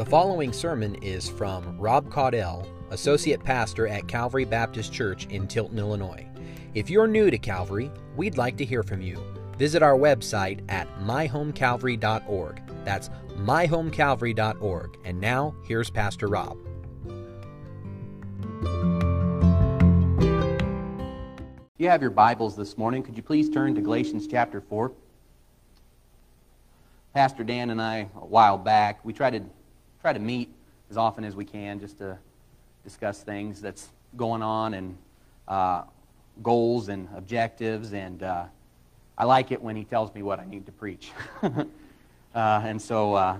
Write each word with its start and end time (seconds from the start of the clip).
The 0.00 0.06
following 0.06 0.50
sermon 0.54 0.94
is 1.02 1.28
from 1.28 1.76
Rob 1.76 2.08
Caudell, 2.08 2.66
Associate 2.88 3.38
Pastor 3.38 3.86
at 3.86 4.08
Calvary 4.08 4.46
Baptist 4.46 4.94
Church 4.94 5.26
in 5.26 5.46
Tilton, 5.46 5.78
Illinois. 5.78 6.26
If 6.74 6.88
you're 6.88 7.06
new 7.06 7.30
to 7.30 7.36
Calvary, 7.36 7.90
we'd 8.16 8.38
like 8.38 8.56
to 8.56 8.64
hear 8.64 8.82
from 8.82 9.02
you. 9.02 9.22
Visit 9.58 9.82
our 9.82 9.98
website 9.98 10.64
at 10.70 10.88
myhomecalvary.org. 11.00 12.62
That's 12.82 13.10
myhomecalvary.org. 13.40 14.98
And 15.04 15.20
now, 15.20 15.54
here's 15.66 15.90
Pastor 15.90 16.28
Rob. 16.28 16.56
you 21.76 21.90
have 21.90 22.00
your 22.00 22.10
Bibles 22.10 22.56
this 22.56 22.78
morning, 22.78 23.02
could 23.02 23.18
you 23.18 23.22
please 23.22 23.50
turn 23.50 23.74
to 23.74 23.82
Galatians 23.82 24.26
chapter 24.26 24.62
4? 24.62 24.92
Pastor 27.12 27.44
Dan 27.44 27.68
and 27.68 27.82
I, 27.82 28.08
a 28.16 28.24
while 28.24 28.56
back, 28.56 29.04
we 29.04 29.12
tried 29.12 29.34
to 29.34 29.42
try 30.00 30.12
to 30.12 30.18
meet 30.18 30.48
as 30.90 30.96
often 30.96 31.24
as 31.24 31.36
we 31.36 31.44
can 31.44 31.78
just 31.78 31.98
to 31.98 32.18
discuss 32.84 33.22
things 33.22 33.60
that's 33.60 33.90
going 34.16 34.42
on 34.42 34.74
and 34.74 34.96
uh, 35.46 35.82
goals 36.42 36.88
and 36.88 37.08
objectives. 37.14 37.92
And 37.92 38.22
uh, 38.22 38.44
I 39.18 39.24
like 39.24 39.52
it 39.52 39.60
when 39.60 39.76
he 39.76 39.84
tells 39.84 40.14
me 40.14 40.22
what 40.22 40.40
I 40.40 40.46
need 40.46 40.66
to 40.66 40.72
preach. 40.72 41.10
uh, 41.42 41.60
and 42.34 42.80
so 42.80 43.14
uh, 43.14 43.36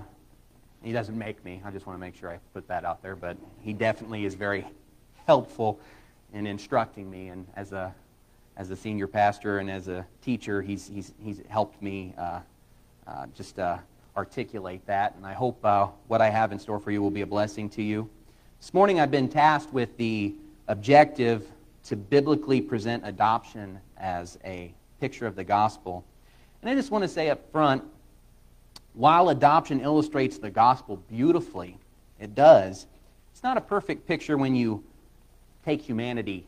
he 0.83 0.91
doesn't 0.91 1.17
make 1.17 1.43
me. 1.43 1.61
I 1.65 1.71
just 1.71 1.85
want 1.85 1.97
to 1.97 2.01
make 2.01 2.15
sure 2.15 2.29
I 2.29 2.39
put 2.53 2.67
that 2.67 2.85
out 2.85 3.01
there. 3.01 3.15
But 3.15 3.37
he 3.61 3.73
definitely 3.73 4.25
is 4.25 4.35
very 4.35 4.65
helpful 5.25 5.79
in 6.33 6.45
instructing 6.45 7.09
me. 7.09 7.29
And 7.29 7.47
as 7.55 7.73
a 7.73 7.93
as 8.57 8.69
a 8.69 8.75
senior 8.75 9.07
pastor 9.07 9.59
and 9.59 9.71
as 9.71 9.87
a 9.87 10.05
teacher, 10.21 10.61
he's, 10.61 10.87
he's, 10.87 11.13
he's 11.23 11.41
helped 11.47 11.81
me 11.81 12.13
uh, 12.17 12.41
uh, 13.07 13.25
just 13.33 13.57
articulate 14.15 14.85
that. 14.85 15.15
And 15.15 15.25
I 15.25 15.33
hope 15.33 15.63
uh, 15.63 15.87
what 16.07 16.21
I 16.21 16.29
have 16.29 16.51
in 16.51 16.59
store 16.59 16.79
for 16.79 16.91
you 16.91 17.01
will 17.01 17.11
be 17.11 17.21
a 17.21 17.27
blessing 17.27 17.69
to 17.71 17.81
you. 17.81 18.09
This 18.59 18.73
morning 18.73 18.99
I've 18.99 19.11
been 19.11 19.29
tasked 19.29 19.73
with 19.73 19.95
the 19.97 20.35
objective 20.67 21.47
to 21.85 21.95
biblically 21.95 22.61
present 22.61 23.03
adoption 23.05 23.79
as 23.97 24.37
a 24.45 24.73
picture 24.99 25.25
of 25.25 25.35
the 25.35 25.43
gospel. 25.43 26.05
And 26.61 26.69
I 26.69 26.75
just 26.75 26.91
want 26.91 27.03
to 27.03 27.07
say 27.07 27.29
up 27.29 27.51
front 27.51 27.83
while 28.93 29.29
adoption 29.29 29.81
illustrates 29.81 30.37
the 30.37 30.49
gospel 30.49 30.97
beautifully, 31.09 31.77
it 32.19 32.35
does, 32.35 32.87
it's 33.31 33.43
not 33.43 33.57
a 33.57 33.61
perfect 33.61 34.07
picture 34.07 34.37
when 34.37 34.53
you 34.53 34.83
take 35.65 35.81
humanity 35.81 36.45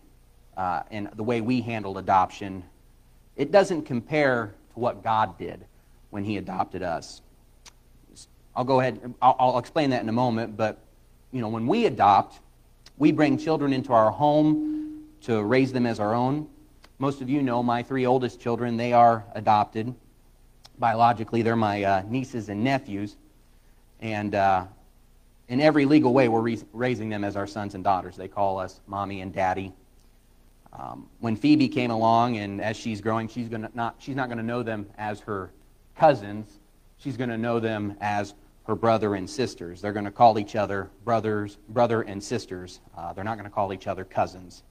uh, 0.58 0.84
and 0.92 1.10
the 1.16 1.24
way 1.24 1.42
we 1.42 1.62
handled 1.62 1.98
adoption, 1.98 2.64
it 3.36 3.52
doesn't 3.52 3.84
compare 3.84 4.54
to 4.74 4.80
what 4.80 5.04
God 5.04 5.38
did 5.38 5.66
when 6.10 6.24
He 6.24 6.38
adopted 6.38 6.84
us. 6.84 7.22
I'll 8.56 8.64
go 8.64 8.80
ahead, 8.80 9.14
I'll, 9.22 9.36
I'll 9.40 9.58
explain 9.58 9.90
that 9.92 10.02
in 10.02 10.10
a 10.10 10.14
moment, 10.14 10.56
but 10.56 10.80
you 11.32 11.42
know, 11.42 11.50
when 11.50 11.66
we 11.66 11.86
adopt, 11.86 12.40
we 12.98 13.12
bring 13.12 13.38
children 13.38 13.74
into 13.74 13.94
our 13.94 14.12
home 14.12 15.04
to 15.22 15.42
raise 15.44 15.72
them 15.74 15.86
as 15.86 16.00
our 16.00 16.14
own. 16.14 16.48
Most 17.00 17.22
of 17.22 17.30
you 17.30 17.42
know 17.42 17.64
my 17.64 17.82
three 17.82 18.06
oldest 18.06 18.40
children, 18.40 18.78
they 18.78 18.94
are 18.94 19.26
adopted. 19.34 19.94
Biologically, 20.78 21.42
they're 21.42 21.56
my 21.56 21.84
uh, 21.84 22.04
nieces 22.08 22.50
and 22.50 22.64
nephews. 22.64 23.16
And 24.00 24.36
uh, 24.36 24.66
in 25.48 25.60
every 25.60 25.86
legal 25.86 26.14
way, 26.14 26.28
we're 26.28 26.42
re- 26.42 26.64
raising 26.72 27.10
them 27.10 27.24
as 27.24 27.36
our 27.36 27.48
sons 27.48 27.74
and 27.74 27.84
daughters. 27.84 28.16
They 28.16 28.28
call 28.28 28.60
us 28.60 28.82
mommy 28.86 29.22
and 29.22 29.34
daddy. 29.34 29.74
Um, 30.74 31.08
when 31.20 31.36
Phoebe 31.36 31.68
came 31.68 31.92
along, 31.92 32.38
and 32.38 32.60
as 32.62 32.76
she's 32.76 33.00
growing, 33.02 33.28
she's 33.28 33.48
gonna 33.48 33.70
not 33.76 33.96
she's 34.00 34.16
not 34.16 34.28
going 34.28 34.40
to 34.40 34.44
know 34.44 34.64
them 34.64 34.88
as 34.98 35.20
her 35.22 35.52
cousins. 35.96 36.60
She's 36.98 37.18
going 37.18 37.30
to 37.30 37.38
know 37.38 37.60
them 37.60 37.96
as 38.02 38.34
her 38.66 38.76
brother 38.76 39.16
and 39.16 39.30
sisters. 39.30 39.82
They're 39.82 39.94
going 39.94 40.06
to 40.06 40.12
call 40.12 40.40
each 40.40 40.56
other 40.56 40.90
brothers, 41.04 41.58
brother 41.70 42.02
and 42.02 42.24
sisters. 42.24 42.80
Uh, 42.98 43.14
they're 43.14 43.24
not 43.24 43.38
going 43.38 43.50
to 43.50 43.54
call 43.54 43.74
each 43.74 43.88
other 43.88 44.06
cousins. 44.06 44.64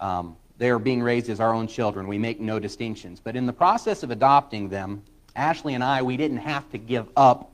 Um, 0.00 0.36
they 0.56 0.70
are 0.70 0.78
being 0.78 1.02
raised 1.02 1.28
as 1.28 1.40
our 1.40 1.52
own 1.52 1.66
children. 1.66 2.06
We 2.06 2.18
make 2.18 2.40
no 2.40 2.58
distinctions. 2.58 3.20
But 3.20 3.34
in 3.34 3.46
the 3.46 3.52
process 3.52 4.02
of 4.02 4.10
adopting 4.10 4.68
them, 4.68 5.02
Ashley 5.34 5.74
and 5.74 5.82
I, 5.82 6.02
we 6.02 6.16
didn't 6.16 6.38
have 6.38 6.70
to 6.70 6.78
give 6.78 7.08
up 7.16 7.50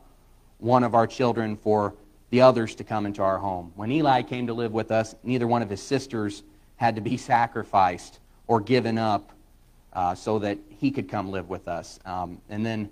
one 0.58 0.84
of 0.84 0.94
our 0.94 1.06
children 1.06 1.56
for 1.56 1.94
the 2.28 2.42
others 2.42 2.74
to 2.76 2.84
come 2.84 3.06
into 3.06 3.22
our 3.22 3.38
home. 3.38 3.72
When 3.74 3.90
Eli 3.90 4.22
came 4.22 4.46
to 4.48 4.54
live 4.54 4.72
with 4.72 4.90
us, 4.90 5.14
neither 5.22 5.46
one 5.46 5.62
of 5.62 5.70
his 5.70 5.82
sisters 5.82 6.42
had 6.76 6.96
to 6.96 7.00
be 7.00 7.16
sacrificed 7.16 8.20
or 8.46 8.60
given 8.60 8.98
up 8.98 9.32
uh, 9.92 10.14
so 10.14 10.38
that 10.40 10.58
he 10.68 10.90
could 10.90 11.08
come 11.08 11.30
live 11.30 11.48
with 11.48 11.68
us. 11.68 11.98
Um, 12.04 12.40
and 12.50 12.64
then 12.64 12.90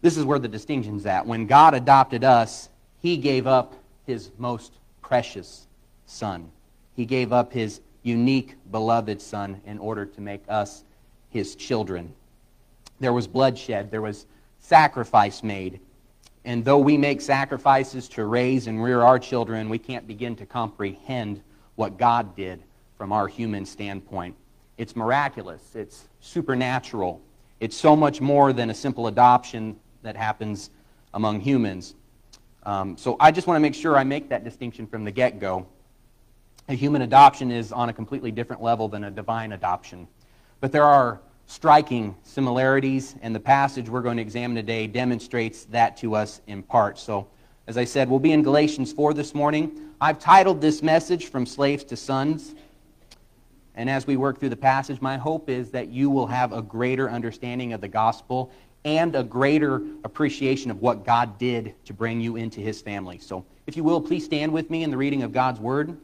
this 0.00 0.16
is 0.16 0.24
where 0.24 0.38
the 0.38 0.48
distinction's 0.48 1.06
at. 1.06 1.26
When 1.26 1.46
God 1.46 1.74
adopted 1.74 2.24
us, 2.24 2.68
he 3.00 3.16
gave 3.16 3.46
up 3.46 3.74
his 4.06 4.30
most 4.38 4.72
precious 5.02 5.66
son. 6.06 6.50
He 6.94 7.04
gave 7.04 7.32
up 7.32 7.52
his 7.52 7.80
unique, 8.02 8.54
beloved 8.70 9.20
son 9.20 9.60
in 9.66 9.78
order 9.78 10.06
to 10.06 10.20
make 10.20 10.42
us 10.48 10.84
his 11.30 11.54
children. 11.54 12.12
There 13.00 13.12
was 13.12 13.26
bloodshed, 13.26 13.90
there 13.90 14.02
was 14.02 14.26
sacrifice 14.60 15.42
made. 15.42 15.80
And 16.44 16.64
though 16.64 16.78
we 16.78 16.96
make 16.96 17.20
sacrifices 17.20 18.08
to 18.10 18.24
raise 18.24 18.66
and 18.66 18.82
rear 18.82 19.02
our 19.02 19.18
children, 19.18 19.68
we 19.68 19.78
can't 19.78 20.06
begin 20.06 20.34
to 20.36 20.46
comprehend 20.46 21.42
what 21.74 21.98
God 21.98 22.34
did 22.34 22.62
from 22.96 23.12
our 23.12 23.28
human 23.28 23.66
standpoint. 23.66 24.34
It's 24.78 24.96
miraculous, 24.96 25.74
it's 25.74 26.08
supernatural, 26.20 27.20
it's 27.60 27.76
so 27.76 27.94
much 27.94 28.20
more 28.20 28.52
than 28.52 28.70
a 28.70 28.74
simple 28.74 29.08
adoption 29.08 29.78
that 30.08 30.16
happens 30.16 30.70
among 31.12 31.38
humans. 31.38 31.94
Um, 32.62 32.96
so 32.96 33.18
I 33.20 33.30
just 33.30 33.46
want 33.46 33.56
to 33.56 33.60
make 33.60 33.74
sure 33.74 33.94
I 33.94 34.04
make 34.04 34.30
that 34.30 34.42
distinction 34.42 34.86
from 34.86 35.04
the 35.04 35.10
get 35.10 35.38
go. 35.38 35.66
A 36.70 36.72
human 36.72 37.02
adoption 37.02 37.50
is 37.50 37.72
on 37.72 37.90
a 37.90 37.92
completely 37.92 38.30
different 38.30 38.62
level 38.62 38.88
than 38.88 39.04
a 39.04 39.10
divine 39.10 39.52
adoption. 39.52 40.08
But 40.60 40.72
there 40.72 40.84
are 40.84 41.20
striking 41.46 42.16
similarities, 42.22 43.16
and 43.20 43.34
the 43.34 43.40
passage 43.40 43.90
we're 43.90 44.00
going 44.00 44.16
to 44.16 44.22
examine 44.22 44.56
today 44.56 44.86
demonstrates 44.86 45.66
that 45.66 45.98
to 45.98 46.14
us 46.14 46.40
in 46.46 46.62
part. 46.62 46.98
So, 46.98 47.28
as 47.66 47.76
I 47.76 47.84
said, 47.84 48.08
we'll 48.08 48.18
be 48.18 48.32
in 48.32 48.42
Galatians 48.42 48.94
4 48.94 49.12
this 49.12 49.34
morning. 49.34 49.90
I've 50.00 50.18
titled 50.18 50.62
this 50.62 50.82
message 50.82 51.26
From 51.26 51.44
Slaves 51.44 51.84
to 51.84 51.96
Sons. 51.98 52.54
And 53.74 53.90
as 53.90 54.06
we 54.06 54.16
work 54.16 54.40
through 54.40 54.48
the 54.48 54.56
passage, 54.56 55.02
my 55.02 55.18
hope 55.18 55.50
is 55.50 55.70
that 55.72 55.88
you 55.88 56.08
will 56.08 56.26
have 56.26 56.54
a 56.54 56.62
greater 56.62 57.10
understanding 57.10 57.74
of 57.74 57.82
the 57.82 57.88
gospel 57.88 58.50
and 58.96 59.14
a 59.14 59.22
greater 59.22 59.82
appreciation 60.04 60.70
of 60.70 60.80
what 60.80 61.04
God 61.04 61.38
did 61.38 61.74
to 61.84 61.92
bring 61.92 62.20
you 62.20 62.36
into 62.36 62.60
his 62.60 62.80
family. 62.80 63.18
So, 63.18 63.44
if 63.66 63.76
you 63.76 63.84
will, 63.84 64.00
please 64.00 64.24
stand 64.24 64.52
with 64.52 64.70
me 64.70 64.82
in 64.82 64.90
the 64.90 64.96
reading 64.96 65.22
of 65.22 65.32
God's 65.32 65.60
word. 65.60 65.96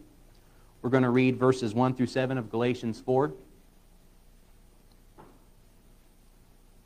We're 0.83 0.91
going 0.91 1.03
to 1.03 1.11
read 1.11 1.39
verses 1.39 1.73
1 1.73 1.95
through 1.95 2.09
7 2.09 2.37
of 2.37 2.51
Galatians 2.51 3.01
4. 3.01 3.33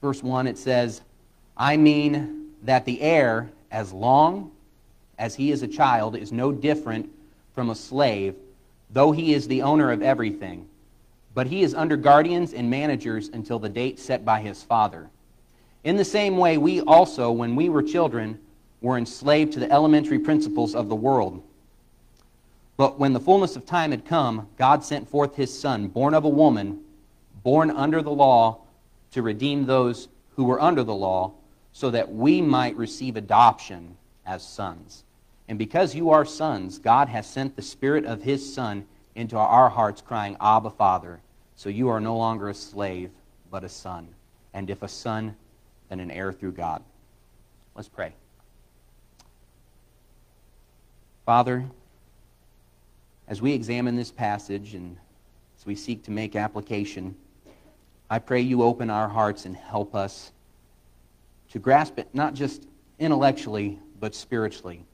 Verse 0.01 0.23
1, 0.23 0.47
it 0.47 0.57
says, 0.57 1.03
I 1.57 1.77
mean 1.77 2.53
that 2.63 2.85
the 2.85 3.01
heir, 3.01 3.51
as 3.73 3.93
long 3.93 4.53
as 5.19 5.35
he 5.35 5.51
is 5.51 5.65
a 5.65 5.69
child, 5.69 6.15
is 6.15 6.31
no 6.31 6.53
different 6.53 7.11
from 7.57 7.71
a 7.71 7.75
slave, 7.75 8.37
though 8.91 9.11
he 9.11 9.35
is 9.35 9.49
the 9.49 9.63
owner 9.63 9.91
of 9.91 10.01
everything 10.01 10.69
but 11.39 11.47
he 11.47 11.63
is 11.63 11.73
under 11.73 11.97
guardians 11.97 12.53
and 12.53 12.69
managers 12.69 13.29
until 13.29 13.61
the 13.61 13.69
date 13.69 14.01
set 14.01 14.25
by 14.25 14.41
his 14.41 14.65
father. 14.65 15.09
In 15.85 15.97
the 15.97 16.05
same 16.05 16.37
way, 16.37 16.59
we 16.59 16.81
also, 16.81 17.31
when 17.31 17.57
we 17.57 17.69
were 17.69 17.83
children, 17.83 18.39
were 18.81 18.99
enslaved 18.99 19.53
to 19.53 19.61
the 19.61 19.71
elementary 19.71 20.19
principles 20.19 20.75
of 20.75 20.89
the 20.89 20.97
world. 20.97 21.43
But 22.77 22.99
when 22.99 23.13
the 23.13 23.21
fullness 23.21 23.57
of 23.57 23.67
time 23.67 23.91
had 23.91 24.05
come, 24.05 24.49
God 24.57 24.85
sent 24.85 25.09
forth 25.09 25.35
his 25.35 25.57
Son, 25.57 25.89
born 25.89 26.15
of 26.15 26.25
a 26.25 26.29
woman, 26.29 26.81
born 27.43 27.71
under 27.71 28.03
the 28.03 28.11
law, 28.11 28.61
to 29.13 29.23
redeem 29.23 29.67
those 29.67 30.09
who 30.37 30.45
were 30.45 30.61
under 30.61 30.85
the 30.85 30.95
law, 30.95 31.33
so 31.73 31.91
that 31.91 32.13
we 32.13 32.41
might 32.41 32.77
receive 32.77 33.17
adoption 33.17 33.97
as 34.27 34.47
sons. 34.47 35.05
And 35.49 35.59
because 35.59 35.95
you 35.95 36.11
are 36.11 36.25
sons, 36.25 36.79
God 36.79 37.09
has 37.09 37.27
sent 37.27 37.57
the 37.57 37.63
Spirit 37.63 38.05
of 38.05 38.23
his 38.23 38.55
Son 38.55 38.87
into 39.15 39.37
our 39.37 39.69
hearts, 39.69 40.01
crying, 40.01 40.37
Abba, 40.41 40.71
Father. 40.71 41.21
So 41.57 41.69
you 41.69 41.89
are 41.89 42.01
no 42.01 42.17
longer 42.17 42.49
a 42.49 42.55
slave, 42.55 43.11
but 43.51 43.65
a 43.65 43.69
son. 43.69 44.07
And 44.55 44.71
if 44.71 44.83
a 44.83 44.89
son, 44.89 45.35
then 45.89 46.01
an 46.01 46.11
heir 46.11 46.33
through 46.33 46.53
God. 46.53 46.83
Let's 47.75 47.89
pray. 47.89 48.13
Father, 51.25 51.65
as 53.27 53.43
we 53.43 53.53
examine 53.53 53.97
this 53.97 54.11
passage 54.11 54.75
and 54.75 54.97
as 55.59 55.67
we 55.67 55.75
seek 55.75 56.03
to 56.05 56.11
make 56.11 56.37
application, 56.37 57.15
I 58.11 58.19
pray 58.19 58.41
you 58.41 58.63
open 58.63 58.89
our 58.89 59.09
hearts 59.09 59.45
and 59.45 59.55
help 59.55 59.95
us 59.95 60.33
to 61.51 61.59
grasp 61.59 61.99
it 61.99 62.09
not 62.15 62.35
just 62.35 62.67
intellectually, 62.99 63.79
but 64.01 64.15
spiritually. 64.15 64.85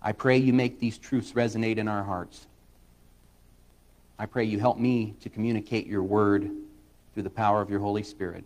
I 0.00 0.12
pray 0.12 0.38
you 0.38 0.52
make 0.52 0.80
these 0.80 0.98
truths 0.98 1.32
resonate 1.32 1.76
in 1.76 1.86
our 1.86 2.02
hearts. 2.02 2.46
I 4.18 4.26
pray 4.26 4.44
you 4.44 4.58
help 4.58 4.78
me 4.78 5.14
to 5.20 5.28
communicate 5.28 5.86
your 5.86 6.02
word 6.02 6.50
through 7.12 7.22
the 7.22 7.30
power 7.30 7.60
of 7.60 7.70
your 7.70 7.80
Holy 7.80 8.02
Spirit. 8.02 8.44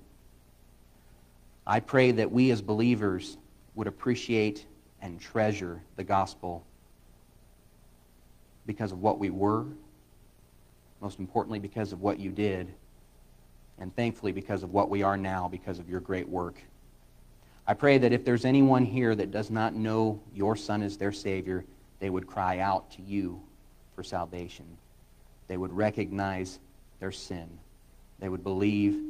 I 1.66 1.80
pray 1.80 2.12
that 2.12 2.30
we 2.30 2.50
as 2.52 2.62
believers 2.62 3.36
would 3.74 3.86
appreciate 3.86 4.66
and 5.02 5.20
treasure 5.20 5.82
the 5.96 6.04
gospel 6.04 6.64
because 8.66 8.92
of 8.92 9.00
what 9.00 9.18
we 9.18 9.30
were, 9.30 9.64
most 11.00 11.18
importantly, 11.18 11.58
because 11.58 11.92
of 11.92 12.00
what 12.00 12.18
you 12.18 12.30
did, 12.30 12.72
and 13.78 13.94
thankfully 13.94 14.32
because 14.32 14.62
of 14.62 14.72
what 14.72 14.88
we 14.90 15.02
are 15.02 15.16
now 15.16 15.48
because 15.48 15.78
of 15.78 15.88
your 15.88 16.00
great 16.00 16.28
work. 16.28 16.60
I 17.66 17.74
pray 17.74 17.98
that 17.98 18.12
if 18.12 18.24
there's 18.24 18.44
anyone 18.44 18.84
here 18.84 19.14
that 19.14 19.32
does 19.32 19.50
not 19.50 19.74
know 19.74 20.20
your 20.32 20.56
Son 20.56 20.82
as 20.82 20.96
their 20.96 21.12
Savior, 21.12 21.64
they 21.98 22.10
would 22.10 22.26
cry 22.26 22.60
out 22.60 22.90
to 22.92 23.02
you 23.02 23.40
for 23.94 24.04
salvation. 24.04 24.66
They 25.48 25.56
would 25.56 25.72
recognize 25.72 26.60
their 27.00 27.12
sin. 27.12 27.58
They 28.20 28.28
would 28.28 28.44
believe 28.44 29.00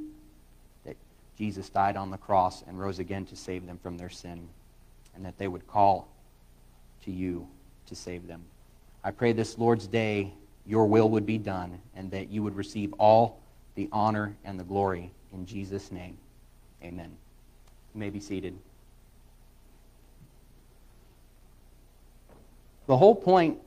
Jesus 1.36 1.68
died 1.68 1.96
on 1.96 2.10
the 2.10 2.18
cross 2.18 2.62
and 2.66 2.78
rose 2.78 2.98
again 2.98 3.26
to 3.26 3.36
save 3.36 3.66
them 3.66 3.78
from 3.78 3.98
their 3.98 4.08
sin, 4.08 4.48
and 5.14 5.24
that 5.24 5.38
they 5.38 5.48
would 5.48 5.66
call 5.66 6.08
to 7.04 7.10
you 7.10 7.46
to 7.86 7.94
save 7.94 8.26
them. 8.26 8.44
I 9.04 9.10
pray 9.10 9.32
this 9.32 9.58
Lord's 9.58 9.86
Day 9.86 10.32
your 10.66 10.86
will 10.86 11.08
would 11.10 11.26
be 11.26 11.38
done 11.38 11.80
and 11.94 12.10
that 12.10 12.28
you 12.28 12.42
would 12.42 12.56
receive 12.56 12.92
all 12.94 13.40
the 13.76 13.88
honor 13.92 14.36
and 14.44 14.58
the 14.58 14.64
glory 14.64 15.12
in 15.32 15.46
Jesus' 15.46 15.92
name. 15.92 16.18
Amen. 16.82 17.16
You 17.94 18.00
may 18.00 18.10
be 18.10 18.20
seated. 18.20 18.58
The 22.86 22.96
whole 22.96 23.14
point 23.14 23.58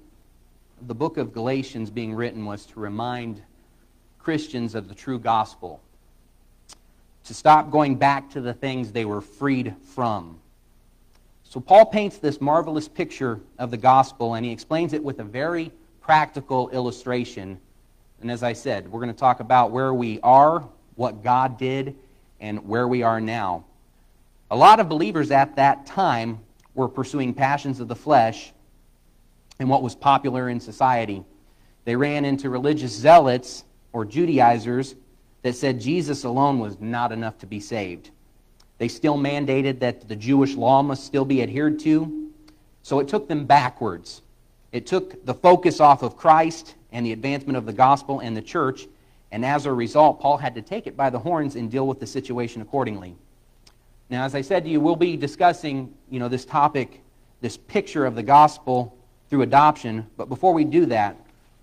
of 0.81 0.87
the 0.87 0.95
book 0.95 1.17
of 1.17 1.33
Galatians 1.33 1.89
being 1.89 2.13
written 2.13 2.45
was 2.45 2.65
to 2.67 2.79
remind 2.79 3.41
Christians 4.17 4.75
of 4.75 4.87
the 4.87 4.95
true 4.95 5.19
gospel, 5.19 5.81
to 7.29 7.35
stop 7.35 7.69
going 7.69 7.95
back 7.95 8.31
to 8.31 8.41
the 8.41 8.55
things 8.55 8.91
they 8.91 9.05
were 9.05 9.21
freed 9.21 9.75
from. 9.93 10.39
So 11.43 11.59
Paul 11.59 11.85
paints 11.85 12.17
this 12.17 12.41
marvelous 12.41 12.87
picture 12.87 13.39
of 13.59 13.69
the 13.69 13.77
gospel, 13.77 14.33
and 14.33 14.43
he 14.43 14.51
explains 14.51 14.93
it 14.93 15.03
with 15.03 15.19
a 15.19 15.23
very 15.23 15.71
practical 16.01 16.69
illustration. 16.71 17.59
And 18.19 18.31
as 18.31 18.41
I 18.41 18.53
said, 18.53 18.91
we're 18.91 18.99
going 18.99 19.13
to 19.13 19.19
talk 19.19 19.41
about 19.41 19.69
where 19.69 19.93
we 19.93 20.19
are, 20.21 20.67
what 20.95 21.23
God 21.23 21.59
did, 21.59 21.95
and 22.39 22.67
where 22.67 22.87
we 22.87 23.03
are 23.03 23.21
now. 23.21 23.63
A 24.49 24.55
lot 24.55 24.79
of 24.79 24.89
believers 24.89 25.29
at 25.29 25.55
that 25.57 25.85
time 25.85 26.39
were 26.73 26.89
pursuing 26.89 27.35
passions 27.35 27.79
of 27.79 27.87
the 27.87 27.95
flesh 27.95 28.53
and 29.59 29.69
what 29.69 29.83
was 29.83 29.93
popular 29.93 30.49
in 30.49 30.59
society. 30.59 31.23
They 31.85 31.95
ran 31.95 32.25
into 32.25 32.49
religious 32.49 32.91
zealots 32.91 33.65
or 33.93 34.03
Judaizers 34.03 34.95
that 35.41 35.55
said 35.55 35.79
Jesus 35.79 36.23
alone 36.23 36.59
was 36.59 36.79
not 36.79 37.11
enough 37.11 37.37
to 37.39 37.45
be 37.45 37.59
saved. 37.59 38.11
They 38.77 38.87
still 38.87 39.17
mandated 39.17 39.79
that 39.79 40.07
the 40.07 40.15
Jewish 40.15 40.55
law 40.55 40.81
must 40.81 41.05
still 41.05 41.25
be 41.25 41.41
adhered 41.41 41.79
to. 41.79 42.31
So 42.81 42.99
it 42.99 43.07
took 43.07 43.27
them 43.27 43.45
backwards. 43.45 44.21
It 44.71 44.85
took 44.85 45.25
the 45.25 45.33
focus 45.33 45.79
off 45.79 46.03
of 46.03 46.15
Christ 46.15 46.75
and 46.91 47.05
the 47.05 47.11
advancement 47.11 47.57
of 47.57 47.65
the 47.65 47.73
gospel 47.73 48.19
and 48.19 48.35
the 48.35 48.41
church, 48.41 48.87
and 49.31 49.45
as 49.45 49.65
a 49.65 49.73
result, 49.73 50.19
Paul 50.19 50.37
had 50.37 50.55
to 50.55 50.61
take 50.61 50.87
it 50.87 50.97
by 50.97 51.09
the 51.09 51.19
horns 51.19 51.55
and 51.55 51.69
deal 51.69 51.87
with 51.87 51.99
the 51.99 52.07
situation 52.07 52.61
accordingly. 52.61 53.15
Now, 54.09 54.23
as 54.23 54.33
I 54.33 54.41
said 54.41 54.63
to 54.63 54.69
you, 54.69 54.81
we'll 54.81 54.95
be 54.95 55.17
discussing, 55.17 55.93
you 56.09 56.19
know, 56.19 56.27
this 56.27 56.45
topic, 56.45 57.01
this 57.41 57.57
picture 57.57 58.05
of 58.05 58.15
the 58.15 58.23
gospel 58.23 58.97
through 59.29 59.43
adoption, 59.43 60.07
but 60.17 60.29
before 60.29 60.53
we 60.53 60.63
do 60.63 60.87
that, 60.87 61.15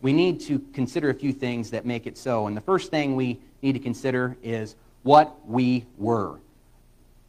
we 0.03 0.13
need 0.13 0.41
to 0.43 0.59
consider 0.73 1.11
a 1.11 1.15
few 1.15 1.33
things 1.33 1.71
that 1.71 1.87
make 1.87 2.07
it 2.07 2.19
so. 2.19 2.47
And 2.47 2.57
the 2.57 2.61
first 2.61 2.91
thing 2.91 3.17
we 3.17 3.41
need 3.63 3.73
to 3.73 3.79
consider 3.79 4.37
is 4.43 4.77
what 5.03 5.35
we 5.49 5.87
were. 5.99 6.39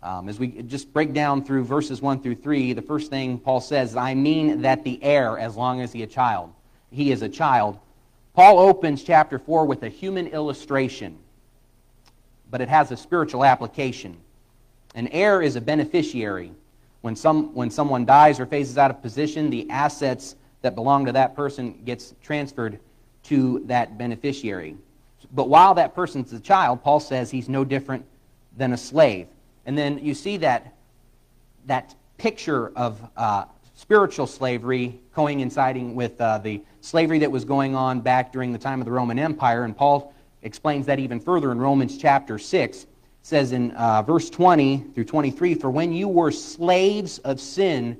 Um, 0.03 0.29
as 0.29 0.39
we 0.39 0.47
just 0.47 0.93
break 0.93 1.13
down 1.13 1.43
through 1.43 1.63
verses 1.63 2.01
1 2.01 2.21
through 2.21 2.35
3, 2.35 2.73
the 2.73 2.81
first 2.81 3.09
thing 3.09 3.39
Paul 3.39 3.61
says, 3.61 3.95
I 3.95 4.13
mean 4.13 4.61
that 4.61 4.83
the 4.83 5.03
heir, 5.03 5.37
as 5.37 5.55
long 5.55 5.81
as 5.81 5.91
he 5.91 6.03
a 6.03 6.07
child, 6.07 6.53
he 6.91 7.11
is 7.11 7.21
a 7.21 7.29
child. 7.29 7.79
Paul 8.33 8.59
opens 8.59 9.03
chapter 9.03 9.39
4 9.39 9.65
with 9.65 9.83
a 9.83 9.89
human 9.89 10.27
illustration, 10.27 11.17
but 12.51 12.61
it 12.61 12.69
has 12.69 12.91
a 12.91 12.97
spiritual 12.97 13.43
application. 13.43 14.17
An 14.93 15.07
heir 15.07 15.41
is 15.41 15.55
a 15.55 15.61
beneficiary. 15.61 16.51
When, 17.01 17.15
some, 17.15 17.53
when 17.53 17.71
someone 17.71 18.05
dies 18.05 18.39
or 18.39 18.45
phases 18.45 18.77
out 18.77 18.91
of 18.91 19.01
position, 19.01 19.49
the 19.49 19.69
assets 19.69 20.35
that 20.61 20.75
belong 20.75 21.05
to 21.05 21.11
that 21.11 21.35
person 21.35 21.81
gets 21.85 22.13
transferred 22.21 22.79
to 23.23 23.63
that 23.65 23.97
beneficiary. 23.97 24.77
But 25.33 25.49
while 25.49 25.73
that 25.75 25.93
person's 25.93 26.31
a 26.33 26.39
child, 26.39 26.83
Paul 26.83 26.99
says 26.99 27.29
he's 27.29 27.49
no 27.49 27.65
different 27.65 28.05
than 28.55 28.73
a 28.73 28.77
slave. 28.77 29.27
And 29.65 29.77
then 29.77 29.99
you 29.99 30.13
see 30.13 30.37
that, 30.37 30.75
that 31.65 31.95
picture 32.17 32.69
of 32.75 32.99
uh, 33.17 33.45
spiritual 33.75 34.25
slavery 34.27 34.99
coinciding 35.13 35.93
with 35.93 36.19
uh, 36.19 36.39
the 36.39 36.61
slavery 36.81 37.19
that 37.19 37.31
was 37.31 37.45
going 37.45 37.75
on 37.75 38.01
back 38.01 38.31
during 38.31 38.51
the 38.51 38.57
time 38.57 38.79
of 38.79 38.85
the 38.85 38.91
Roman 38.91 39.19
Empire. 39.19 39.65
And 39.65 39.75
Paul 39.75 40.13
explains 40.41 40.85
that 40.85 40.99
even 40.99 41.19
further 41.19 41.51
in 41.51 41.59
Romans 41.59 41.97
chapter 41.97 42.39
6. 42.39 42.83
It 42.83 42.87
says 43.21 43.51
in 43.51 43.71
uh, 43.71 44.01
verse 44.03 44.29
20 44.29 44.85
through 44.95 45.03
23 45.03 45.55
For 45.55 45.69
when 45.69 45.91
you 45.91 46.07
were 46.07 46.31
slaves 46.31 47.19
of 47.19 47.41
sin, 47.41 47.99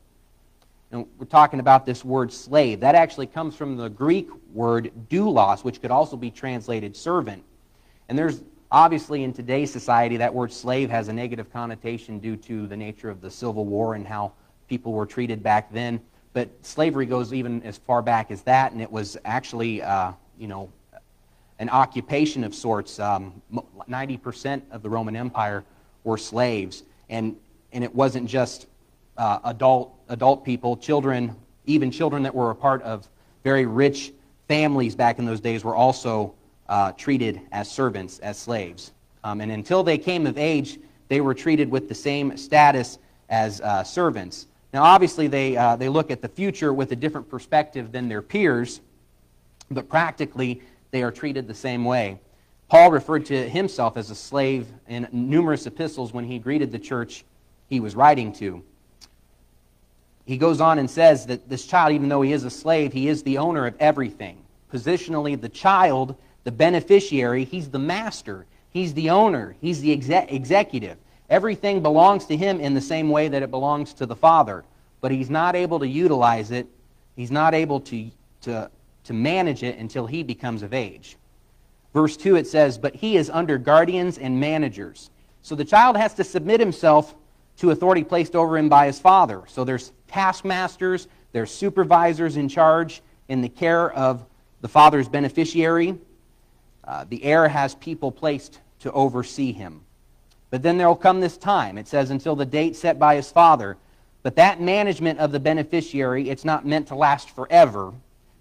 And 0.91 1.07
we're 1.17 1.25
talking 1.25 1.61
about 1.61 1.85
this 1.85 2.03
word 2.03 2.33
slave. 2.33 2.81
That 2.81 2.95
actually 2.95 3.27
comes 3.27 3.55
from 3.55 3.77
the 3.77 3.89
Greek 3.89 4.29
word 4.53 4.91
doulos, 5.09 5.63
which 5.63 5.81
could 5.81 5.91
also 5.91 6.17
be 6.17 6.29
translated 6.29 6.95
servant. 6.95 7.43
And 8.09 8.19
there's 8.19 8.43
obviously 8.71 9.23
in 9.23 9.31
today's 9.31 9.71
society 9.71 10.17
that 10.17 10.33
word 10.33 10.51
slave 10.51 10.89
has 10.89 11.07
a 11.07 11.13
negative 11.13 11.51
connotation 11.51 12.19
due 12.19 12.35
to 12.37 12.67
the 12.67 12.75
nature 12.75 13.09
of 13.09 13.21
the 13.21 13.31
Civil 13.31 13.65
War 13.65 13.95
and 13.95 14.05
how 14.05 14.33
people 14.67 14.91
were 14.91 15.05
treated 15.05 15.41
back 15.41 15.71
then. 15.71 16.01
But 16.33 16.49
slavery 16.61 17.05
goes 17.05 17.33
even 17.33 17.63
as 17.63 17.77
far 17.77 18.01
back 18.01 18.31
as 18.31 18.41
that, 18.43 18.71
and 18.71 18.81
it 18.81 18.91
was 18.91 19.17
actually, 19.25 19.81
uh, 19.81 20.13
you 20.37 20.47
know, 20.47 20.69
an 21.59 21.69
occupation 21.69 22.43
of 22.43 22.55
sorts. 22.55 22.99
Um, 22.99 23.41
90% 23.89 24.61
of 24.71 24.81
the 24.81 24.89
Roman 24.89 25.15
Empire 25.15 25.63
were 26.03 26.17
slaves, 26.17 26.83
and, 27.09 27.35
and 27.73 27.83
it 27.83 27.93
wasn't 27.93 28.27
just 28.29 28.67
uh, 29.17 29.39
adult, 29.43 29.93
adult 30.11 30.45
people, 30.45 30.77
children, 30.77 31.35
even 31.65 31.89
children 31.89 32.21
that 32.23 32.35
were 32.35 32.51
a 32.51 32.55
part 32.55 32.81
of 32.83 33.07
very 33.43 33.65
rich 33.65 34.13
families 34.47 34.93
back 34.93 35.17
in 35.17 35.25
those 35.25 35.39
days 35.39 35.63
were 35.63 35.75
also 35.75 36.35
uh, 36.69 36.91
treated 36.91 37.41
as 37.51 37.71
servants, 37.71 38.19
as 38.19 38.37
slaves. 38.37 38.91
Um, 39.23 39.41
and 39.41 39.51
until 39.51 39.83
they 39.83 39.97
came 39.97 40.27
of 40.27 40.37
age, 40.37 40.79
they 41.07 41.21
were 41.21 41.33
treated 41.33 41.71
with 41.71 41.87
the 41.87 41.95
same 41.95 42.37
status 42.37 42.99
as 43.29 43.61
uh, 43.61 43.83
servants. 43.83 44.47
Now, 44.73 44.83
obviously, 44.83 45.27
they, 45.27 45.57
uh, 45.57 45.75
they 45.75 45.89
look 45.89 46.11
at 46.11 46.21
the 46.21 46.29
future 46.29 46.73
with 46.73 46.91
a 46.91 46.95
different 46.95 47.29
perspective 47.29 47.91
than 47.91 48.07
their 48.07 48.21
peers, 48.21 48.81
but 49.69 49.89
practically, 49.89 50.61
they 50.91 51.03
are 51.03 51.11
treated 51.11 51.47
the 51.47 51.53
same 51.53 51.85
way. 51.85 52.19
Paul 52.67 52.91
referred 52.91 53.25
to 53.27 53.49
himself 53.49 53.97
as 53.97 54.11
a 54.11 54.15
slave 54.15 54.67
in 54.87 55.07
numerous 55.11 55.65
epistles 55.65 56.13
when 56.13 56.25
he 56.25 56.39
greeted 56.39 56.71
the 56.71 56.79
church 56.79 57.25
he 57.67 57.79
was 57.79 57.95
writing 57.95 58.33
to. 58.33 58.63
He 60.31 60.37
goes 60.37 60.61
on 60.61 60.79
and 60.79 60.89
says 60.89 61.25
that 61.25 61.49
this 61.49 61.65
child, 61.65 61.91
even 61.91 62.07
though 62.07 62.21
he 62.21 62.31
is 62.31 62.45
a 62.45 62.49
slave, 62.49 62.93
he 62.93 63.09
is 63.09 63.21
the 63.21 63.37
owner 63.37 63.67
of 63.67 63.75
everything. 63.81 64.41
Positionally, 64.71 65.39
the 65.39 65.49
child, 65.49 66.15
the 66.45 66.53
beneficiary, 66.53 67.43
he's 67.43 67.69
the 67.69 67.79
master, 67.79 68.45
he's 68.69 68.93
the 68.93 69.09
owner, 69.09 69.57
he's 69.59 69.81
the 69.81 69.91
exec- 69.91 70.31
executive. 70.31 70.97
Everything 71.29 71.81
belongs 71.81 72.23
to 72.27 72.37
him 72.37 72.61
in 72.61 72.73
the 72.73 72.79
same 72.79 73.09
way 73.09 73.27
that 73.27 73.43
it 73.43 73.51
belongs 73.51 73.93
to 73.95 74.05
the 74.05 74.15
Father. 74.15 74.63
But 75.01 75.11
he's 75.11 75.29
not 75.29 75.53
able 75.53 75.79
to 75.79 75.87
utilize 75.87 76.51
it, 76.51 76.65
he's 77.17 77.29
not 77.29 77.53
able 77.53 77.81
to, 77.81 78.09
to, 78.43 78.71
to 79.03 79.13
manage 79.13 79.63
it 79.63 79.79
until 79.79 80.07
he 80.07 80.23
becomes 80.23 80.63
of 80.63 80.73
age. 80.73 81.17
Verse 81.93 82.15
2 82.15 82.37
it 82.37 82.47
says, 82.47 82.77
But 82.77 82.95
he 82.95 83.17
is 83.17 83.29
under 83.29 83.57
guardians 83.57 84.17
and 84.17 84.39
managers. 84.39 85.09
So 85.41 85.55
the 85.55 85.65
child 85.65 85.97
has 85.97 86.13
to 86.13 86.23
submit 86.23 86.61
himself 86.61 87.15
to 87.61 87.69
authority 87.69 88.03
placed 88.03 88.35
over 88.35 88.57
him 88.57 88.69
by 88.69 88.87
his 88.87 88.97
father. 88.97 89.43
So 89.45 89.63
there's 89.63 89.91
taskmasters, 90.07 91.07
there's 91.31 91.51
supervisors 91.51 92.35
in 92.35 92.49
charge 92.49 93.03
in 93.29 93.41
the 93.41 93.49
care 93.49 93.91
of 93.93 94.25
the 94.61 94.67
father's 94.67 95.07
beneficiary. 95.07 95.95
Uh, 96.83 97.05
the 97.07 97.23
heir 97.23 97.47
has 97.47 97.75
people 97.75 98.11
placed 98.11 98.59
to 98.79 98.91
oversee 98.93 99.51
him. 99.51 99.81
But 100.49 100.63
then 100.63 100.79
there 100.79 100.87
will 100.87 100.95
come 100.95 101.19
this 101.19 101.37
time. 101.37 101.77
It 101.77 101.87
says, 101.87 102.09
until 102.09 102.35
the 102.35 102.47
date 102.47 102.75
set 102.75 102.97
by 102.97 103.15
his 103.15 103.31
father. 103.31 103.77
But 104.23 104.35
that 104.37 104.59
management 104.59 105.19
of 105.19 105.31
the 105.31 105.39
beneficiary, 105.39 106.31
it's 106.31 106.43
not 106.43 106.65
meant 106.65 106.87
to 106.87 106.95
last 106.95 107.29
forever. 107.29 107.93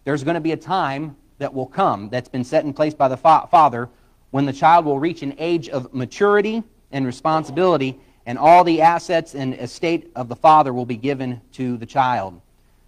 there's 0.04 0.24
going 0.24 0.34
to 0.34 0.40
be 0.40 0.52
a 0.52 0.56
time 0.56 1.14
that 1.36 1.52
will 1.52 1.66
come 1.66 2.08
that's 2.08 2.28
been 2.30 2.42
set 2.42 2.64
in 2.64 2.72
place 2.72 2.94
by 2.94 3.08
the 3.08 3.18
fa- 3.18 3.46
Father 3.50 3.90
when 4.30 4.46
the 4.46 4.52
child 4.52 4.86
will 4.86 4.98
reach 4.98 5.22
an 5.22 5.34
age 5.36 5.68
of 5.68 5.92
maturity 5.92 6.62
and 6.90 7.04
responsibility, 7.04 8.00
and 8.26 8.38
all 8.38 8.64
the 8.64 8.82
assets 8.82 9.34
and 9.34 9.54
estate 9.54 10.10
of 10.14 10.28
the 10.28 10.36
father 10.36 10.72
will 10.72 10.86
be 10.86 10.96
given 10.96 11.40
to 11.52 11.76
the 11.76 11.86
child. 11.86 12.40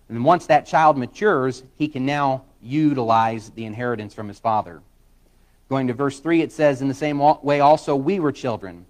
And 0.09 0.25
once 0.25 0.47
that 0.47 0.67
child 0.67 0.99
matures, 0.99 1.63
he 1.77 1.89
can 1.89 2.05
now 2.05 2.45
utilize 2.63 3.51
the 3.51 3.65
inheritance 3.65 4.15
from 4.15 4.29
his 4.29 4.39
father. 4.39 4.83
Going 5.69 5.87
to 5.87 5.95
verse 5.95 6.21
3, 6.21 6.43
it 6.43 6.53
says, 6.53 6.83
In 6.83 6.89
the 6.89 6.95
same 6.95 7.19
way 7.43 7.61
also 7.61 7.97
we 7.97 8.21
were 8.21 8.33
children. 8.33 8.85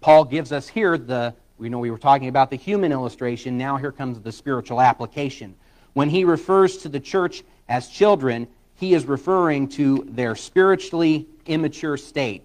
Paul 0.00 0.24
gives 0.24 0.52
us 0.52 0.68
here 0.68 0.98
the, 0.98 1.34
we 1.58 1.68
know 1.68 1.78
we 1.78 1.90
were 1.90 1.98
talking 1.98 2.28
about 2.28 2.50
the 2.50 2.56
human 2.56 2.92
illustration. 2.92 3.56
Now 3.56 3.76
here 3.76 3.92
comes 3.92 4.20
the 4.20 4.32
spiritual 4.32 4.80
application. 4.80 5.54
When 5.92 6.10
he 6.10 6.24
refers 6.24 6.78
to 6.78 6.88
the 6.88 7.00
church 7.00 7.44
as 7.68 7.88
children, 7.88 8.48
he 8.74 8.94
is 8.94 9.06
referring 9.06 9.68
to 9.68 10.04
their 10.10 10.34
spiritually 10.34 11.28
immature 11.46 11.96
state. 11.96 12.42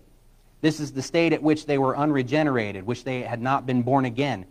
This 0.61 0.79
is 0.79 0.91
the 0.91 1.01
state 1.01 1.33
at 1.33 1.41
which 1.41 1.65
they 1.65 1.77
were 1.77 1.95
unregenerated, 1.95 2.85
which 2.85 3.03
they 3.03 3.21
had 3.21 3.41
not 3.41 3.65
been 3.65 3.81
born 3.81 4.05
again. 4.05 4.45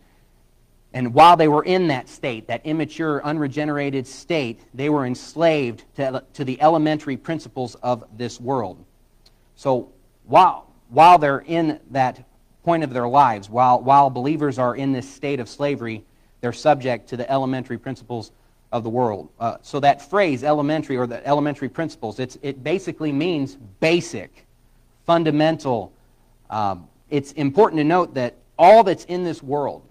And 0.95 1.12
while 1.12 1.37
they 1.37 1.49
were 1.49 1.65
in 1.65 1.88
that 1.88 2.09
state, 2.09 2.49
that 2.49 2.65
immature, 2.65 3.23
unregenerated 3.23 4.07
state, 4.07 4.61
they 4.73 4.88
were 4.88 5.05
enslaved 5.05 5.85
to, 5.97 6.25
to 6.33 6.45
the 6.45 6.61
elementary 6.62 7.17
principles 7.17 7.75
of 7.77 8.05
this 8.17 8.41
world. 8.41 8.83
So 9.55 9.93
while, 10.25 10.73
while 10.88 11.19
they're 11.19 11.41
in 11.41 11.81
that 11.91 12.25
point 12.65 12.85
of 12.85 12.93
their 12.95 13.09
lives, 13.09 13.50
while, 13.50 13.83
while 13.83 14.09
believers 14.09 14.59
are 14.59 14.77
in 14.77 14.93
this 14.93 15.09
state 15.09 15.41
of 15.41 15.49
slavery, 15.49 16.05
they're 16.41 16.55
subject 16.55 17.09
to 17.11 17.17
the 17.19 17.31
elementary 17.31 17.79
principles 17.79 18.33
of 18.73 18.83
the 18.83 18.91
world. 18.91 19.29
Uh, 19.38 19.57
so 19.62 19.81
that 19.81 20.09
phrase, 20.09 20.43
elementary, 20.45 20.97
or 20.97 21.07
the 21.07 21.27
elementary 21.27 21.69
principles, 21.69 22.19
it 22.19 22.62
basically 22.62 23.12
means 23.12 23.57
basic, 23.81 24.47
fundamental. 25.05 25.93
Um, 26.50 26.88
it's 27.11 27.33
important 27.33 27.78
to 27.81 27.85
note 27.85 28.14
that 28.14 28.37
all 28.59 28.83
that's 28.83 29.05
in 29.05 29.25
this 29.25 29.43
world, 29.43 29.83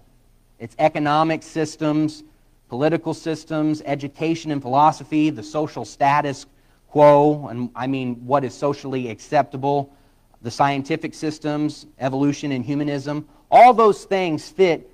its 0.58 0.74
economic 0.78 1.42
systems, 1.42 2.22
political 2.68 3.14
systems, 3.14 3.82
education 3.84 4.50
and 4.50 4.60
philosophy, 4.60 5.30
the 5.30 5.42
social 5.42 5.84
status 5.84 6.46
quo, 6.88 7.48
and 7.48 7.70
I 7.74 7.86
mean 7.86 8.16
what 8.26 8.44
is 8.44 8.54
socially 8.54 9.10
acceptable, 9.10 9.94
the 10.42 10.50
scientific 10.50 11.14
systems, 11.14 11.86
evolution 11.98 12.52
and 12.52 12.64
humanism, 12.64 13.28
all 13.50 13.72
those 13.72 14.04
things 14.04 14.48
fit 14.48 14.90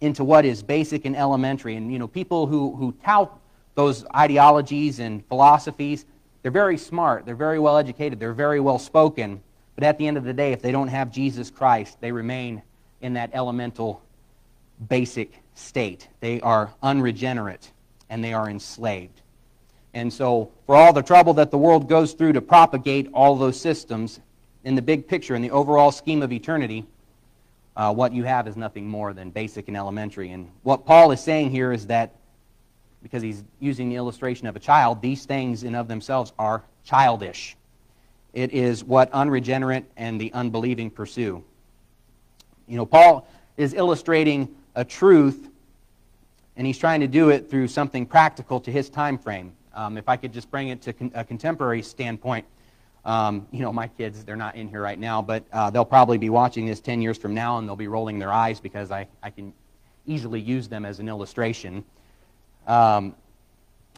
into 0.00 0.24
what 0.24 0.44
is 0.44 0.62
basic 0.62 1.04
and 1.04 1.16
elementary. 1.16 1.76
And, 1.76 1.92
you 1.92 1.98
know, 1.98 2.08
people 2.08 2.46
who, 2.46 2.74
who 2.76 2.94
tout 3.04 3.38
those 3.74 4.04
ideologies 4.14 5.00
and 5.00 5.26
philosophies, 5.26 6.06
they're 6.42 6.50
very 6.50 6.78
smart, 6.78 7.26
they're 7.26 7.34
very 7.34 7.58
well 7.58 7.76
educated, 7.76 8.20
they're 8.20 8.32
very 8.32 8.60
well 8.60 8.78
spoken. 8.78 9.42
But 9.76 9.84
at 9.84 9.98
the 9.98 10.08
end 10.08 10.16
of 10.16 10.24
the 10.24 10.32
day, 10.32 10.52
if 10.52 10.62
they 10.62 10.72
don't 10.72 10.88
have 10.88 11.12
Jesus 11.12 11.50
Christ, 11.50 12.00
they 12.00 12.10
remain 12.10 12.62
in 13.02 13.14
that 13.14 13.30
elemental, 13.32 14.02
basic 14.88 15.42
state. 15.54 16.08
They 16.20 16.40
are 16.40 16.72
unregenerate 16.82 17.70
and 18.10 18.24
they 18.24 18.32
are 18.32 18.48
enslaved. 18.48 19.20
And 19.94 20.12
so, 20.12 20.50
for 20.66 20.74
all 20.76 20.92
the 20.92 21.02
trouble 21.02 21.34
that 21.34 21.50
the 21.50 21.58
world 21.58 21.88
goes 21.88 22.12
through 22.12 22.34
to 22.34 22.42
propagate 22.42 23.08
all 23.14 23.36
those 23.36 23.58
systems, 23.58 24.20
in 24.64 24.74
the 24.74 24.82
big 24.82 25.06
picture, 25.06 25.34
in 25.34 25.42
the 25.42 25.50
overall 25.52 25.92
scheme 25.92 26.22
of 26.22 26.32
eternity, 26.32 26.84
uh, 27.76 27.94
what 27.94 28.12
you 28.12 28.24
have 28.24 28.48
is 28.48 28.56
nothing 28.56 28.88
more 28.88 29.12
than 29.12 29.30
basic 29.30 29.68
and 29.68 29.76
elementary. 29.76 30.32
And 30.32 30.50
what 30.64 30.84
Paul 30.84 31.12
is 31.12 31.20
saying 31.20 31.50
here 31.50 31.72
is 31.72 31.86
that, 31.86 32.16
because 33.02 33.22
he's 33.22 33.44
using 33.60 33.88
the 33.88 33.94
illustration 33.94 34.48
of 34.48 34.56
a 34.56 34.58
child, 34.58 35.00
these 35.00 35.24
things 35.24 35.62
in 35.62 35.74
of 35.74 35.86
themselves 35.86 36.32
are 36.38 36.64
childish. 36.84 37.56
It 38.36 38.52
is 38.52 38.84
what 38.84 39.10
unregenerate 39.12 39.86
and 39.96 40.20
the 40.20 40.30
unbelieving 40.34 40.90
pursue. 40.90 41.42
You 42.68 42.76
know, 42.76 42.84
Paul 42.84 43.26
is 43.56 43.72
illustrating 43.72 44.54
a 44.74 44.84
truth, 44.84 45.48
and 46.58 46.66
he's 46.66 46.76
trying 46.76 47.00
to 47.00 47.06
do 47.06 47.30
it 47.30 47.48
through 47.48 47.68
something 47.68 48.04
practical 48.04 48.60
to 48.60 48.70
his 48.70 48.90
time 48.90 49.16
frame. 49.16 49.54
Um, 49.72 49.96
if 49.96 50.06
I 50.06 50.18
could 50.18 50.34
just 50.34 50.50
bring 50.50 50.68
it 50.68 50.82
to 50.82 50.92
con- 50.92 51.12
a 51.14 51.24
contemporary 51.24 51.80
standpoint, 51.80 52.44
um, 53.06 53.48
you 53.52 53.60
know, 53.60 53.72
my 53.72 53.88
kids, 53.88 54.22
they're 54.22 54.36
not 54.36 54.54
in 54.54 54.68
here 54.68 54.82
right 54.82 54.98
now, 54.98 55.22
but 55.22 55.42
uh, 55.50 55.70
they'll 55.70 55.86
probably 55.86 56.18
be 56.18 56.28
watching 56.28 56.66
this 56.66 56.80
10 56.80 57.00
years 57.00 57.16
from 57.16 57.32
now 57.32 57.56
and 57.56 57.66
they'll 57.66 57.74
be 57.74 57.88
rolling 57.88 58.18
their 58.18 58.34
eyes 58.34 58.60
because 58.60 58.90
I, 58.90 59.08
I 59.22 59.30
can 59.30 59.54
easily 60.04 60.42
use 60.42 60.68
them 60.68 60.84
as 60.84 60.98
an 60.98 61.08
illustration. 61.08 61.86
Um, 62.66 63.14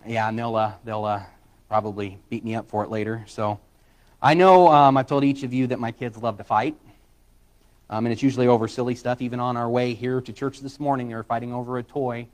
yeah, 0.06 0.28
and 0.28 0.38
they'll, 0.38 0.54
uh, 0.54 0.74
they'll 0.84 1.06
uh, 1.06 1.22
probably 1.68 2.18
beat 2.30 2.44
me 2.44 2.54
up 2.54 2.68
for 2.68 2.84
it 2.84 2.90
later. 2.90 3.24
So 3.26 3.58
I 4.20 4.34
know 4.34 4.68
um, 4.68 4.96
I've 4.96 5.06
told 5.06 5.22
each 5.22 5.44
of 5.44 5.52
you 5.54 5.68
that 5.68 5.78
my 5.78 5.92
kids 5.92 6.18
love 6.18 6.38
to 6.38 6.44
fight. 6.44 6.76
Um, 7.88 8.04
and 8.04 8.12
it's 8.12 8.22
usually 8.22 8.48
over 8.48 8.66
silly 8.66 8.96
stuff. 8.96 9.22
Even 9.22 9.38
on 9.38 9.56
our 9.56 9.68
way 9.68 9.94
here 9.94 10.20
to 10.20 10.32
church 10.32 10.60
this 10.60 10.80
morning, 10.80 11.08
they 11.08 11.14
were 11.14 11.22
fighting 11.22 11.54
over 11.54 11.78
a 11.78 11.82
toy. 11.82 12.26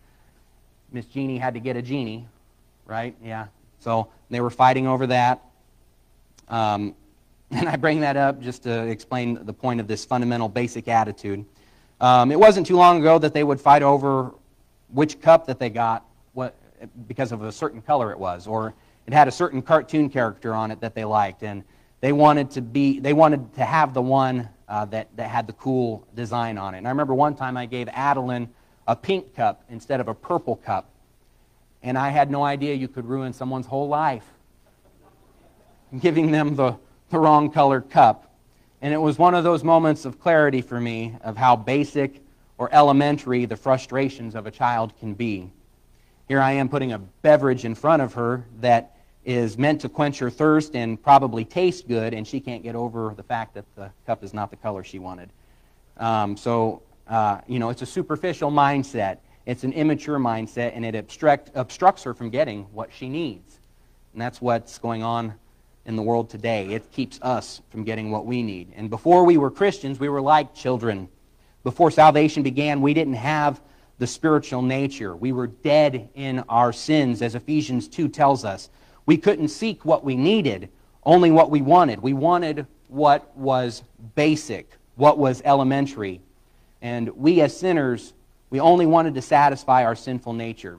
Miss 0.90 1.04
Jeannie 1.06 1.38
had 1.38 1.54
to 1.54 1.60
get 1.60 1.76
a 1.76 1.82
genie, 1.82 2.26
right? 2.86 3.14
Yeah. 3.22 3.48
So 3.80 4.08
they 4.30 4.40
were 4.40 4.50
fighting 4.50 4.86
over 4.86 5.06
that. 5.08 5.42
Um, 6.48 6.94
and 7.50 7.68
I 7.68 7.76
bring 7.76 8.00
that 8.00 8.16
up 8.16 8.40
just 8.40 8.62
to 8.62 8.86
explain 8.86 9.44
the 9.44 9.52
point 9.52 9.78
of 9.78 9.86
this 9.86 10.06
fundamental 10.06 10.48
basic 10.48 10.88
attitude. 10.88 11.44
Um, 12.00 12.32
it 12.32 12.40
wasn't 12.40 12.66
too 12.66 12.76
long 12.76 12.98
ago 12.98 13.18
that 13.18 13.34
they 13.34 13.44
would 13.44 13.60
fight 13.60 13.82
over 13.82 14.32
which 14.88 15.20
cup 15.20 15.46
that 15.46 15.58
they 15.58 15.68
got 15.68 16.04
what, 16.32 16.56
because 17.06 17.30
of 17.30 17.42
a 17.42 17.52
certain 17.52 17.82
color 17.82 18.10
it 18.10 18.18
was, 18.18 18.46
or 18.46 18.74
it 19.06 19.12
had 19.12 19.28
a 19.28 19.30
certain 19.30 19.60
cartoon 19.60 20.08
character 20.08 20.54
on 20.54 20.70
it 20.70 20.80
that 20.80 20.94
they 20.94 21.04
liked, 21.04 21.42
and 21.42 21.62
they 22.04 22.12
wanted 22.12 22.50
to 22.50 22.60
be 22.60 22.98
they 22.98 23.14
wanted 23.14 23.54
to 23.54 23.64
have 23.64 23.94
the 23.94 24.02
one 24.02 24.50
uh, 24.68 24.84
that, 24.84 25.08
that 25.16 25.30
had 25.30 25.46
the 25.46 25.54
cool 25.54 26.06
design 26.14 26.58
on 26.58 26.74
it. 26.74 26.78
And 26.78 26.86
I 26.86 26.90
remember 26.90 27.14
one 27.14 27.34
time 27.34 27.56
I 27.56 27.64
gave 27.64 27.88
Adeline 27.88 28.50
a 28.86 28.94
pink 28.94 29.34
cup 29.34 29.64
instead 29.70 30.00
of 30.00 30.08
a 30.08 30.14
purple 30.14 30.56
cup, 30.56 30.90
and 31.82 31.96
I 31.96 32.10
had 32.10 32.30
no 32.30 32.44
idea 32.44 32.74
you 32.74 32.88
could 32.88 33.06
ruin 33.06 33.32
someone's 33.32 33.64
whole 33.64 33.88
life 33.88 34.26
giving 35.98 36.30
them 36.30 36.56
the, 36.56 36.76
the 37.08 37.18
wrong 37.18 37.50
colored 37.50 37.88
cup. 37.88 38.34
And 38.82 38.92
it 38.92 38.98
was 38.98 39.16
one 39.16 39.34
of 39.34 39.42
those 39.42 39.64
moments 39.64 40.04
of 40.04 40.20
clarity 40.20 40.60
for 40.60 40.78
me 40.78 41.16
of 41.22 41.38
how 41.38 41.56
basic 41.56 42.22
or 42.58 42.68
elementary 42.70 43.46
the 43.46 43.56
frustrations 43.56 44.34
of 44.34 44.46
a 44.46 44.50
child 44.50 44.92
can 45.00 45.14
be. 45.14 45.50
Here 46.28 46.42
I 46.42 46.52
am 46.52 46.68
putting 46.68 46.92
a 46.92 46.98
beverage 46.98 47.64
in 47.64 47.74
front 47.74 48.02
of 48.02 48.12
her 48.12 48.44
that 48.60 48.93
is 49.24 49.56
meant 49.56 49.80
to 49.80 49.88
quench 49.88 50.18
her 50.18 50.30
thirst 50.30 50.76
and 50.76 51.02
probably 51.02 51.44
taste 51.44 51.88
good, 51.88 52.12
and 52.14 52.26
she 52.26 52.40
can't 52.40 52.62
get 52.62 52.74
over 52.74 53.14
the 53.16 53.22
fact 53.22 53.54
that 53.54 53.64
the 53.76 53.90
cup 54.06 54.22
is 54.22 54.34
not 54.34 54.50
the 54.50 54.56
color 54.56 54.84
she 54.84 54.98
wanted. 54.98 55.30
Um, 55.96 56.36
so, 56.36 56.82
uh, 57.08 57.40
you 57.46 57.58
know, 57.58 57.70
it's 57.70 57.82
a 57.82 57.86
superficial 57.86 58.50
mindset. 58.50 59.18
It's 59.46 59.64
an 59.64 59.72
immature 59.72 60.18
mindset, 60.18 60.72
and 60.74 60.84
it 60.84 60.94
obstruct, 60.94 61.50
obstructs 61.54 62.02
her 62.02 62.14
from 62.14 62.30
getting 62.30 62.64
what 62.72 62.90
she 62.92 63.08
needs. 63.08 63.60
And 64.12 64.20
that's 64.20 64.40
what's 64.40 64.78
going 64.78 65.02
on 65.02 65.34
in 65.86 65.96
the 65.96 66.02
world 66.02 66.30
today. 66.30 66.68
It 66.68 66.90
keeps 66.92 67.18
us 67.22 67.60
from 67.70 67.84
getting 67.84 68.10
what 68.10 68.26
we 68.26 68.42
need. 68.42 68.72
And 68.74 68.88
before 68.88 69.24
we 69.24 69.36
were 69.36 69.50
Christians, 69.50 70.00
we 70.00 70.08
were 70.08 70.22
like 70.22 70.54
children. 70.54 71.08
Before 71.62 71.90
salvation 71.90 72.42
began, 72.42 72.80
we 72.80 72.94
didn't 72.94 73.14
have 73.14 73.60
the 73.98 74.06
spiritual 74.06 74.62
nature. 74.62 75.14
We 75.14 75.32
were 75.32 75.46
dead 75.46 76.08
in 76.14 76.40
our 76.48 76.72
sins, 76.72 77.22
as 77.22 77.34
Ephesians 77.34 77.88
2 77.88 78.08
tells 78.08 78.44
us. 78.44 78.70
We 79.06 79.16
couldn't 79.16 79.48
seek 79.48 79.84
what 79.84 80.04
we 80.04 80.16
needed, 80.16 80.68
only 81.04 81.30
what 81.30 81.50
we 81.50 81.62
wanted. 81.62 82.00
We 82.00 82.12
wanted 82.12 82.66
what 82.88 83.36
was 83.36 83.82
basic, 84.14 84.70
what 84.96 85.18
was 85.18 85.42
elementary. 85.44 86.20
And 86.82 87.08
we 87.10 87.40
as 87.40 87.56
sinners, 87.56 88.14
we 88.50 88.60
only 88.60 88.86
wanted 88.86 89.14
to 89.14 89.22
satisfy 89.22 89.84
our 89.84 89.94
sinful 89.94 90.32
nature. 90.32 90.78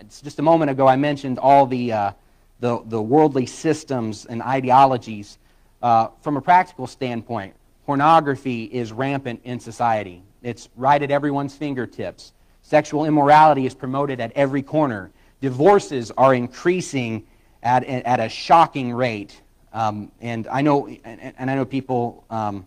It's 0.00 0.20
just 0.20 0.38
a 0.38 0.42
moment 0.42 0.70
ago 0.70 0.86
I 0.86 0.96
mentioned 0.96 1.38
all 1.38 1.66
the. 1.66 1.92
Uh, 1.92 2.12
the, 2.60 2.82
the 2.86 3.00
worldly 3.00 3.46
systems 3.46 4.26
and 4.26 4.42
ideologies. 4.42 5.38
Uh, 5.82 6.08
from 6.22 6.36
a 6.36 6.40
practical 6.40 6.86
standpoint, 6.86 7.54
pornography 7.84 8.64
is 8.64 8.92
rampant 8.92 9.40
in 9.44 9.60
society. 9.60 10.22
It's 10.42 10.68
right 10.76 11.02
at 11.02 11.10
everyone's 11.10 11.54
fingertips. 11.54 12.32
Sexual 12.62 13.04
immorality 13.04 13.66
is 13.66 13.74
promoted 13.74 14.20
at 14.20 14.32
every 14.32 14.62
corner. 14.62 15.10
Divorces 15.40 16.10
are 16.16 16.34
increasing 16.34 17.26
at, 17.66 17.84
at 17.84 18.20
a 18.20 18.28
shocking 18.28 18.92
rate. 18.94 19.40
Um, 19.72 20.12
and 20.20 20.46
I 20.46 20.62
know, 20.62 20.86
and, 20.86 21.34
and, 21.36 21.50
I 21.50 21.54
know 21.54 21.64
people 21.64 22.24
um, 22.30 22.66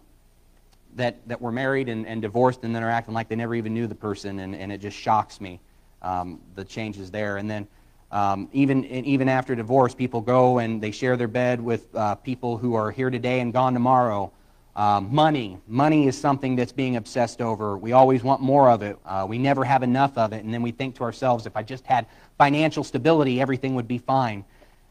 that, 0.96 1.28
that 1.28 1.42
were 1.42 1.52
married 1.52 1.90
and, 1.90 2.06
and, 2.06 2.22
divorced 2.22 2.64
and 2.64 2.76
then 2.76 2.84
are 2.84 2.90
acting 2.90 3.14
like 3.14 3.30
they 3.30 3.36
never 3.36 3.56
even 3.56 3.74
knew 3.74 3.88
the 3.88 3.96
person, 3.96 4.40
and, 4.40 4.54
and 4.54 4.72
it 4.72 4.80
just 4.80 4.98
shocks 4.98 5.42
me, 5.42 5.60
um, 6.02 6.40
the 6.56 6.66
changes 6.66 7.10
there. 7.10 7.38
And 7.38 7.50
then 7.50 7.68
um, 8.12 8.50
even, 8.52 8.86
even 8.86 9.30
after 9.30 9.56
divorce, 9.56 9.96
people 9.96 10.22
go 10.22 10.60
and 10.60 10.82
they 10.82 10.92
share 10.92 11.16
their 11.16 11.28
bed 11.28 11.62
with 11.62 11.88
uh, 11.96 12.16
people 12.16 12.58
who 12.58 12.76
are 12.76 12.92
here 12.92 13.10
today 13.10 13.40
and 13.40 13.54
gone 13.54 13.74
tomorrow. 13.74 14.32
Um, 14.76 15.14
money. 15.14 15.58
Money 15.68 16.08
is 16.08 16.18
something 16.18 16.56
that's 16.56 16.72
being 16.72 16.96
obsessed 16.96 17.42
over. 17.42 17.78
We 17.78 17.94
always 17.94 18.24
want 18.24 18.42
more 18.42 18.70
of 18.70 18.82
it. 18.82 18.98
Uh, 19.06 19.26
we 19.28 19.38
never 19.38 19.64
have 19.64 19.82
enough 19.82 20.18
of 20.18 20.32
it. 20.32 20.44
And 20.44 20.54
then 20.54 20.62
we 20.62 20.72
think 20.72 20.96
to 20.96 21.04
ourselves, 21.04 21.46
if 21.46 21.58
I 21.58 21.64
just 21.64 21.86
had 21.88 22.06
financial 22.38 22.84
stability, 22.84 23.42
everything 23.42 23.76
would 23.76 23.88
be 23.88 23.98
fine. 23.98 24.46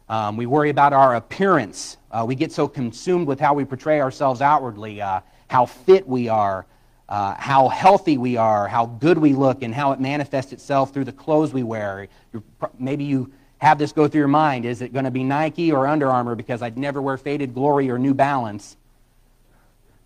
Um, 0.09 0.37
we 0.37 0.47
worry 0.47 0.71
about 0.71 0.93
our 0.93 1.17
appearance. 1.17 1.99
Uh, 2.11 2.25
we 2.27 2.35
get 2.35 2.51
so 2.51 2.67
consumed 2.67 3.27
with 3.27 3.39
how 3.39 3.55
we 3.55 3.65
portray 3.65 4.01
ourselves 4.01 4.41
outwardly, 4.41 5.03
uh, 5.03 5.21
how 5.49 5.67
fit 5.67 6.09
we 6.09 6.29
are, 6.29 6.65
uh, 7.09 7.35
how 7.35 7.69
healthy 7.69 8.17
we 8.17 8.37
are, 8.37 8.69
how 8.69 8.87
good 8.87 9.19
we 9.19 9.35
look, 9.35 9.63
and 9.63 9.75
how 9.75 9.93
it 9.93 10.01
manifests 10.01 10.53
itself 10.53 10.93
through 10.93 11.05
the 11.05 11.13
clothes 11.13 11.53
we 11.53 11.63
wear. 11.63 12.09
You're, 12.33 12.43
maybe 12.79 13.05
you 13.05 13.31
have 13.59 13.79
this 13.79 13.93
go 13.93 14.09
through 14.09 14.21
your 14.21 14.29
mind. 14.29 14.65
Is 14.65 14.83
it 14.83 14.93
going 14.93 15.05
to 15.05 15.11
be 15.11 15.25
Nike 15.25 15.73
or 15.73 15.87
Under 15.87 16.09
Armour 16.09 16.35
because 16.35 16.63
I'd 16.63 16.79
never 16.79 17.03
wear 17.03 17.17
Faded 17.19 17.55
Glory 17.55 17.91
or 17.91 17.99
New 17.99 18.15
Balance? 18.15 18.77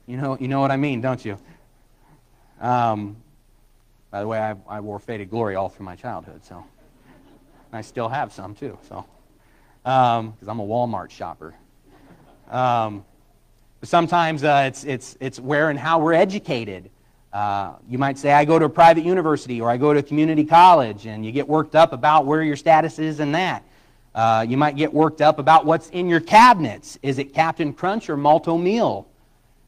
You 0.06 0.16
know, 0.16 0.36
you 0.40 0.48
know 0.48 0.60
what 0.60 0.70
I 0.70 0.76
mean, 0.76 1.00
don't 1.00 1.24
you? 1.24 1.38
Um, 2.60 3.16
by 4.10 4.20
the 4.20 4.26
way, 4.26 4.38
I, 4.38 4.56
I 4.68 4.80
wore 4.80 4.98
Faded 4.98 5.30
Glory 5.30 5.54
all 5.54 5.68
through 5.68 5.86
my 5.86 5.96
childhood, 5.96 6.44
so 6.44 6.64
I 7.72 7.82
still 7.82 8.08
have 8.08 8.32
some 8.32 8.54
too. 8.54 8.78
So, 8.88 9.04
because 9.82 10.20
um, 10.20 10.48
I'm 10.48 10.60
a 10.60 10.66
Walmart 10.66 11.10
shopper. 11.10 11.54
Um, 12.50 13.04
but 13.80 13.88
sometimes 13.88 14.44
uh, 14.44 14.64
it's 14.66 14.84
it's 14.84 15.16
it's 15.20 15.40
where 15.40 15.70
and 15.70 15.78
how 15.78 15.98
we're 15.98 16.12
educated. 16.12 16.90
Uh, 17.32 17.76
you 17.88 17.98
might 17.98 18.18
say, 18.18 18.32
I 18.32 18.44
go 18.44 18.58
to 18.58 18.66
a 18.66 18.68
private 18.68 19.04
university 19.04 19.60
or 19.60 19.70
I 19.70 19.78
go 19.78 19.92
to 19.94 20.00
a 20.00 20.02
community 20.02 20.44
college, 20.44 21.06
and 21.06 21.24
you 21.24 21.32
get 21.32 21.48
worked 21.48 21.74
up 21.74 21.92
about 21.92 22.26
where 22.26 22.42
your 22.42 22.56
status 22.56 22.98
is 22.98 23.20
in 23.20 23.32
that. 23.32 23.64
Uh, 24.14 24.44
you 24.46 24.58
might 24.58 24.76
get 24.76 24.92
worked 24.92 25.22
up 25.22 25.38
about 25.38 25.64
what's 25.64 25.88
in 25.90 26.08
your 26.08 26.20
cabinets. 26.20 26.98
Is 27.02 27.18
it 27.18 27.32
Captain 27.32 27.72
Crunch 27.72 28.10
or 28.10 28.18
Malt-O-Meal? 28.18 29.08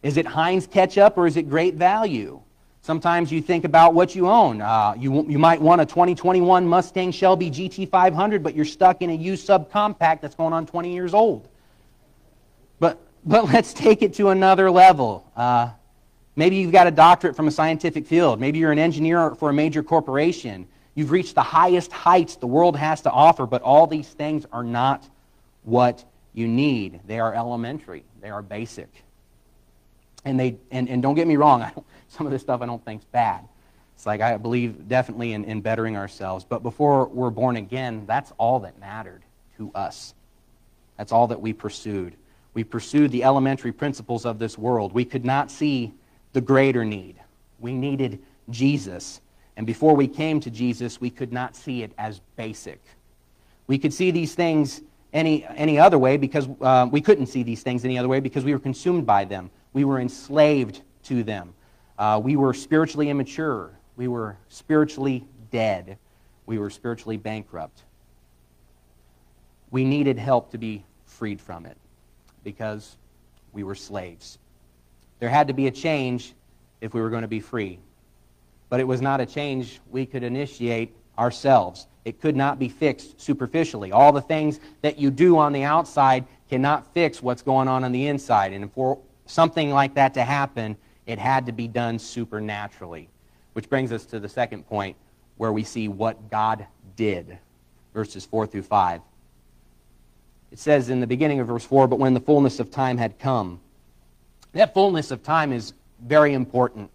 Is 0.02 0.18
it 0.18 0.26
Heinz 0.26 0.66
ketchup 0.66 1.16
or 1.16 1.26
is 1.26 1.38
it 1.38 1.48
Great 1.48 1.76
Value? 1.76 2.42
Sometimes 2.84 3.32
you 3.32 3.40
think 3.40 3.64
about 3.64 3.94
what 3.94 4.14
you 4.14 4.28
own. 4.28 4.60
Uh, 4.60 4.94
you, 4.98 5.26
you 5.26 5.38
might 5.38 5.58
want 5.58 5.80
a 5.80 5.86
2021 5.86 6.68
Mustang 6.68 7.12
Shelby 7.12 7.50
GT500, 7.50 8.42
but 8.42 8.54
you're 8.54 8.66
stuck 8.66 9.00
in 9.00 9.08
a 9.08 9.14
used 9.14 9.48
subcompact 9.48 10.20
that's 10.20 10.34
going 10.34 10.52
on 10.52 10.66
20 10.66 10.92
years 10.92 11.14
old. 11.14 11.48
But, 12.80 13.00
but 13.24 13.44
let's 13.54 13.72
take 13.72 14.02
it 14.02 14.12
to 14.16 14.28
another 14.28 14.70
level. 14.70 15.26
Uh, 15.34 15.70
maybe 16.36 16.56
you've 16.56 16.72
got 16.72 16.86
a 16.86 16.90
doctorate 16.90 17.34
from 17.34 17.48
a 17.48 17.50
scientific 17.50 18.06
field. 18.06 18.38
Maybe 18.38 18.58
you're 18.58 18.72
an 18.72 18.78
engineer 18.78 19.34
for 19.34 19.48
a 19.48 19.54
major 19.54 19.82
corporation. 19.82 20.68
You've 20.94 21.10
reached 21.10 21.36
the 21.36 21.42
highest 21.42 21.90
heights 21.90 22.36
the 22.36 22.46
world 22.46 22.76
has 22.76 23.00
to 23.00 23.10
offer, 23.10 23.46
but 23.46 23.62
all 23.62 23.86
these 23.86 24.08
things 24.08 24.44
are 24.52 24.62
not 24.62 25.08
what 25.62 26.04
you 26.34 26.46
need. 26.46 27.00
They 27.06 27.18
are 27.18 27.32
elementary, 27.32 28.04
they 28.20 28.28
are 28.28 28.42
basic. 28.42 28.90
And, 30.26 30.38
they, 30.38 30.56
and, 30.70 30.90
and 30.90 31.02
don't 31.02 31.14
get 31.14 31.26
me 31.26 31.36
wrong, 31.36 31.62
some 32.14 32.26
of 32.26 32.32
this 32.32 32.42
stuff 32.42 32.62
I 32.62 32.66
don't 32.66 32.84
think 32.84 33.02
is 33.02 33.06
bad. 33.06 33.46
It's 33.94 34.06
like 34.06 34.20
I 34.20 34.36
believe 34.36 34.88
definitely 34.88 35.32
in, 35.32 35.44
in 35.44 35.60
bettering 35.60 35.96
ourselves. 35.96 36.44
But 36.44 36.62
before 36.62 37.06
we're 37.06 37.30
born 37.30 37.56
again, 37.56 38.04
that's 38.06 38.32
all 38.38 38.60
that 38.60 38.78
mattered 38.78 39.22
to 39.56 39.70
us. 39.74 40.14
That's 40.96 41.12
all 41.12 41.26
that 41.28 41.40
we 41.40 41.52
pursued. 41.52 42.14
We 42.54 42.64
pursued 42.64 43.10
the 43.10 43.24
elementary 43.24 43.72
principles 43.72 44.24
of 44.24 44.38
this 44.38 44.56
world. 44.56 44.92
We 44.92 45.04
could 45.04 45.24
not 45.24 45.50
see 45.50 45.92
the 46.32 46.40
greater 46.40 46.84
need. 46.84 47.16
We 47.58 47.72
needed 47.72 48.20
Jesus. 48.50 49.20
And 49.56 49.66
before 49.66 49.94
we 49.94 50.08
came 50.08 50.40
to 50.40 50.50
Jesus, 50.50 51.00
we 51.00 51.10
could 51.10 51.32
not 51.32 51.56
see 51.56 51.82
it 51.82 51.92
as 51.98 52.20
basic. 52.36 52.80
We 53.66 53.78
could 53.78 53.92
see 53.92 54.10
these 54.10 54.34
things 54.34 54.82
any, 55.12 55.44
any 55.46 55.78
other 55.78 55.98
way 55.98 56.16
because 56.16 56.48
uh, 56.60 56.88
we 56.90 57.00
couldn't 57.00 57.26
see 57.26 57.42
these 57.42 57.62
things 57.62 57.84
any 57.84 57.98
other 57.98 58.08
way 58.08 58.20
because 58.20 58.44
we 58.44 58.52
were 58.52 58.58
consumed 58.60 59.06
by 59.06 59.24
them. 59.24 59.50
We 59.72 59.84
were 59.84 60.00
enslaved 60.00 60.82
to 61.04 61.22
them. 61.22 61.54
Uh, 61.98 62.20
we 62.22 62.36
were 62.36 62.52
spiritually 62.54 63.10
immature. 63.10 63.70
We 63.96 64.08
were 64.08 64.36
spiritually 64.48 65.24
dead. 65.50 65.98
We 66.46 66.58
were 66.58 66.70
spiritually 66.70 67.16
bankrupt. 67.16 67.82
We 69.70 69.84
needed 69.84 70.18
help 70.18 70.50
to 70.52 70.58
be 70.58 70.84
freed 71.06 71.40
from 71.40 71.66
it 71.66 71.76
because 72.42 72.96
we 73.52 73.62
were 73.62 73.74
slaves. 73.74 74.38
There 75.20 75.28
had 75.28 75.48
to 75.48 75.54
be 75.54 75.68
a 75.68 75.70
change 75.70 76.34
if 76.80 76.92
we 76.92 77.00
were 77.00 77.10
going 77.10 77.22
to 77.22 77.28
be 77.28 77.40
free. 77.40 77.78
But 78.68 78.80
it 78.80 78.84
was 78.84 79.00
not 79.00 79.20
a 79.20 79.26
change 79.26 79.80
we 79.90 80.04
could 80.06 80.22
initiate 80.22 80.94
ourselves. 81.18 81.86
It 82.04 82.20
could 82.20 82.36
not 82.36 82.58
be 82.58 82.68
fixed 82.68 83.20
superficially. 83.20 83.92
All 83.92 84.12
the 84.12 84.20
things 84.20 84.60
that 84.82 84.98
you 84.98 85.10
do 85.10 85.38
on 85.38 85.52
the 85.52 85.62
outside 85.62 86.26
cannot 86.50 86.92
fix 86.92 87.22
what's 87.22 87.42
going 87.42 87.68
on 87.68 87.84
on 87.84 87.92
the 87.92 88.06
inside. 88.08 88.52
And 88.52 88.70
for 88.72 88.98
something 89.26 89.70
like 89.70 89.94
that 89.94 90.14
to 90.14 90.24
happen, 90.24 90.76
it 91.06 91.18
had 91.18 91.46
to 91.46 91.52
be 91.52 91.68
done 91.68 91.98
supernaturally. 91.98 93.08
Which 93.52 93.68
brings 93.68 93.92
us 93.92 94.04
to 94.06 94.18
the 94.18 94.28
second 94.28 94.66
point 94.66 94.96
where 95.36 95.52
we 95.52 95.64
see 95.64 95.88
what 95.88 96.30
God 96.30 96.66
did. 96.96 97.38
Verses 97.92 98.24
4 98.24 98.46
through 98.46 98.62
5. 98.62 99.00
It 100.50 100.58
says 100.58 100.88
in 100.88 101.00
the 101.00 101.06
beginning 101.06 101.40
of 101.40 101.48
verse 101.48 101.64
4 101.64 101.88
But 101.88 101.98
when 101.98 102.14
the 102.14 102.20
fullness 102.20 102.60
of 102.60 102.70
time 102.70 102.98
had 102.98 103.18
come, 103.18 103.60
that 104.52 104.74
fullness 104.74 105.10
of 105.10 105.22
time 105.22 105.52
is 105.52 105.72
very 106.00 106.32
important. 106.32 106.90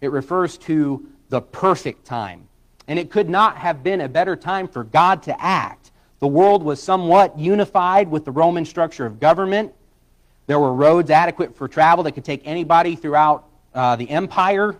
It 0.00 0.10
refers 0.10 0.56
to 0.58 1.06
the 1.28 1.40
perfect 1.40 2.04
time. 2.04 2.48
And 2.88 2.98
it 2.98 3.10
could 3.10 3.28
not 3.28 3.56
have 3.56 3.82
been 3.82 4.00
a 4.00 4.08
better 4.08 4.34
time 4.34 4.66
for 4.66 4.82
God 4.82 5.22
to 5.24 5.40
act. 5.40 5.92
The 6.18 6.26
world 6.26 6.62
was 6.62 6.82
somewhat 6.82 7.38
unified 7.38 8.10
with 8.10 8.24
the 8.24 8.30
Roman 8.30 8.64
structure 8.64 9.06
of 9.06 9.20
government. 9.20 9.72
There 10.50 10.58
were 10.58 10.74
roads 10.74 11.12
adequate 11.12 11.54
for 11.54 11.68
travel 11.68 12.02
that 12.02 12.10
could 12.10 12.24
take 12.24 12.42
anybody 12.44 12.96
throughout 12.96 13.44
uh, 13.72 13.94
the 13.94 14.10
empire. 14.10 14.74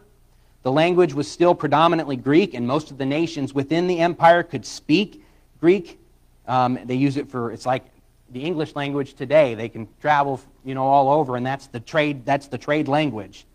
The 0.64 0.72
language 0.72 1.14
was 1.14 1.30
still 1.30 1.54
predominantly 1.54 2.16
Greek, 2.16 2.54
and 2.54 2.66
most 2.66 2.90
of 2.90 2.98
the 2.98 3.06
nations 3.06 3.54
within 3.54 3.86
the 3.86 4.00
empire 4.00 4.42
could 4.42 4.66
speak 4.66 5.24
Greek. 5.60 6.00
Um, 6.48 6.76
they 6.86 6.96
use 6.96 7.16
it 7.16 7.28
for, 7.28 7.52
it's 7.52 7.66
like 7.66 7.84
the 8.32 8.42
English 8.42 8.74
language 8.74 9.14
today. 9.14 9.54
They 9.54 9.68
can 9.68 9.86
travel, 10.00 10.40
you 10.64 10.74
know, 10.74 10.82
all 10.82 11.08
over, 11.08 11.36
and 11.36 11.46
that's 11.46 11.68
the 11.68 11.78
trade, 11.78 12.26
that's 12.26 12.48
the 12.48 12.58
trade 12.58 12.88
language. 12.88 13.46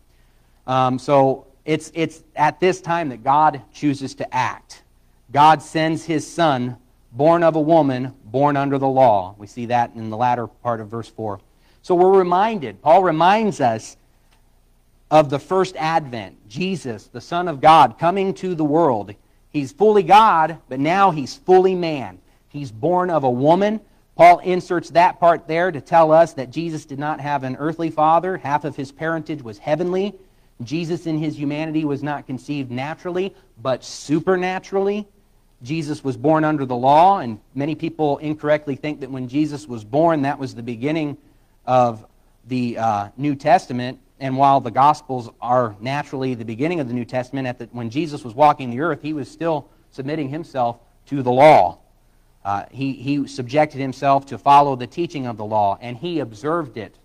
Um, 0.68 0.98
so 0.98 1.48
it's, 1.66 1.92
it's 1.94 2.24
at 2.38 2.62
this 2.62 2.80
time 2.80 3.10
that 3.10 3.26
God 3.26 3.62
chooses 3.74 4.16
to 4.16 4.34
act. 4.34 4.84
God 5.34 5.62
sends 5.62 6.06
his 6.06 6.26
son, 6.26 6.78
born 7.12 7.44
of 7.44 7.58
a 7.58 7.62
woman, 7.62 8.14
born 8.24 8.56
under 8.56 8.78
the 8.78 8.88
law. 8.88 9.36
We 9.38 9.48
see 9.48 9.66
that 9.66 9.92
in 9.96 10.10
the 10.10 10.16
latter 10.16 10.48
part 10.48 10.80
of 10.80 10.88
verse 10.88 11.10
4. 11.10 11.42
So 11.86 11.94
we're 11.94 12.18
reminded, 12.18 12.82
Paul 12.82 13.04
reminds 13.04 13.62
us 13.62 13.96
of 15.12 15.30
the 15.30 15.38
first 15.38 15.76
advent, 15.76 16.50
Jesus, 16.50 17.10
the 17.14 17.22
Son 17.22 17.48
of 17.48 17.62
God, 17.62 18.00
coming 18.00 18.34
to 18.34 18.56
the 18.56 18.66
world. 18.66 19.14
He's 19.52 19.72
fully 19.72 20.02
God, 20.02 20.58
but 20.68 20.80
now 20.80 21.12
he's 21.12 21.36
fully 21.36 21.76
man. 21.76 22.18
He's 22.50 22.72
born 22.72 23.12
of 23.12 23.24
a 23.24 23.30
woman. 23.30 23.82
Paul 24.16 24.40
inserts 24.40 24.90
that 24.90 25.20
part 25.20 25.48
there 25.48 25.72
to 25.72 25.80
tell 25.80 26.12
us 26.12 26.34
that 26.34 26.50
Jesus 26.50 26.86
did 26.86 26.98
not 26.98 27.22
have 27.22 27.44
an 27.44 27.56
earthly 27.58 27.92
father. 27.92 28.38
Half 28.38 28.66
of 28.66 28.76
his 28.76 28.92
parentage 28.92 29.44
was 29.44 29.60
heavenly. 29.60 30.16
Jesus 30.64 31.06
in 31.06 31.20
his 31.20 31.38
humanity 31.38 31.86
was 31.86 32.02
not 32.02 32.26
conceived 32.26 32.72
naturally, 32.72 33.36
but 33.62 33.84
supernaturally. 33.84 35.08
Jesus 35.62 36.04
was 36.04 36.18
born 36.18 36.46
under 36.46 36.66
the 36.66 36.76
law, 36.76 37.20
and 37.20 37.40
many 37.54 37.76
people 37.76 38.18
incorrectly 38.18 38.76
think 38.76 39.02
that 39.02 39.12
when 39.12 39.28
Jesus 39.28 39.68
was 39.68 39.84
born, 39.84 40.24
that 40.24 40.40
was 40.40 40.56
the 40.56 40.64
beginning 40.64 41.18
of 41.66 42.06
the 42.48 42.78
uh, 42.78 43.10
New 43.18 43.36
Testament. 43.36 44.00
And 44.20 44.38
while 44.38 44.62
the 44.62 44.72
Gospels 44.72 45.30
are 45.42 45.76
naturally 45.80 46.36
the 46.36 46.46
beginning 46.46 46.80
of 46.80 46.88
the 46.88 46.94
New 46.94 47.06
Testament, 47.06 47.60
the, 47.60 47.66
when 47.72 47.90
Jesus 47.90 48.24
was 48.24 48.34
walking 48.34 48.70
the 48.70 48.80
earth, 48.80 49.02
he 49.02 49.14
was 49.14 49.30
still 49.30 49.70
submitting 49.92 50.30
himself 50.30 50.80
to 51.08 51.22
the 51.22 51.32
law. 51.32 51.80
Uh, 52.44 52.64
he, 52.72 52.94
he 52.94 53.28
subjected 53.28 53.80
himself 53.80 54.26
to 54.28 54.38
follow 54.38 54.76
the 54.76 54.88
teaching 54.88 55.26
of 55.26 55.36
the 55.36 55.46
law, 55.46 55.78
and 55.82 55.98
he 55.98 56.20
observed 56.20 56.78
it 56.78 56.96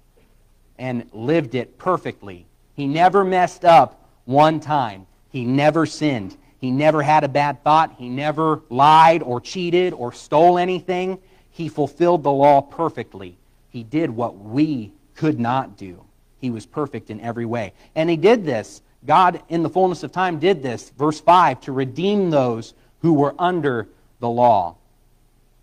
and 0.78 1.08
lived 1.12 1.54
it 1.54 1.78
perfectly. 1.78 2.46
He 2.74 2.86
never 2.86 3.24
messed 3.24 3.64
up 3.64 4.08
one 4.24 4.60
time. 4.60 5.06
He 5.30 5.44
never 5.44 5.86
sinned. 5.86 6.36
He 6.58 6.70
never 6.70 7.02
had 7.02 7.24
a 7.24 7.28
bad 7.28 7.64
thought. 7.64 7.94
He 7.98 8.08
never 8.08 8.62
lied 8.68 9.22
or 9.22 9.40
cheated 9.40 9.94
or 9.94 10.12
stole 10.12 10.58
anything. 10.58 11.18
He 11.50 11.68
fulfilled 11.68 12.22
the 12.22 12.32
law 12.32 12.60
perfectly. 12.60 13.38
He 13.70 13.84
did 13.84 14.10
what 14.10 14.36
we 14.38 14.92
could 15.14 15.38
not 15.38 15.76
do. 15.76 16.04
He 16.40 16.50
was 16.50 16.66
perfect 16.66 17.10
in 17.10 17.20
every 17.20 17.46
way. 17.46 17.72
And 17.94 18.10
he 18.10 18.16
did 18.16 18.44
this. 18.44 18.82
God, 19.06 19.42
in 19.48 19.62
the 19.62 19.70
fullness 19.70 20.02
of 20.02 20.12
time, 20.12 20.38
did 20.38 20.62
this, 20.62 20.90
verse 20.90 21.20
5, 21.20 21.60
to 21.62 21.72
redeem 21.72 22.30
those 22.30 22.74
who 23.00 23.14
were 23.14 23.34
under 23.38 23.88
the 24.18 24.28
law. 24.28 24.76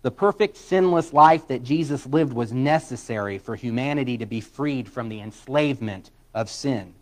The 0.02 0.10
perfect, 0.10 0.56
sinless 0.56 1.12
life 1.12 1.48
that 1.48 1.64
Jesus 1.64 2.06
lived 2.06 2.32
was 2.32 2.52
necessary 2.52 3.38
for 3.38 3.56
humanity 3.56 4.18
to 4.18 4.26
be 4.26 4.40
freed 4.40 4.88
from 4.88 5.08
the 5.08 5.20
enslavement 5.20 6.10
of 6.34 6.48
sin. 6.48 6.94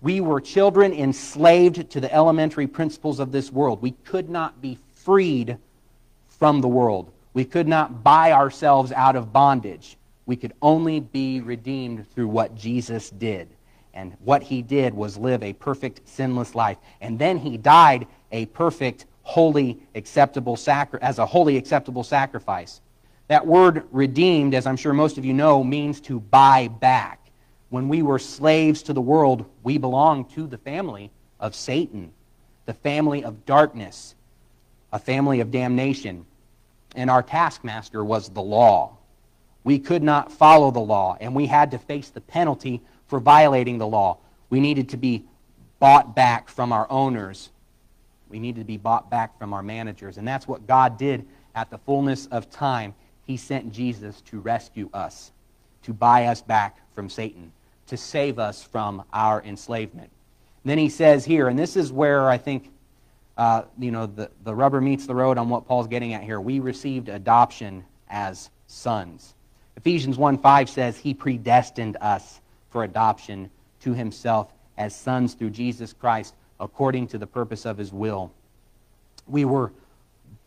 We 0.00 0.20
were 0.20 0.40
children 0.40 0.92
enslaved 0.92 1.90
to 1.90 2.00
the 2.00 2.12
elementary 2.12 2.66
principles 2.66 3.18
of 3.18 3.32
this 3.32 3.52
world. 3.52 3.82
We 3.82 3.92
could 3.92 4.30
not 4.30 4.62
be 4.62 4.78
freed 4.92 5.58
from 6.28 6.60
the 6.60 6.68
world. 6.68 7.10
We 7.34 7.44
could 7.44 7.68
not 7.68 8.02
buy 8.02 8.32
ourselves 8.32 8.92
out 8.92 9.16
of 9.16 9.32
bondage 9.32 9.97
we 10.28 10.36
could 10.36 10.52
only 10.60 11.00
be 11.00 11.40
redeemed 11.40 12.06
through 12.10 12.28
what 12.28 12.54
Jesus 12.54 13.08
did. 13.08 13.48
And 13.94 14.14
what 14.22 14.42
he 14.42 14.60
did 14.60 14.92
was 14.92 15.16
live 15.16 15.42
a 15.42 15.54
perfect, 15.54 16.06
sinless 16.06 16.54
life. 16.54 16.76
And 17.00 17.18
then 17.18 17.38
he 17.38 17.56
died 17.56 18.06
a 18.30 18.44
perfect, 18.44 19.06
holy, 19.22 19.80
acceptable 19.94 20.54
sacri- 20.54 21.00
as 21.00 21.18
a 21.18 21.24
holy, 21.24 21.56
acceptable 21.56 22.04
sacrifice. 22.04 22.82
That 23.28 23.46
word 23.46 23.84
redeemed, 23.90 24.54
as 24.54 24.66
I'm 24.66 24.76
sure 24.76 24.92
most 24.92 25.16
of 25.16 25.24
you 25.24 25.32
know, 25.32 25.64
means 25.64 25.98
to 26.02 26.20
buy 26.20 26.68
back. 26.68 27.30
When 27.70 27.88
we 27.88 28.02
were 28.02 28.18
slaves 28.18 28.82
to 28.82 28.92
the 28.92 29.00
world, 29.00 29.46
we 29.62 29.78
belonged 29.78 30.28
to 30.32 30.46
the 30.46 30.58
family 30.58 31.10
of 31.40 31.54
Satan, 31.54 32.12
the 32.66 32.74
family 32.74 33.24
of 33.24 33.46
darkness, 33.46 34.14
a 34.92 34.98
family 34.98 35.40
of 35.40 35.50
damnation. 35.50 36.26
And 36.94 37.08
our 37.08 37.22
taskmaster 37.22 38.04
was 38.04 38.28
the 38.28 38.42
law. 38.42 38.97
We 39.64 39.78
could 39.78 40.02
not 40.02 40.32
follow 40.32 40.70
the 40.70 40.80
law, 40.80 41.16
and 41.20 41.34
we 41.34 41.46
had 41.46 41.70
to 41.72 41.78
face 41.78 42.08
the 42.10 42.20
penalty 42.20 42.80
for 43.06 43.20
violating 43.20 43.78
the 43.78 43.86
law. 43.86 44.18
We 44.50 44.60
needed 44.60 44.88
to 44.90 44.96
be 44.96 45.24
bought 45.78 46.14
back 46.14 46.48
from 46.48 46.72
our 46.72 46.86
owners. 46.90 47.50
We 48.28 48.38
needed 48.38 48.60
to 48.60 48.66
be 48.66 48.76
bought 48.76 49.10
back 49.10 49.38
from 49.38 49.52
our 49.52 49.62
managers. 49.62 50.18
And 50.18 50.26
that's 50.26 50.48
what 50.48 50.66
God 50.66 50.98
did 50.98 51.26
at 51.54 51.70
the 51.70 51.78
fullness 51.78 52.26
of 52.26 52.50
time. 52.50 52.94
He 53.26 53.36
sent 53.36 53.72
Jesus 53.72 54.20
to 54.22 54.40
rescue 54.40 54.88
us, 54.92 55.32
to 55.82 55.92
buy 55.92 56.26
us 56.26 56.40
back 56.40 56.78
from 56.94 57.08
Satan, 57.08 57.52
to 57.88 57.96
save 57.96 58.38
us 58.38 58.62
from 58.62 59.02
our 59.12 59.42
enslavement. 59.42 60.10
And 60.64 60.70
then 60.70 60.78
he 60.78 60.88
says 60.88 61.24
here, 61.24 61.48
and 61.48 61.58
this 61.58 61.76
is 61.76 61.92
where 61.92 62.28
I 62.28 62.38
think 62.38 62.70
uh, 63.36 63.62
you 63.78 63.92
know 63.92 64.06
the, 64.06 64.30
the 64.42 64.54
rubber 64.54 64.80
meets 64.80 65.06
the 65.06 65.14
road 65.14 65.38
on 65.38 65.48
what 65.48 65.66
Paul's 65.66 65.86
getting 65.86 66.12
at 66.12 66.24
here. 66.24 66.40
We 66.40 66.58
received 66.58 67.08
adoption 67.08 67.84
as 68.10 68.50
sons. 68.66 69.34
Ephesians 69.78 70.18
1 70.18 70.38
5 70.38 70.68
says, 70.68 70.98
He 70.98 71.14
predestined 71.14 71.96
us 72.00 72.40
for 72.68 72.82
adoption 72.82 73.48
to 73.80 73.94
Himself 73.94 74.52
as 74.76 74.92
sons 74.94 75.34
through 75.34 75.50
Jesus 75.50 75.92
Christ 75.92 76.34
according 76.58 77.06
to 77.06 77.18
the 77.18 77.28
purpose 77.28 77.64
of 77.64 77.78
His 77.78 77.92
will. 77.92 78.32
We 79.28 79.44
were 79.44 79.72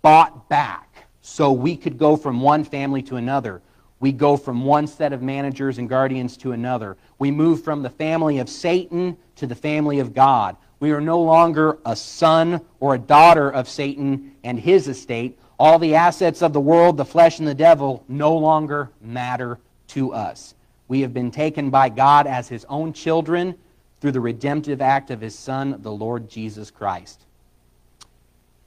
bought 0.02 0.50
back 0.50 1.06
so 1.22 1.54
we 1.54 1.78
could 1.78 1.98
go 1.98 2.18
from 2.18 2.42
one 2.42 2.66
family 2.66 3.02
to 3.04 3.16
another. 3.16 3.62
We 4.02 4.12
go 4.12 4.36
from 4.36 4.66
one 4.66 4.86
set 4.86 5.14
of 5.14 5.22
managers 5.22 5.78
and 5.78 5.88
guardians 5.88 6.36
to 6.38 6.52
another. 6.52 6.98
We 7.18 7.32
move 7.32 7.64
from 7.64 7.84
the 7.84 7.90
family 7.90 8.40
of 8.40 8.50
Satan 8.50 9.16
to 9.38 9.48
the 9.48 9.56
family 9.56 10.00
of 10.00 10.14
God. 10.14 10.58
We 10.82 10.92
are 10.92 11.00
no 11.00 11.22
longer 11.22 11.78
a 11.86 11.96
son 11.96 12.60
or 12.82 12.96
a 12.96 13.00
daughter 13.00 13.50
of 13.50 13.70
Satan 13.70 14.36
and 14.44 14.60
his 14.60 14.90
estate. 14.90 15.40
All 15.62 15.78
the 15.78 15.94
assets 15.94 16.42
of 16.42 16.54
the 16.54 16.60
world, 16.60 16.98
the 16.98 17.06
flesh, 17.06 17.38
and 17.38 17.48
the 17.48 17.54
devil 17.54 18.04
no 18.08 18.36
longer 18.36 18.90
matter 19.00 19.60
to 19.90 20.12
us. 20.12 20.56
We 20.88 21.02
have 21.02 21.14
been 21.14 21.30
taken 21.30 21.70
by 21.70 21.90
God 21.90 22.26
as 22.26 22.50
his 22.50 22.66
own 22.68 22.94
children 22.94 23.54
through 24.00 24.14
the 24.14 24.20
redemptive 24.20 24.82
act 24.82 25.12
of 25.12 25.22
his 25.22 25.38
Son, 25.38 25.80
the 25.84 25.92
Lord 25.92 26.28
Jesus 26.28 26.72
Christ. 26.72 27.22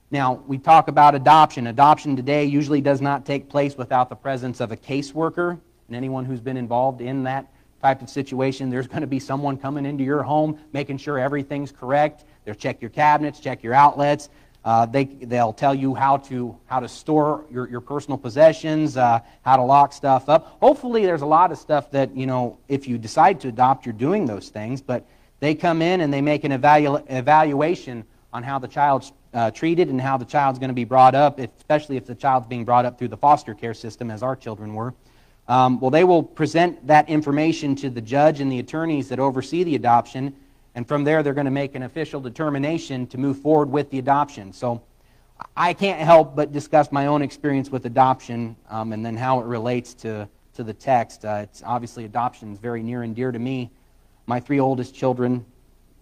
Now, 0.09 0.35
we 0.47 0.57
talk 0.57 0.87
about 0.87 1.15
adoption. 1.15 1.67
Adoption 1.67 2.15
today 2.15 2.45
usually 2.45 2.79
does 2.79 3.01
not 3.01 3.25
take 3.25 3.49
place 3.49 3.75
without 3.75 4.07
the 4.07 4.15
presence 4.15 4.61
of 4.61 4.71
a 4.71 4.77
caseworker. 4.77 5.59
And 5.89 5.97
anyone 5.97 6.23
who's 6.23 6.39
been 6.39 6.55
involved 6.55 7.01
in 7.01 7.23
that 7.23 7.51
type 7.81 8.01
of 8.01 8.09
situation, 8.09 8.69
there's 8.69 8.87
going 8.87 9.01
to 9.01 9.07
be 9.07 9.19
someone 9.19 9.57
coming 9.57 9.85
into 9.85 10.05
your 10.05 10.23
home, 10.23 10.57
making 10.71 10.99
sure 10.99 11.19
everything's 11.19 11.73
correct. 11.73 12.23
They'll 12.45 12.55
check 12.55 12.79
your 12.79 12.89
cabinets, 12.89 13.41
check 13.41 13.63
your 13.63 13.73
outlets, 13.73 14.29
uh, 14.65 14.87
they, 14.87 15.05
they'll 15.05 15.53
tell 15.53 15.75
you 15.75 15.93
how 15.93 16.17
to, 16.17 16.57
how 16.65 16.79
to 16.79 16.87
store 16.87 17.45
your, 17.51 17.69
your 17.69 17.81
personal 17.81 18.17
possessions, 18.17 18.97
uh, 18.97 19.19
how 19.43 19.55
to 19.55 19.61
lock 19.61 19.93
stuff 19.93 20.27
up. 20.27 20.57
Hopefully, 20.59 21.05
there's 21.05 21.21
a 21.21 21.25
lot 21.25 21.51
of 21.51 21.59
stuff 21.59 21.91
that, 21.91 22.17
you 22.17 22.25
know, 22.25 22.57
if 22.67 22.87
you 22.87 22.97
decide 22.97 23.39
to 23.41 23.47
adopt, 23.49 23.85
you're 23.85 23.93
doing 23.93 24.25
those 24.25 24.49
things. 24.49 24.81
But 24.81 25.05
they 25.39 25.53
come 25.53 25.83
in 25.83 26.01
and 26.01 26.11
they 26.11 26.21
make 26.21 26.43
an 26.43 26.51
evalu- 26.51 27.05
evaluation 27.09 28.05
on 28.33 28.41
how 28.41 28.57
the 28.57 28.67
child's 28.67 29.13
uh, 29.35 29.51
treated 29.51 29.89
and 29.89 30.01
how 30.01 30.17
the 30.17 30.25
child's 30.25 30.57
going 30.57 30.69
to 30.69 30.75
be 30.75 30.83
brought 30.83 31.13
up, 31.13 31.39
especially 31.39 31.95
if 31.97 32.07
the 32.07 32.15
child's 32.15 32.47
being 32.47 32.65
brought 32.65 32.85
up 32.85 32.97
through 32.97 33.09
the 33.09 33.17
foster 33.17 33.53
care 33.53 33.75
system, 33.75 34.09
as 34.09 34.23
our 34.23 34.35
children 34.35 34.73
were. 34.73 34.95
Um, 35.47 35.79
well, 35.79 35.91
they 35.91 36.03
will 36.03 36.23
present 36.23 36.87
that 36.87 37.07
information 37.07 37.75
to 37.75 37.91
the 37.91 38.01
judge 38.01 38.41
and 38.41 38.51
the 38.51 38.57
attorneys 38.57 39.09
that 39.09 39.19
oversee 39.19 39.63
the 39.63 39.75
adoption 39.75 40.35
and 40.75 40.85
from 40.85 41.05
there, 41.05 41.23
they're 41.23 41.33
going 41.33 41.45
to 41.45 41.51
make 41.51 41.73
an 41.73 41.83
official 41.83 42.19
determination 42.19 43.07
to 43.07 43.17
move 43.17 43.39
forward 43.39 43.69
with 43.69 43.89
the 43.89 43.97
adoption. 43.97 44.51
So 44.51 44.83
I 45.55 45.73
can't 45.73 45.99
help 46.01 46.35
but 46.35 46.51
discuss 46.51 46.91
my 46.91 47.05
own 47.07 47.21
experience 47.21 47.69
with 47.69 47.85
adoption 47.85 48.57
um, 48.69 48.91
and 48.91 49.03
then 49.05 49.15
how 49.15 49.39
it 49.39 49.45
relates 49.45 49.93
to, 49.95 50.27
to 50.55 50.63
the 50.63 50.73
text. 50.73 51.23
Uh, 51.23 51.39
it's 51.43 51.63
obviously 51.65 52.03
adoption 52.03 52.51
is 52.51 52.59
very 52.59 52.83
near 52.83 53.03
and 53.03 53.15
dear 53.15 53.31
to 53.31 53.39
me. 53.39 53.71
My 54.27 54.41
three 54.41 54.59
oldest 54.59 54.93
children, 54.93 55.45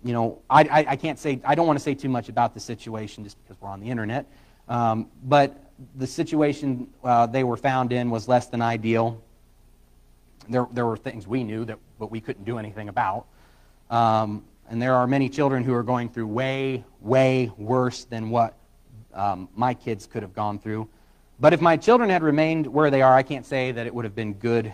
you 0.03 0.11
know, 0.11 0.41
I, 0.49 0.63
I, 0.63 0.85
I 0.89 0.95
can't 0.95 1.19
say, 1.19 1.39
I 1.45 1.53
don't 1.53 1.67
want 1.67 1.77
to 1.77 1.83
say 1.83 1.93
too 1.93 2.09
much 2.09 2.27
about 2.29 2.55
the 2.55 2.59
situation 2.59 3.23
just 3.23 3.37
because 3.43 3.61
we're 3.61 3.69
on 3.69 3.79
the 3.79 3.89
internet. 3.89 4.25
Um, 4.67 5.07
but 5.23 5.71
the 5.95 6.07
situation 6.07 6.87
uh, 7.03 7.27
they 7.27 7.43
were 7.43 7.57
found 7.57 7.91
in 7.93 8.09
was 8.09 8.27
less 8.27 8.47
than 8.47 8.61
ideal. 8.61 9.21
There, 10.49 10.67
there 10.71 10.87
were 10.87 10.97
things 10.97 11.27
we 11.27 11.43
knew 11.43 11.63
that 11.65 11.77
but 11.99 12.09
we 12.09 12.21
couldn't 12.21 12.43
do 12.43 12.57
anything 12.57 12.89
about. 12.89 13.27
Um, 13.89 14.43
and 14.69 14.81
there 14.81 14.95
are 14.95 15.07
many 15.07 15.29
children 15.29 15.63
who 15.63 15.73
are 15.73 15.83
going 15.83 16.09
through 16.09 16.27
way, 16.27 16.83
way 17.01 17.51
worse 17.57 18.05
than 18.05 18.29
what 18.29 18.57
um, 19.13 19.49
my 19.55 19.73
kids 19.73 20.07
could 20.07 20.23
have 20.23 20.33
gone 20.33 20.59
through. 20.59 20.87
But 21.39 21.53
if 21.53 21.61
my 21.61 21.77
children 21.77 22.09
had 22.09 22.23
remained 22.23 22.67
where 22.67 22.89
they 22.89 23.01
are, 23.01 23.13
I 23.13 23.23
can't 23.23 23.45
say 23.45 23.71
that 23.71 23.85
it 23.85 23.93
would 23.93 24.05
have 24.05 24.15
been 24.15 24.33
good 24.33 24.73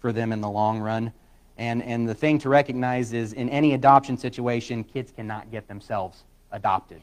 for 0.00 0.12
them 0.12 0.32
in 0.32 0.40
the 0.40 0.48
long 0.48 0.80
run. 0.80 1.12
And, 1.58 1.82
and 1.82 2.08
the 2.08 2.14
thing 2.14 2.38
to 2.40 2.48
recognize 2.48 3.12
is 3.12 3.32
in 3.32 3.48
any 3.50 3.74
adoption 3.74 4.16
situation, 4.16 4.84
kids 4.84 5.12
cannot 5.12 5.50
get 5.50 5.66
themselves 5.68 6.24
adopted. 6.52 7.02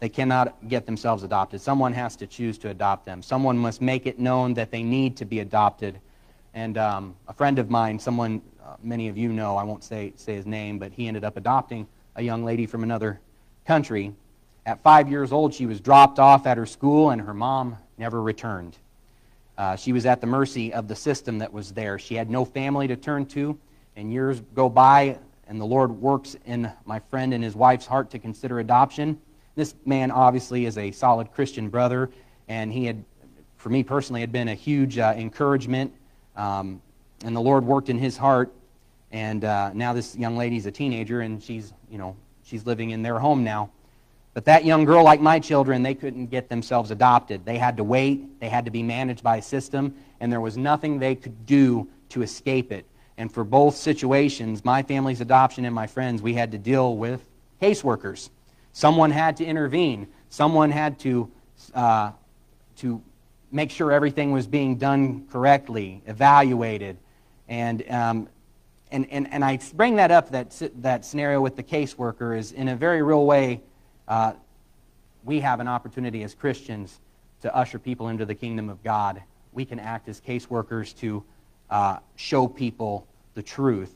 They 0.00 0.08
cannot 0.08 0.68
get 0.68 0.84
themselves 0.84 1.22
adopted. 1.22 1.60
Someone 1.60 1.92
has 1.92 2.16
to 2.16 2.26
choose 2.26 2.58
to 2.58 2.70
adopt 2.70 3.04
them. 3.04 3.22
Someone 3.22 3.56
must 3.56 3.80
make 3.80 4.06
it 4.06 4.18
known 4.18 4.54
that 4.54 4.70
they 4.70 4.82
need 4.82 5.16
to 5.18 5.24
be 5.24 5.40
adopted. 5.40 6.00
And 6.54 6.76
um, 6.76 7.14
a 7.28 7.32
friend 7.32 7.58
of 7.58 7.70
mine, 7.70 7.98
someone 7.98 8.42
uh, 8.64 8.76
many 8.82 9.08
of 9.08 9.18
you 9.18 9.32
know, 9.32 9.56
I 9.56 9.64
won't 9.64 9.82
say, 9.82 10.12
say 10.16 10.34
his 10.34 10.46
name, 10.46 10.78
but 10.78 10.92
he 10.92 11.08
ended 11.08 11.24
up 11.24 11.36
adopting 11.36 11.86
a 12.14 12.22
young 12.22 12.44
lady 12.44 12.66
from 12.66 12.82
another 12.82 13.20
country. 13.66 14.12
At 14.66 14.82
five 14.82 15.08
years 15.10 15.32
old, 15.32 15.52
she 15.52 15.66
was 15.66 15.80
dropped 15.80 16.18
off 16.18 16.46
at 16.46 16.56
her 16.56 16.66
school, 16.66 17.10
and 17.10 17.20
her 17.20 17.34
mom 17.34 17.76
never 17.98 18.22
returned. 18.22 18.76
Uh, 19.58 19.76
she 19.76 19.92
was 19.92 20.06
at 20.06 20.20
the 20.20 20.26
mercy 20.26 20.72
of 20.72 20.88
the 20.88 20.94
system 20.94 21.38
that 21.38 21.52
was 21.52 21.72
there. 21.72 21.98
She 21.98 22.14
had 22.14 22.30
no 22.30 22.44
family 22.44 22.86
to 22.88 22.96
turn 22.96 23.26
to, 23.26 23.58
and 23.96 24.12
years 24.12 24.40
go 24.54 24.68
by, 24.68 25.18
and 25.48 25.60
the 25.60 25.66
Lord 25.66 25.90
works 25.90 26.36
in 26.46 26.70
my 26.84 27.00
friend 27.10 27.34
and 27.34 27.42
his 27.42 27.54
wife's 27.54 27.86
heart 27.86 28.10
to 28.10 28.18
consider 28.18 28.60
adoption. 28.60 29.20
This 29.56 29.74
man 29.84 30.10
obviously 30.10 30.66
is 30.66 30.78
a 30.78 30.92
solid 30.92 31.32
Christian 31.32 31.68
brother, 31.68 32.10
and 32.48 32.72
he 32.72 32.86
had, 32.86 33.04
for 33.56 33.68
me 33.68 33.82
personally, 33.82 34.20
had 34.20 34.32
been 34.32 34.48
a 34.48 34.54
huge 34.54 34.98
uh, 34.98 35.14
encouragement. 35.16 35.92
Um, 36.36 36.80
and 37.24 37.34
the 37.34 37.40
Lord 37.40 37.64
worked 37.64 37.88
in 37.88 37.98
his 37.98 38.16
heart. 38.16 38.52
And 39.10 39.44
uh, 39.44 39.72
now 39.74 39.92
this 39.92 40.16
young 40.16 40.36
lady's 40.36 40.66
a 40.66 40.72
teenager, 40.72 41.20
and 41.20 41.42
she's, 41.42 41.72
you 41.90 41.98
know, 41.98 42.16
she's 42.44 42.64
living 42.66 42.90
in 42.90 43.02
their 43.02 43.18
home 43.18 43.44
now. 43.44 43.70
But 44.34 44.46
that 44.46 44.64
young 44.64 44.86
girl, 44.86 45.04
like 45.04 45.20
my 45.20 45.38
children, 45.38 45.82
they 45.82 45.94
couldn't 45.94 46.26
get 46.26 46.48
themselves 46.48 46.90
adopted. 46.90 47.44
They 47.44 47.58
had 47.58 47.76
to 47.76 47.84
wait. 47.84 48.40
They 48.40 48.48
had 48.48 48.64
to 48.64 48.70
be 48.70 48.82
managed 48.82 49.22
by 49.22 49.36
a 49.36 49.42
system, 49.42 49.94
and 50.20 50.32
there 50.32 50.40
was 50.40 50.56
nothing 50.56 50.98
they 50.98 51.14
could 51.14 51.44
do 51.44 51.88
to 52.10 52.22
escape 52.22 52.72
it. 52.72 52.86
And 53.18 53.30
for 53.30 53.44
both 53.44 53.76
situations, 53.76 54.64
my 54.64 54.82
family's 54.82 55.20
adoption 55.20 55.66
and 55.66 55.74
my 55.74 55.86
friends, 55.86 56.22
we 56.22 56.32
had 56.32 56.52
to 56.52 56.58
deal 56.58 56.96
with 56.96 57.28
caseworkers. 57.60 58.30
Someone 58.72 59.10
had 59.10 59.36
to 59.36 59.44
intervene. 59.44 60.08
Someone 60.30 60.70
had 60.70 60.98
to, 61.00 61.30
uh, 61.74 62.12
to 62.76 63.02
make 63.50 63.70
sure 63.70 63.92
everything 63.92 64.32
was 64.32 64.46
being 64.46 64.76
done 64.76 65.26
correctly, 65.30 66.02
evaluated, 66.06 66.96
and, 67.52 67.84
um, 67.90 68.28
and, 68.90 69.06
and, 69.10 69.30
and 69.30 69.44
I 69.44 69.58
bring 69.74 69.96
that 69.96 70.10
up, 70.10 70.30
that, 70.30 70.58
that 70.80 71.04
scenario 71.04 71.42
with 71.42 71.54
the 71.54 71.62
caseworker, 71.62 72.38
is 72.38 72.52
in 72.52 72.68
a 72.68 72.76
very 72.76 73.02
real 73.02 73.26
way, 73.26 73.60
uh, 74.08 74.32
we 75.22 75.38
have 75.40 75.60
an 75.60 75.68
opportunity 75.68 76.22
as 76.22 76.34
Christians 76.34 76.98
to 77.42 77.54
usher 77.54 77.78
people 77.78 78.08
into 78.08 78.24
the 78.24 78.34
kingdom 78.34 78.70
of 78.70 78.82
God. 78.82 79.22
We 79.52 79.66
can 79.66 79.78
act 79.78 80.08
as 80.08 80.18
caseworkers 80.18 80.96
to 81.00 81.22
uh, 81.68 81.98
show 82.16 82.48
people 82.48 83.06
the 83.34 83.42
truth 83.42 83.94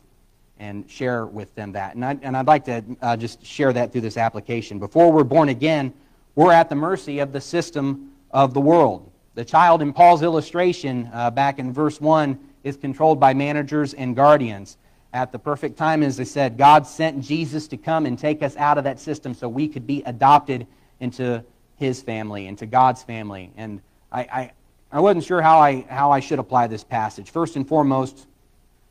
and 0.58 0.88
share 0.90 1.24
with 1.24 1.54
them 1.54 1.72
that. 1.72 1.94
And, 1.94 2.04
I, 2.04 2.18
and 2.20 2.36
I'd 2.36 2.46
like 2.46 2.66
to 2.66 2.84
uh, 3.00 3.16
just 3.16 3.42
share 3.42 3.72
that 3.72 3.90
through 3.90 4.02
this 4.02 4.18
application. 4.18 4.78
Before 4.78 5.10
we're 5.10 5.24
born 5.24 5.48
again, 5.48 5.94
we're 6.34 6.52
at 6.52 6.68
the 6.68 6.74
mercy 6.74 7.20
of 7.20 7.32
the 7.32 7.40
system 7.40 8.12
of 8.32 8.52
the 8.52 8.60
world. 8.60 9.10
The 9.34 9.46
child 9.46 9.80
in 9.80 9.94
Paul's 9.94 10.22
illustration 10.22 11.08
uh, 11.10 11.30
back 11.30 11.58
in 11.58 11.72
verse 11.72 12.02
1 12.02 12.38
is 12.66 12.76
controlled 12.76 13.20
by 13.20 13.32
managers 13.32 13.94
and 13.94 14.16
guardians. 14.16 14.76
At 15.12 15.30
the 15.30 15.38
perfect 15.38 15.78
time, 15.78 16.02
as 16.02 16.18
I 16.18 16.24
said, 16.24 16.58
God 16.58 16.84
sent 16.84 17.22
Jesus 17.22 17.68
to 17.68 17.76
come 17.76 18.06
and 18.06 18.18
take 18.18 18.42
us 18.42 18.56
out 18.56 18.76
of 18.76 18.84
that 18.84 18.98
system 18.98 19.34
so 19.34 19.48
we 19.48 19.68
could 19.68 19.86
be 19.86 20.02
adopted 20.04 20.66
into 20.98 21.44
his 21.76 22.02
family, 22.02 22.48
into 22.48 22.66
God's 22.66 23.04
family. 23.04 23.52
And 23.56 23.80
I, 24.10 24.20
I, 24.20 24.52
I 24.90 25.00
wasn't 25.00 25.24
sure 25.24 25.40
how 25.40 25.60
I, 25.60 25.82
how 25.88 26.10
I 26.10 26.18
should 26.18 26.40
apply 26.40 26.66
this 26.66 26.82
passage. 26.82 27.30
First 27.30 27.54
and 27.54 27.66
foremost, 27.66 28.26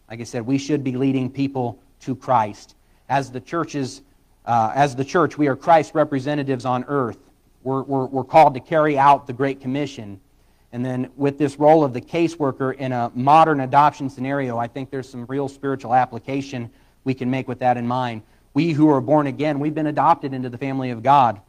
like 0.10 0.22
I 0.22 0.24
said, 0.24 0.46
we 0.46 0.58
should 0.58 0.82
be 0.82 0.94
leading 0.94 1.30
people 1.30 1.78
to 2.02 2.16
Christ. 2.16 2.76
As 3.10 3.30
the 3.30 3.42
churches, 3.42 4.04
uh, 4.46 4.72
as 4.74 4.96
the 4.96 5.06
church, 5.06 5.38
we 5.38 5.48
are 5.48 5.56
Christ's 5.58 5.94
representatives 5.94 6.64
on 6.64 6.86
earth. 6.88 7.18
We're, 7.64 7.84
we're, 7.84 8.06
we're 8.06 8.24
called 8.24 8.54
to 8.54 8.62
carry 8.62 8.98
out 8.98 9.28
the 9.28 9.34
Great 9.34 9.60
Commission 9.60 10.22
And 10.76 10.84
then 10.84 11.10
with 11.16 11.38
this 11.38 11.58
role 11.58 11.86
of 11.86 11.94
the 11.94 12.02
caseworker 12.02 12.76
in 12.76 12.92
a 12.92 13.10
modern 13.16 13.62
adoption 13.62 14.10
scenario, 14.10 14.58
I 14.58 14.68
think 14.68 14.90
there's 14.90 15.08
some 15.08 15.26
real 15.28 15.48
spiritual 15.48 15.94
application 15.94 16.70
we 17.06 17.14
can 17.14 17.32
make 17.32 17.48
with 17.48 17.60
that 17.60 17.78
in 17.78 17.88
mind. 17.88 18.24
We 18.54 18.74
who 18.74 18.90
are 18.90 19.00
born 19.00 19.28
again, 19.28 19.62
we've 19.62 19.74
been 19.74 19.88
adopted 19.88 20.34
into 20.34 20.50
the 20.50 20.58
family 20.58 20.90
of 20.90 21.02
God. 21.02 21.40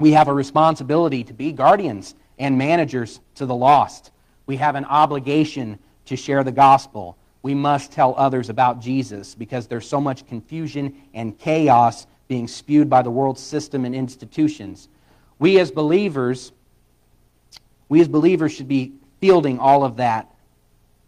We 0.00 0.10
have 0.10 0.26
a 0.26 0.34
responsibility 0.34 1.22
to 1.22 1.32
be 1.32 1.52
guardians 1.52 2.16
and 2.36 2.58
managers 2.58 3.20
to 3.36 3.46
the 3.46 3.54
lost. 3.54 4.10
We 4.46 4.56
have 4.56 4.74
an 4.74 4.86
obligation 4.86 5.78
to 6.06 6.16
share 6.16 6.42
the 6.42 6.50
gospel. 6.50 7.16
We 7.42 7.54
must 7.54 7.92
tell 7.92 8.16
others 8.16 8.48
about 8.48 8.80
Jesus 8.80 9.36
because 9.36 9.68
there's 9.68 9.88
so 9.88 10.00
much 10.00 10.26
confusion 10.26 10.96
and 11.14 11.38
chaos 11.38 12.08
being 12.26 12.48
spewed 12.48 12.90
by 12.90 13.02
the 13.02 13.12
world 13.12 13.38
system 13.38 13.84
and 13.84 13.94
institutions. 13.94 14.88
We 15.38 15.60
as 15.60 15.70
believers, 15.70 16.50
we 17.88 18.00
as 18.00 18.08
believers 18.08 18.52
should 18.52 18.68
be 18.68 18.92
fielding 19.20 19.58
all 19.58 19.84
of 19.84 19.96
that 19.96 20.34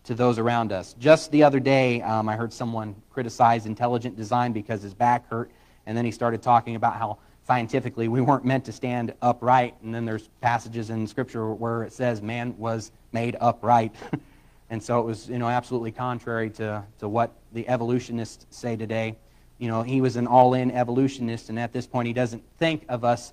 to 0.04 0.14
those 0.14 0.38
around 0.38 0.72
us. 0.72 0.94
Just 0.98 1.30
the 1.32 1.42
other 1.42 1.58
day, 1.58 2.00
um, 2.02 2.28
I 2.28 2.36
heard 2.36 2.52
someone 2.52 2.94
criticize 3.10 3.66
intelligent 3.66 4.16
design 4.16 4.52
because 4.52 4.82
his 4.82 4.94
back 4.94 5.28
hurt, 5.28 5.50
and 5.84 5.96
then 5.96 6.04
he 6.04 6.10
started 6.10 6.42
talking 6.42 6.76
about 6.76 6.94
how 6.94 7.18
scientifically 7.46 8.08
we 8.08 8.20
weren't 8.20 8.44
meant 8.44 8.64
to 8.64 8.72
stand 8.72 9.14
upright. 9.22 9.74
And 9.82 9.94
then 9.94 10.04
there's 10.04 10.28
passages 10.40 10.90
in 10.90 11.06
Scripture 11.06 11.52
where 11.52 11.82
it 11.82 11.92
says 11.92 12.22
man 12.22 12.56
was 12.58 12.92
made 13.12 13.36
upright. 13.40 13.94
and 14.70 14.82
so 14.82 15.00
it 15.00 15.06
was, 15.06 15.28
you 15.28 15.38
know, 15.38 15.48
absolutely 15.48 15.92
contrary 15.92 16.50
to, 16.50 16.84
to 16.98 17.08
what 17.08 17.32
the 17.52 17.68
evolutionists 17.68 18.46
say 18.50 18.76
today. 18.76 19.16
You 19.58 19.68
know, 19.68 19.82
he 19.82 20.00
was 20.00 20.16
an 20.16 20.26
all-in 20.26 20.70
evolutionist, 20.70 21.48
and 21.48 21.58
at 21.58 21.72
this 21.72 21.86
point 21.86 22.06
he 22.06 22.12
doesn't 22.12 22.42
think 22.58 22.84
of 22.88 23.04
us 23.04 23.32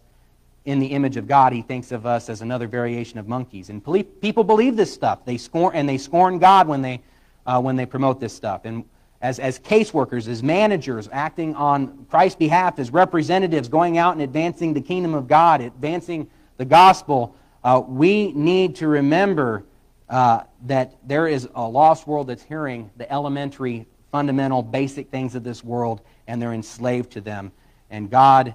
in 0.65 0.80
the 0.80 0.88
image 0.88 1.17
of 1.17 1.28
God. 1.28 1.54
He 1.54 1.62
thinks 1.62 1.91
of 1.91 2.06
us 2.06 2.30
as 2.30 2.41
another 2.41 2.67
variation 2.67 3.19
of 3.19 3.28
monkeys. 3.28 3.69
And 3.69 3.84
people 4.21 4.43
believe 4.43 4.76
this 4.76 4.93
stuff. 4.93 5.26
They 5.26 5.38
scorn, 5.38 5.76
and 5.76 5.88
they 5.88 5.97
scorn 5.97 6.39
God 6.39 6.67
when 6.67 6.82
they, 6.82 7.02
uh, 7.45 7.62
when 7.62 7.76
they 7.76 7.86
promote 7.86 8.19
this 8.19 8.34
stuff. 8.34 8.62
And 8.63 8.86
as, 9.21 9.39
as 9.39 9.60
caseworkers, 9.60 10.28
as 10.28 10.43
managers, 10.43 11.10
acting 11.12 11.56
on 11.56 12.06
Christ's 12.10 12.38
behalf, 12.38 12.80
as 12.80 12.91
representatives, 12.91 13.67
going 13.69 13.97
out 13.97 14.13
and 14.13 14.21
advancing 14.21 14.73
the 14.73 14.82
kingdom 14.82 15.13
of 15.13 15.28
God, 15.28 15.62
advancing 15.62 16.30
the 16.58 16.65
gospel, 16.65 17.36
uh, 17.63 17.82
we 17.86 18.32
need 18.34 18.76
to 18.76 18.88
remember 18.88 19.63
uh, 20.10 20.43
that 20.65 20.97
there 21.08 21.28
is 21.28 21.47
a 21.56 21.67
lost 21.67 22.06
world 22.06 22.28
that's 22.28 22.43
hearing 22.43 22.91
the 22.97 23.12
elementary, 23.12 23.88
fundamental, 24.12 24.62
basic 24.62 25.10
things 25.10 25.36
of 25.36 25.43
this 25.43 25.63
world, 25.63 26.02
and 26.28 26.41
they're 26.41 26.54
enslaved 26.54 27.12
to 27.12 27.21
them. 27.21 27.52
And 27.89 28.10
God, 28.10 28.54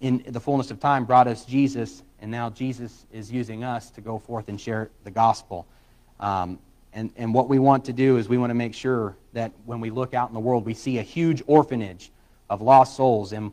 in 0.00 0.24
the 0.26 0.40
fullness 0.40 0.70
of 0.70 0.80
time, 0.80 1.04
brought 1.04 1.26
us 1.26 1.44
Jesus, 1.44 2.02
and 2.20 2.30
now 2.30 2.50
Jesus 2.50 3.06
is 3.12 3.30
using 3.30 3.64
us 3.64 3.90
to 3.90 4.00
go 4.00 4.18
forth 4.18 4.48
and 4.48 4.60
share 4.60 4.90
the 5.04 5.10
gospel. 5.10 5.66
Um, 6.18 6.58
and, 6.92 7.12
and 7.16 7.32
what 7.32 7.48
we 7.48 7.58
want 7.58 7.84
to 7.84 7.92
do 7.92 8.16
is 8.16 8.28
we 8.28 8.38
want 8.38 8.50
to 8.50 8.54
make 8.54 8.74
sure 8.74 9.16
that 9.32 9.52
when 9.64 9.80
we 9.80 9.90
look 9.90 10.14
out 10.14 10.28
in 10.28 10.34
the 10.34 10.40
world, 10.40 10.66
we 10.66 10.74
see 10.74 10.98
a 10.98 11.02
huge 11.02 11.42
orphanage 11.46 12.10
of 12.48 12.62
lost 12.62 12.96
souls. 12.96 13.32
And 13.32 13.52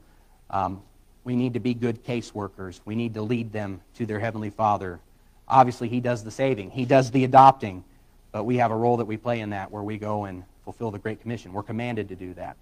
um, 0.49 0.81
we 1.23 1.35
need 1.35 1.53
to 1.53 1.59
be 1.59 1.73
good 1.73 2.03
caseworkers. 2.03 2.79
We 2.85 2.95
need 2.95 3.13
to 3.13 3.21
lead 3.21 3.51
them 3.51 3.81
to 3.95 4.05
their 4.05 4.19
Heavenly 4.19 4.49
Father. 4.49 4.99
Obviously, 5.47 5.87
He 5.87 5.99
does 5.99 6.23
the 6.23 6.31
saving, 6.31 6.71
He 6.71 6.85
does 6.85 7.11
the 7.11 7.23
adopting. 7.23 7.83
But 8.31 8.43
we 8.43 8.57
have 8.57 8.71
a 8.71 8.75
role 8.75 8.97
that 8.97 9.05
we 9.05 9.17
play 9.17 9.39
in 9.39 9.51
that 9.51 9.71
where 9.71 9.83
we 9.83 9.97
go 9.97 10.25
and 10.25 10.43
fulfill 10.63 10.91
the 10.91 10.99
Great 10.99 11.21
Commission. 11.21 11.53
We're 11.53 11.63
commanded 11.63 12.09
to 12.09 12.15
do 12.15 12.33
that. 12.33 12.57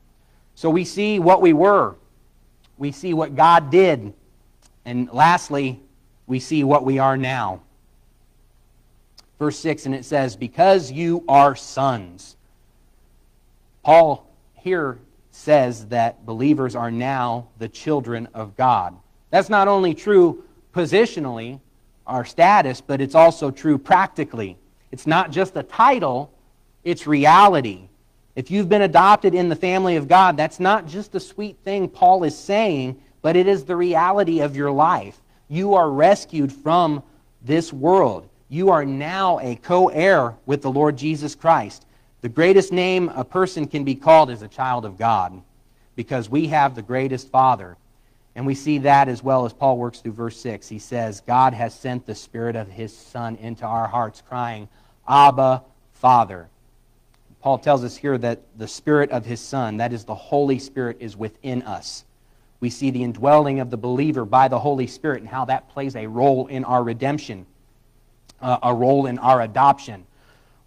So 0.53 0.69
we 0.69 0.85
see 0.85 1.19
what 1.19 1.41
we 1.41 1.53
were, 1.53 1.95
we 2.77 2.91
see 2.91 3.13
what 3.13 3.35
God 3.35 3.71
did. 3.71 4.13
And 4.85 5.09
lastly, 5.11 5.79
we 6.27 6.39
see 6.39 6.63
what 6.63 6.83
we 6.83 6.99
are 6.99 7.17
now 7.17 7.61
verse 9.39 9.59
6, 9.59 9.85
and 9.85 9.95
it 9.95 10.05
says, 10.05 10.35
Because 10.35 10.91
you 10.91 11.23
are 11.27 11.55
sons. 11.55 12.35
Paul 13.83 14.27
here 14.55 14.97
says 15.31 15.87
that 15.87 16.25
believers 16.25 16.75
are 16.75 16.91
now 16.91 17.47
the 17.59 17.67
children 17.67 18.27
of 18.33 18.55
God. 18.55 18.95
That's 19.29 19.49
not 19.49 19.67
only 19.67 19.93
true 19.93 20.43
positionally, 20.73 21.59
our 22.07 22.25
status, 22.25 22.81
but 22.81 23.01
it's 23.01 23.15
also 23.15 23.51
true 23.51 23.77
practically. 23.77 24.57
It's 24.91 25.07
not 25.07 25.31
just 25.31 25.55
a 25.55 25.63
title, 25.63 26.31
it's 26.83 27.05
reality. 27.07 27.89
If 28.35 28.51
you've 28.51 28.69
been 28.69 28.81
adopted 28.81 29.33
in 29.33 29.49
the 29.49 29.55
family 29.55 29.95
of 29.95 30.07
God, 30.07 30.37
that's 30.37 30.59
not 30.59 30.87
just 30.87 31.15
a 31.15 31.19
sweet 31.19 31.57
thing 31.63 31.87
Paul 31.87 32.23
is 32.23 32.37
saying, 32.37 33.01
but 33.21 33.35
it 33.35 33.47
is 33.47 33.65
the 33.65 33.75
reality 33.75 34.41
of 34.41 34.55
your 34.55 34.71
life. 34.71 35.19
You 35.47 35.75
are 35.75 35.89
rescued 35.89 36.51
from 36.51 37.03
this 37.41 37.71
world 37.71 38.29
you 38.49 38.69
are 38.69 38.85
now 38.85 39.39
a 39.39 39.55
co 39.55 39.87
heir 39.87 40.35
with 40.45 40.61
the 40.61 40.71
Lord 40.71 40.97
Jesus 40.97 41.35
Christ. 41.35 41.85
The 42.21 42.29
greatest 42.29 42.71
name 42.71 43.09
a 43.09 43.25
person 43.25 43.67
can 43.67 43.83
be 43.83 43.95
called 43.95 44.29
is 44.29 44.41
a 44.41 44.47
child 44.47 44.85
of 44.85 44.97
God 44.97 45.41
because 45.95 46.29
we 46.29 46.47
have 46.47 46.75
the 46.75 46.81
greatest 46.81 47.29
Father. 47.29 47.77
And 48.35 48.45
we 48.45 48.55
see 48.55 48.79
that 48.79 49.07
as 49.07 49.23
well 49.23 49.45
as 49.45 49.53
Paul 49.53 49.77
works 49.77 49.99
through 49.99 50.11
verse 50.11 50.39
6. 50.41 50.67
He 50.67 50.79
says, 50.79 51.21
God 51.21 51.53
has 51.53 51.73
sent 51.73 52.05
the 52.05 52.15
Spirit 52.15 52.55
of 52.55 52.67
His 52.67 52.95
Son 52.95 53.37
into 53.37 53.65
our 53.65 53.87
hearts, 53.87 54.21
crying, 54.27 54.67
Abba, 55.07 55.63
Father. 55.93 56.49
Paul 57.45 57.59
tells 57.59 57.83
us 57.83 57.95
here 57.95 58.17
that 58.17 58.41
the 58.57 58.67
Spirit 58.67 59.11
of 59.11 59.23
His 59.23 59.39
Son, 59.39 59.77
that 59.77 59.93
is 59.93 60.03
the 60.03 60.15
Holy 60.15 60.57
Spirit, 60.57 60.97
is 60.99 61.15
within 61.15 61.61
us. 61.61 62.03
We 62.59 62.71
see 62.71 62.89
the 62.89 63.03
indwelling 63.03 63.59
of 63.59 63.69
the 63.69 63.77
believer 63.77 64.25
by 64.25 64.47
the 64.47 64.57
Holy 64.57 64.87
Spirit 64.87 65.21
and 65.21 65.29
how 65.29 65.45
that 65.45 65.69
plays 65.69 65.95
a 65.95 66.07
role 66.07 66.47
in 66.47 66.63
our 66.63 66.83
redemption 66.83 67.45
uh, 68.41 68.57
a 68.63 68.73
role 68.73 69.05
in 69.05 69.19
our 69.19 69.41
adoption. 69.41 70.07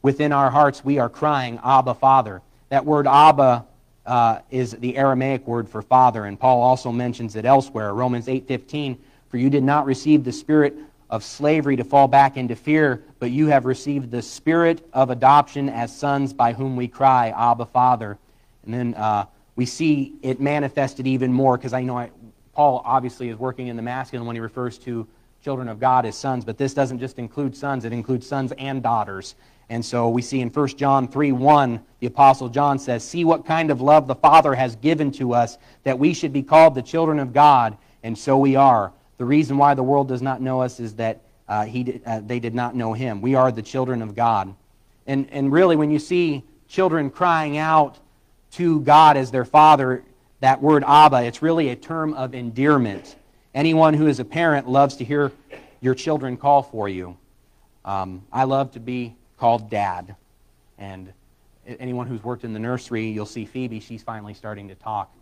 Within 0.02 0.30
our 0.30 0.50
hearts, 0.50 0.84
we 0.84 1.00
are 1.00 1.08
crying, 1.08 1.58
Abba, 1.64 1.94
Father. 1.94 2.42
That 2.68 2.84
word 2.84 3.08
Abba 3.08 3.66
uh, 4.06 4.38
is 4.48 4.70
the 4.70 4.96
Aramaic 4.96 5.48
word 5.48 5.68
for 5.68 5.82
father, 5.82 6.26
and 6.26 6.38
Paul 6.38 6.62
also 6.62 6.92
mentions 6.92 7.34
it 7.34 7.44
elsewhere. 7.44 7.92
Romans 7.92 8.26
8.15, 8.26 8.98
For 9.30 9.38
you 9.38 9.50
did 9.50 9.64
not 9.64 9.84
receive 9.84 10.22
the 10.22 10.30
spirit 10.30 10.76
of 11.10 11.24
slavery 11.24 11.76
to 11.76 11.84
fall 11.84 12.08
back 12.08 12.36
into 12.36 12.54
fear, 12.54 13.02
but 13.18 13.30
you 13.30 13.46
have 13.48 13.64
received 13.64 14.10
the 14.10 14.22
spirit 14.22 14.86
of 14.92 15.10
adoption 15.10 15.68
as 15.68 15.96
sons 15.96 16.32
by 16.32 16.52
whom 16.52 16.76
we 16.76 16.88
cry, 16.88 17.30
Abba, 17.30 17.66
Father. 17.66 18.18
And 18.64 18.74
then 18.74 18.94
uh, 18.94 19.26
we 19.56 19.64
see 19.64 20.14
it 20.22 20.40
manifested 20.40 21.06
even 21.06 21.32
more, 21.32 21.56
because 21.56 21.72
I 21.72 21.82
know 21.82 21.96
I, 21.96 22.10
Paul 22.52 22.82
obviously 22.84 23.28
is 23.28 23.38
working 23.38 23.68
in 23.68 23.76
the 23.76 23.82
masculine 23.82 24.26
when 24.26 24.36
he 24.36 24.40
refers 24.40 24.78
to 24.80 25.06
children 25.42 25.68
of 25.68 25.80
God 25.80 26.04
as 26.04 26.16
sons, 26.16 26.44
but 26.44 26.58
this 26.58 26.74
doesn't 26.74 26.98
just 26.98 27.18
include 27.18 27.56
sons, 27.56 27.84
it 27.84 27.92
includes 27.92 28.26
sons 28.26 28.52
and 28.58 28.82
daughters. 28.82 29.34
And 29.70 29.84
so 29.84 30.08
we 30.08 30.22
see 30.22 30.40
in 30.40 30.48
1 30.48 30.68
John 30.76 31.08
3 31.08 31.32
1, 31.32 31.80
the 32.00 32.06
Apostle 32.06 32.48
John 32.48 32.78
says, 32.78 33.04
See 33.04 33.24
what 33.24 33.44
kind 33.44 33.70
of 33.70 33.80
love 33.80 34.06
the 34.06 34.14
Father 34.14 34.54
has 34.54 34.76
given 34.76 35.10
to 35.12 35.34
us, 35.34 35.58
that 35.84 35.98
we 35.98 36.14
should 36.14 36.32
be 36.32 36.42
called 36.42 36.74
the 36.74 36.82
children 36.82 37.18
of 37.18 37.32
God, 37.32 37.76
and 38.02 38.16
so 38.16 38.38
we 38.38 38.56
are. 38.56 38.92
The 39.18 39.24
reason 39.24 39.58
why 39.58 39.74
the 39.74 39.82
world 39.82 40.08
does 40.08 40.22
not 40.22 40.40
know 40.40 40.62
us 40.62 40.80
is 40.80 40.94
that 40.94 41.20
uh, 41.48 41.64
he, 41.64 42.00
uh, 42.06 42.20
they 42.24 42.40
did 42.40 42.54
not 42.54 42.74
know 42.74 42.92
him. 42.92 43.20
We 43.20 43.34
are 43.34 43.50
the 43.50 43.62
children 43.62 44.02
of 44.02 44.14
God. 44.14 44.54
And, 45.06 45.28
and 45.30 45.52
really, 45.52 45.76
when 45.76 45.90
you 45.90 45.98
see 45.98 46.44
children 46.68 47.10
crying 47.10 47.56
out 47.56 47.98
to 48.52 48.80
God 48.80 49.16
as 49.16 49.30
their 49.30 49.44
Father, 49.44 50.04
that 50.40 50.62
word 50.62 50.84
Abba, 50.86 51.24
it's 51.24 51.42
really 51.42 51.70
a 51.70 51.76
term 51.76 52.14
of 52.14 52.34
endearment. 52.34 53.16
Anyone 53.54 53.94
who 53.94 54.06
is 54.06 54.20
a 54.20 54.24
parent 54.24 54.68
loves 54.68 54.96
to 54.96 55.04
hear 55.04 55.32
your 55.80 55.94
children 55.94 56.36
call 56.36 56.62
for 56.62 56.88
you. 56.88 57.16
Um, 57.84 58.22
I 58.32 58.44
love 58.44 58.72
to 58.72 58.80
be 58.80 59.16
called 59.38 59.70
dad. 59.70 60.14
And 60.76 61.12
anyone 61.66 62.06
who's 62.06 62.22
worked 62.22 62.44
in 62.44 62.52
the 62.52 62.58
nursery, 62.58 63.08
you'll 63.08 63.26
see 63.26 63.46
Phoebe. 63.46 63.80
She's 63.80 64.02
finally 64.02 64.34
starting 64.34 64.68
to 64.68 64.74
talk. 64.74 65.12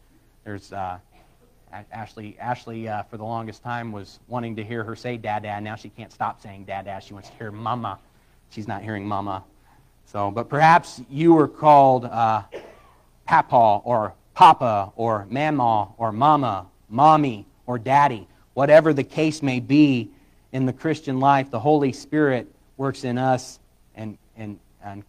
There's 0.45 0.73
uh, 0.73 0.99
Ashley. 1.93 2.37
Ashley, 2.39 2.89
uh, 2.89 3.03
for 3.05 3.17
the 3.17 3.25
longest 3.25 3.63
time, 3.63 3.93
was 3.93 4.21
wanting 4.29 4.57
to 4.57 4.65
hear 4.65 4.85
her 4.85 4.97
say 4.97 5.17
dad, 5.17 5.43
dad. 5.43 5.63
Now 5.63 5.77
she 5.77 5.89
can't 5.89 6.13
stop 6.13 6.41
saying 6.43 6.65
dad, 6.65 6.85
dad. 6.85 7.03
She 7.03 7.15
wants 7.15 7.31
to 7.31 7.37
hear 7.37 7.51
mama. 7.51 7.99
She's 8.51 8.69
not 8.69 8.83
hearing 8.83 9.07
mama. 9.07 9.45
So, 10.07 10.31
but 10.31 10.49
perhaps 10.49 11.01
you 11.11 11.35
were 11.35 11.49
called 11.49 12.05
uh, 12.05 12.43
papa 13.25 13.81
or 13.85 14.15
papa 14.35 14.93
or 14.97 15.27
mama 15.31 15.89
or 15.99 16.13
mama, 16.13 16.67
mommy 16.89 17.47
or 17.67 17.79
daddy. 17.79 18.29
Whatever 18.55 18.93
the 18.93 19.05
case 19.05 19.43
may 19.43 19.61
be 19.61 20.11
in 20.53 20.67
the 20.67 20.73
Christian 20.73 21.21
life, 21.21 21.51
the 21.51 21.61
Holy 21.61 21.93
Spirit 21.93 22.51
works 22.77 23.05
in 23.05 23.19
us 23.19 23.59
and, 23.95 24.17
and, 24.37 24.59
and 24.83 25.03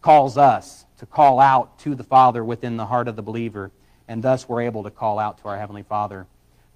calls 0.00 0.38
us 0.38 0.86
to 0.98 1.06
call 1.06 1.40
out 1.40 1.78
to 1.80 1.94
the 1.94 2.04
Father 2.04 2.44
within 2.44 2.76
the 2.76 2.86
heart 2.86 3.08
of 3.08 3.16
the 3.16 3.22
believer, 3.22 3.70
and 4.10 4.24
thus 4.24 4.48
we're 4.48 4.62
able 4.62 4.82
to 4.82 4.90
call 4.90 5.20
out 5.20 5.38
to 5.38 5.44
our 5.44 5.56
Heavenly 5.56 5.84
Father. 5.84 6.26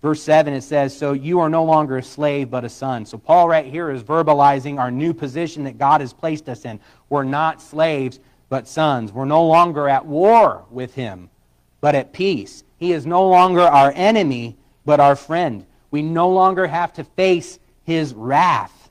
Verse 0.00 0.22
7, 0.22 0.54
it 0.54 0.62
says, 0.62 0.96
So 0.96 1.14
you 1.14 1.40
are 1.40 1.48
no 1.48 1.64
longer 1.64 1.98
a 1.98 2.02
slave, 2.02 2.48
but 2.48 2.64
a 2.64 2.68
son. 2.68 3.04
So 3.04 3.18
Paul, 3.18 3.48
right 3.48 3.66
here, 3.66 3.90
is 3.90 4.04
verbalizing 4.04 4.78
our 4.78 4.92
new 4.92 5.12
position 5.12 5.64
that 5.64 5.76
God 5.76 6.00
has 6.00 6.12
placed 6.12 6.48
us 6.48 6.64
in. 6.64 6.78
We're 7.08 7.24
not 7.24 7.60
slaves, 7.60 8.20
but 8.48 8.68
sons. 8.68 9.10
We're 9.10 9.24
no 9.24 9.44
longer 9.44 9.88
at 9.88 10.06
war 10.06 10.64
with 10.70 10.94
Him, 10.94 11.28
but 11.80 11.96
at 11.96 12.12
peace. 12.12 12.62
He 12.76 12.92
is 12.92 13.04
no 13.04 13.28
longer 13.28 13.62
our 13.62 13.92
enemy, 13.96 14.56
but 14.84 15.00
our 15.00 15.16
friend. 15.16 15.66
We 15.90 16.02
no 16.02 16.30
longer 16.30 16.68
have 16.68 16.92
to 16.94 17.04
face 17.04 17.58
his 17.82 18.14
wrath. 18.14 18.90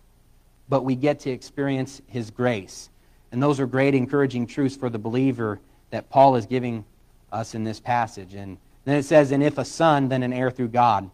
but 0.68 0.84
we 0.84 0.96
get 0.96 1.20
to 1.20 1.30
experience 1.30 2.02
his 2.08 2.32
grace. 2.32 2.90
And 3.32 3.42
those 3.42 3.60
are 3.60 3.68
great 3.68 3.94
encouraging 3.94 4.48
truths 4.48 4.76
for 4.76 4.90
the 4.90 4.98
believer 4.98 5.60
that 5.92 6.10
Paul 6.10 6.36
is 6.36 6.46
giving 6.48 6.84
us 7.34 7.56
in 7.56 7.64
this 7.64 7.80
passage. 7.80 8.36
And 8.36 8.58
then 8.86 8.98
it 8.98 9.04
says, 9.04 9.32
And 9.32 9.44
if 9.44 9.58
a 9.58 9.66
son, 9.66 10.08
then 10.08 10.24
an 10.24 10.32
heir 10.32 10.52
through 10.52 10.70
God. 10.70 11.10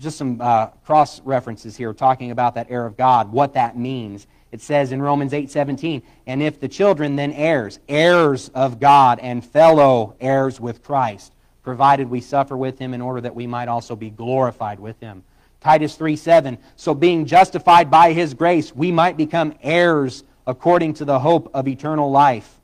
Just 0.00 0.16
some 0.16 0.40
uh, 0.40 0.66
cross 0.84 1.20
references 1.20 1.76
here 1.76 1.92
talking 1.92 2.30
about 2.30 2.54
that 2.54 2.68
heir 2.70 2.86
of 2.86 2.96
God, 2.96 3.30
what 3.30 3.54
that 3.54 3.76
means. 3.76 4.26
It 4.52 4.60
says 4.60 4.92
in 4.92 5.00
Romans 5.00 5.32
8:17, 5.32 6.02
"And 6.26 6.42
if 6.42 6.60
the 6.60 6.68
children 6.68 7.16
then 7.16 7.32
heirs, 7.32 7.78
heirs 7.88 8.50
of 8.54 8.80
God 8.80 9.18
and 9.18 9.44
fellow 9.44 10.14
heirs 10.20 10.60
with 10.60 10.82
Christ, 10.82 11.32
provided 11.62 12.10
we 12.10 12.20
suffer 12.20 12.56
with 12.56 12.78
him 12.78 12.92
in 12.92 13.00
order 13.00 13.22
that 13.22 13.34
we 13.34 13.46
might 13.46 13.68
also 13.68 13.96
be 13.96 14.10
glorified 14.10 14.78
with 14.78 15.00
him." 15.00 15.24
Titus 15.60 15.94
3 15.94 16.16
7, 16.16 16.58
"So 16.76 16.92
being 16.92 17.24
justified 17.24 17.90
by 17.90 18.12
his 18.12 18.34
grace, 18.34 18.76
we 18.76 18.92
might 18.92 19.16
become 19.16 19.54
heirs 19.62 20.22
according 20.46 20.94
to 20.94 21.04
the 21.06 21.20
hope 21.20 21.50
of 21.54 21.66
eternal 21.66 22.10
life." 22.10 22.60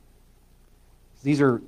These 1.23 1.41
are 1.41 1.61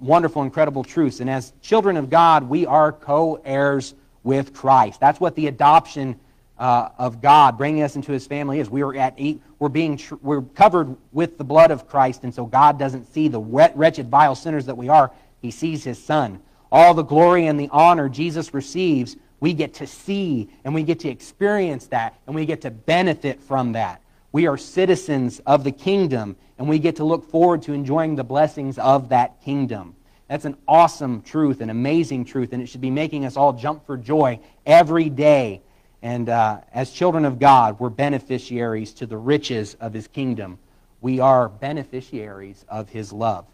wonderful, 0.00 0.42
incredible 0.42 0.84
truths. 0.84 1.20
And 1.20 1.30
as 1.30 1.52
children 1.62 1.96
of 1.96 2.10
God, 2.10 2.44
we 2.44 2.66
are 2.66 2.92
co 2.92 3.40
heirs 3.44 3.94
with 4.22 4.52
Christ. 4.54 5.00
That's 5.00 5.20
what 5.20 5.34
the 5.34 5.46
adoption 5.46 6.18
uh, 6.58 6.90
of 6.98 7.20
God, 7.20 7.58
bringing 7.58 7.82
us 7.82 7.96
into 7.96 8.12
his 8.12 8.26
family, 8.26 8.60
is. 8.60 8.70
We 8.70 8.82
are 8.82 8.94
at, 8.94 9.18
we're, 9.58 9.68
being, 9.68 10.00
we're 10.22 10.42
covered 10.42 10.96
with 11.12 11.36
the 11.38 11.44
blood 11.44 11.70
of 11.70 11.88
Christ, 11.88 12.24
and 12.24 12.34
so 12.34 12.46
God 12.46 12.78
doesn't 12.78 13.12
see 13.12 13.28
the 13.28 13.40
wet, 13.40 13.76
wretched, 13.76 14.08
vile 14.08 14.34
sinners 14.34 14.66
that 14.66 14.76
we 14.76 14.88
are. 14.88 15.10
He 15.42 15.50
sees 15.50 15.84
his 15.84 16.02
Son. 16.02 16.40
All 16.70 16.94
the 16.94 17.02
glory 17.02 17.46
and 17.46 17.58
the 17.58 17.68
honor 17.70 18.08
Jesus 18.08 18.54
receives, 18.54 19.16
we 19.40 19.52
get 19.52 19.74
to 19.74 19.86
see, 19.86 20.48
and 20.64 20.74
we 20.74 20.82
get 20.82 21.00
to 21.00 21.08
experience 21.08 21.86
that, 21.88 22.18
and 22.26 22.34
we 22.34 22.46
get 22.46 22.62
to 22.62 22.70
benefit 22.70 23.42
from 23.42 23.72
that. 23.72 24.00
We 24.34 24.48
are 24.48 24.56
citizens 24.56 25.40
of 25.46 25.62
the 25.62 25.70
kingdom, 25.70 26.34
and 26.58 26.68
we 26.68 26.80
get 26.80 26.96
to 26.96 27.04
look 27.04 27.30
forward 27.30 27.62
to 27.62 27.72
enjoying 27.72 28.16
the 28.16 28.24
blessings 28.24 28.78
of 28.78 29.10
that 29.10 29.40
kingdom. 29.44 29.94
That's 30.26 30.44
an 30.44 30.56
awesome 30.66 31.22
truth, 31.22 31.60
an 31.60 31.70
amazing 31.70 32.24
truth, 32.24 32.52
and 32.52 32.60
it 32.60 32.66
should 32.66 32.80
be 32.80 32.90
making 32.90 33.24
us 33.26 33.36
all 33.36 33.52
jump 33.52 33.86
for 33.86 33.96
joy 33.96 34.40
every 34.66 35.08
day. 35.08 35.62
And 36.02 36.28
uh, 36.28 36.62
as 36.72 36.90
children 36.90 37.24
of 37.24 37.38
God, 37.38 37.78
we're 37.78 37.90
beneficiaries 37.90 38.92
to 38.94 39.06
the 39.06 39.16
riches 39.16 39.76
of 39.78 39.92
His 39.92 40.08
kingdom. 40.08 40.58
We 41.00 41.20
are 41.20 41.48
beneficiaries 41.48 42.64
of 42.68 42.88
His 42.88 43.12
love. 43.12 43.46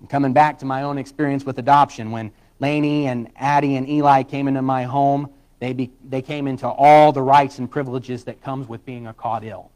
I'm 0.00 0.06
coming 0.06 0.32
back 0.32 0.60
to 0.60 0.64
my 0.64 0.80
own 0.80 0.96
experience 0.96 1.44
with 1.44 1.58
adoption. 1.58 2.10
When 2.10 2.32
Laney 2.58 3.06
and 3.06 3.30
Addie 3.36 3.76
and 3.76 3.86
Eli 3.86 4.22
came 4.22 4.48
into 4.48 4.62
my 4.62 4.84
home, 4.84 5.28
they, 5.58 5.72
be, 5.72 5.90
they 6.08 6.22
came 6.22 6.46
into 6.46 6.68
all 6.68 7.12
the 7.12 7.22
rights 7.22 7.58
and 7.58 7.70
privileges 7.70 8.24
that 8.24 8.42
comes 8.42 8.68
with 8.68 8.84
being 8.84 9.06
a 9.06 9.14
Caudell. 9.14 9.70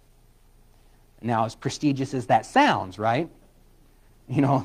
Now, 1.23 1.45
as 1.45 1.55
prestigious 1.55 2.15
as 2.15 2.27
that 2.27 2.47
sounds, 2.47 2.99
right? 2.99 3.29
You 4.29 4.43
know, 4.43 4.65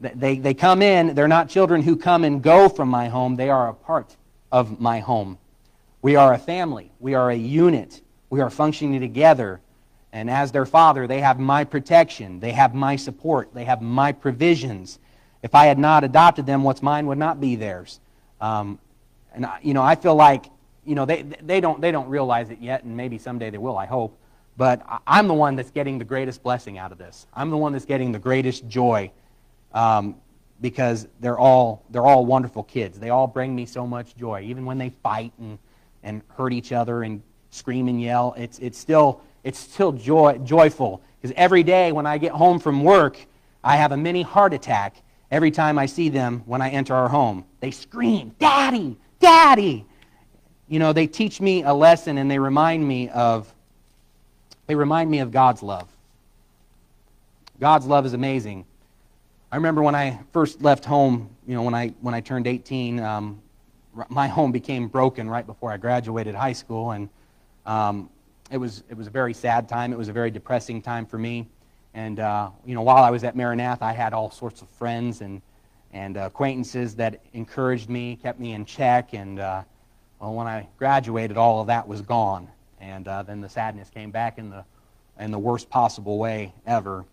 they, 0.00 0.38
they 0.38 0.52
come 0.52 0.82
in, 0.82 1.14
they're 1.14 1.28
not 1.28 1.48
children 1.48 1.80
who 1.80 1.96
come 1.96 2.24
and 2.24 2.42
go 2.42 2.68
from 2.68 2.88
my 2.88 3.08
home, 3.08 3.36
they 3.36 3.50
are 3.50 3.68
a 3.68 3.74
part 3.74 4.16
of 4.50 4.80
my 4.80 4.98
home. 4.98 5.38
We 6.02 6.16
are 6.16 6.32
a 6.32 6.38
family, 6.38 6.90
we 6.98 7.14
are 7.14 7.30
a 7.30 7.36
unit, 7.36 8.00
we 8.30 8.40
are 8.40 8.50
functioning 8.50 9.00
together. 9.00 9.60
And 10.12 10.28
as 10.28 10.50
their 10.50 10.66
father, 10.66 11.06
they 11.06 11.20
have 11.20 11.38
my 11.38 11.62
protection, 11.62 12.40
they 12.40 12.50
have 12.50 12.74
my 12.74 12.96
support, 12.96 13.54
they 13.54 13.64
have 13.64 13.80
my 13.80 14.10
provisions. 14.10 14.98
If 15.42 15.54
I 15.54 15.66
had 15.66 15.78
not 15.78 16.02
adopted 16.02 16.46
them, 16.46 16.64
what's 16.64 16.82
mine 16.82 17.06
would 17.06 17.18
not 17.18 17.40
be 17.40 17.54
theirs. 17.54 18.00
Um, 18.40 18.80
and, 19.38 19.46
you 19.62 19.72
know, 19.72 19.82
I 19.82 19.94
feel 19.94 20.16
like, 20.16 20.46
you 20.84 20.96
know, 20.96 21.04
they, 21.04 21.22
they, 21.22 21.60
don't, 21.60 21.80
they 21.80 21.92
don't 21.92 22.08
realize 22.08 22.50
it 22.50 22.60
yet, 22.60 22.82
and 22.82 22.96
maybe 22.96 23.18
someday 23.18 23.50
they 23.50 23.58
will, 23.58 23.78
I 23.78 23.86
hope. 23.86 24.18
But 24.56 24.82
I'm 25.06 25.28
the 25.28 25.34
one 25.34 25.54
that's 25.54 25.70
getting 25.70 25.98
the 25.98 26.04
greatest 26.04 26.42
blessing 26.42 26.76
out 26.76 26.90
of 26.90 26.98
this. 26.98 27.28
I'm 27.32 27.50
the 27.50 27.56
one 27.56 27.72
that's 27.72 27.84
getting 27.84 28.10
the 28.10 28.18
greatest 28.18 28.66
joy 28.66 29.12
um, 29.72 30.16
because 30.60 31.06
they're 31.20 31.38
all, 31.38 31.84
they're 31.90 32.04
all 32.04 32.26
wonderful 32.26 32.64
kids. 32.64 32.98
They 32.98 33.10
all 33.10 33.28
bring 33.28 33.54
me 33.54 33.64
so 33.64 33.86
much 33.86 34.16
joy. 34.16 34.42
Even 34.42 34.64
when 34.64 34.76
they 34.76 34.90
fight 34.90 35.32
and, 35.38 35.58
and 36.02 36.22
hurt 36.36 36.52
each 36.52 36.72
other 36.72 37.04
and 37.04 37.22
scream 37.50 37.86
and 37.86 38.02
yell, 38.02 38.34
it's, 38.36 38.58
it's 38.58 38.76
still, 38.76 39.20
it's 39.44 39.60
still 39.60 39.92
joy, 39.92 40.38
joyful. 40.38 41.00
Because 41.20 41.32
every 41.36 41.62
day 41.62 41.92
when 41.92 42.06
I 42.06 42.18
get 42.18 42.32
home 42.32 42.58
from 42.58 42.82
work, 42.82 43.24
I 43.62 43.76
have 43.76 43.92
a 43.92 43.96
mini 43.96 44.22
heart 44.22 44.52
attack 44.52 44.96
every 45.30 45.52
time 45.52 45.78
I 45.78 45.86
see 45.86 46.08
them 46.08 46.42
when 46.46 46.60
I 46.60 46.70
enter 46.70 46.94
our 46.94 47.08
home. 47.08 47.44
They 47.60 47.70
scream, 47.70 48.34
Daddy, 48.40 48.98
Daddy! 49.20 49.84
You 50.68 50.78
know, 50.78 50.92
they 50.92 51.06
teach 51.06 51.40
me 51.40 51.62
a 51.62 51.72
lesson 51.72 52.18
and 52.18 52.30
they 52.30 52.38
remind 52.38 52.86
me 52.86 53.08
of 53.08 53.52
they 54.66 54.74
remind 54.74 55.10
me 55.10 55.20
of 55.20 55.30
God's 55.30 55.62
love. 55.62 55.88
God's 57.58 57.86
love 57.86 58.04
is 58.06 58.12
amazing. 58.12 58.66
I 59.50 59.56
remember 59.56 59.82
when 59.82 59.94
I 59.94 60.20
first 60.32 60.60
left 60.60 60.84
home, 60.84 61.30
you 61.46 61.54
know, 61.54 61.62
when 61.62 61.74
I, 61.74 61.88
when 62.02 62.14
I 62.14 62.20
turned 62.20 62.46
18, 62.46 63.00
um, 63.00 63.40
my 64.10 64.28
home 64.36 64.52
became 64.52 64.88
broken 64.88 65.28
right 65.28 65.46
before 65.46 65.72
I 65.72 65.78
graduated 65.78 66.34
high 66.34 66.52
school, 66.52 66.90
and 66.90 67.08
um, 67.64 68.10
it, 68.50 68.58
was, 68.58 68.84
it 68.90 68.96
was 68.96 69.06
a 69.06 69.10
very 69.10 69.32
sad 69.32 69.68
time. 69.70 69.92
It 69.92 69.98
was 69.98 70.08
a 70.08 70.12
very 70.12 70.30
depressing 70.30 70.82
time 70.82 71.06
for 71.06 71.18
me. 71.18 71.48
And, 71.94 72.20
uh, 72.20 72.50
you 72.66 72.74
know, 72.74 72.82
while 72.82 73.02
I 73.02 73.10
was 73.10 73.24
at 73.24 73.34
Maranatha, 73.34 73.86
I 73.86 73.92
had 73.92 74.12
all 74.12 74.30
sorts 74.30 74.60
of 74.60 74.68
friends 74.68 75.22
and, 75.22 75.40
and 75.92 76.16
uh, 76.16 76.22
acquaintances 76.22 76.94
that 76.96 77.20
encouraged 77.32 77.88
me, 77.88 78.16
kept 78.16 78.38
me 78.38 78.52
in 78.52 78.64
check, 78.64 79.14
and, 79.14 79.40
uh, 79.40 79.62
well, 80.20 80.34
when 80.34 80.46
I 80.46 80.68
graduated, 80.78 81.36
all 81.36 81.60
of 81.60 81.68
that 81.68 81.86
was 81.88 82.02
gone. 82.02 82.48
And 82.80 83.08
uh, 83.08 83.22
then 83.22 83.40
the 83.40 83.48
sadness 83.48 83.88
came 83.90 84.10
back 84.10 84.38
in 84.38 84.50
the, 84.50 84.64
in 85.18 85.30
the 85.30 85.38
worst 85.38 85.70
possible 85.70 86.18
way 86.18 86.52
ever 86.66 87.04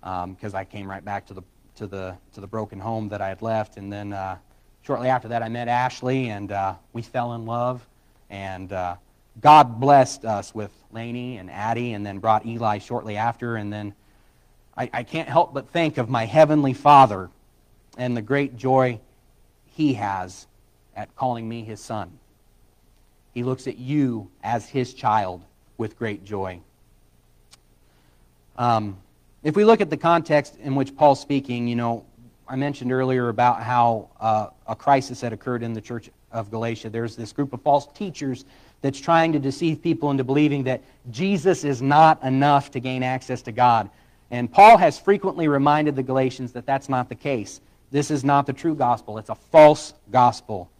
because 0.00 0.54
um, 0.54 0.56
I 0.56 0.64
came 0.64 0.88
right 0.88 1.04
back 1.04 1.26
to 1.26 1.34
the, 1.34 1.42
to, 1.76 1.86
the, 1.86 2.16
to 2.34 2.40
the 2.40 2.46
broken 2.46 2.78
home 2.80 3.08
that 3.08 3.20
I 3.20 3.28
had 3.28 3.42
left. 3.42 3.76
And 3.76 3.92
then 3.92 4.12
uh, 4.12 4.36
shortly 4.82 5.08
after 5.08 5.28
that, 5.28 5.42
I 5.42 5.48
met 5.48 5.68
Ashley, 5.68 6.30
and 6.30 6.52
uh, 6.52 6.74
we 6.92 7.02
fell 7.02 7.34
in 7.34 7.46
love. 7.46 7.86
And 8.30 8.72
uh, 8.72 8.96
God 9.40 9.80
blessed 9.80 10.24
us 10.24 10.54
with 10.54 10.70
Laney 10.92 11.38
and 11.38 11.50
Addie, 11.50 11.92
and 11.92 12.04
then 12.04 12.18
brought 12.18 12.46
Eli 12.46 12.78
shortly 12.78 13.16
after. 13.16 13.56
And 13.56 13.72
then 13.72 13.94
I, 14.76 14.90
I 14.92 15.02
can't 15.02 15.28
help 15.28 15.52
but 15.52 15.68
think 15.68 15.98
of 15.98 16.08
my 16.08 16.26
Heavenly 16.26 16.72
Father 16.72 17.30
and 17.96 18.16
the 18.16 18.22
great 18.22 18.56
joy 18.56 19.00
He 19.66 19.94
has 19.94 20.46
at 20.96 21.14
calling 21.16 21.48
me 21.48 21.64
His 21.64 21.80
Son. 21.80 22.18
He 23.32 23.42
looks 23.42 23.66
at 23.66 23.78
you 23.78 24.30
as 24.42 24.68
his 24.68 24.94
child 24.94 25.42
with 25.78 25.98
great 25.98 26.24
joy. 26.24 26.60
Um, 28.56 28.98
if 29.42 29.56
we 29.56 29.64
look 29.64 29.80
at 29.80 29.90
the 29.90 29.96
context 29.96 30.56
in 30.62 30.74
which 30.74 30.94
Paul's 30.94 31.20
speaking, 31.20 31.66
you 31.66 31.76
know, 31.76 32.04
I 32.46 32.56
mentioned 32.56 32.92
earlier 32.92 33.30
about 33.30 33.62
how 33.62 34.10
uh, 34.20 34.48
a 34.66 34.76
crisis 34.76 35.20
had 35.22 35.32
occurred 35.32 35.62
in 35.62 35.72
the 35.72 35.80
church 35.80 36.10
of 36.30 36.50
Galatia. 36.50 36.90
There's 36.90 37.16
this 37.16 37.32
group 37.32 37.52
of 37.54 37.62
false 37.62 37.86
teachers 37.94 38.44
that's 38.82 39.00
trying 39.00 39.32
to 39.32 39.38
deceive 39.38 39.80
people 39.82 40.10
into 40.10 40.24
believing 40.24 40.64
that 40.64 40.82
Jesus 41.10 41.64
is 41.64 41.80
not 41.80 42.22
enough 42.22 42.70
to 42.72 42.80
gain 42.80 43.02
access 43.02 43.40
to 43.42 43.52
God. 43.52 43.88
And 44.30 44.52
Paul 44.52 44.76
has 44.76 44.98
frequently 44.98 45.48
reminded 45.48 45.96
the 45.96 46.02
Galatians 46.02 46.52
that 46.52 46.66
that's 46.66 46.88
not 46.88 47.08
the 47.08 47.14
case. 47.14 47.60
This 47.92 48.10
is 48.10 48.24
not 48.24 48.46
the 48.46 48.54
true 48.54 48.74
gospel, 48.74 49.18
it's 49.18 49.28
a 49.28 49.34
false 49.36 49.94
gospel. 50.10 50.70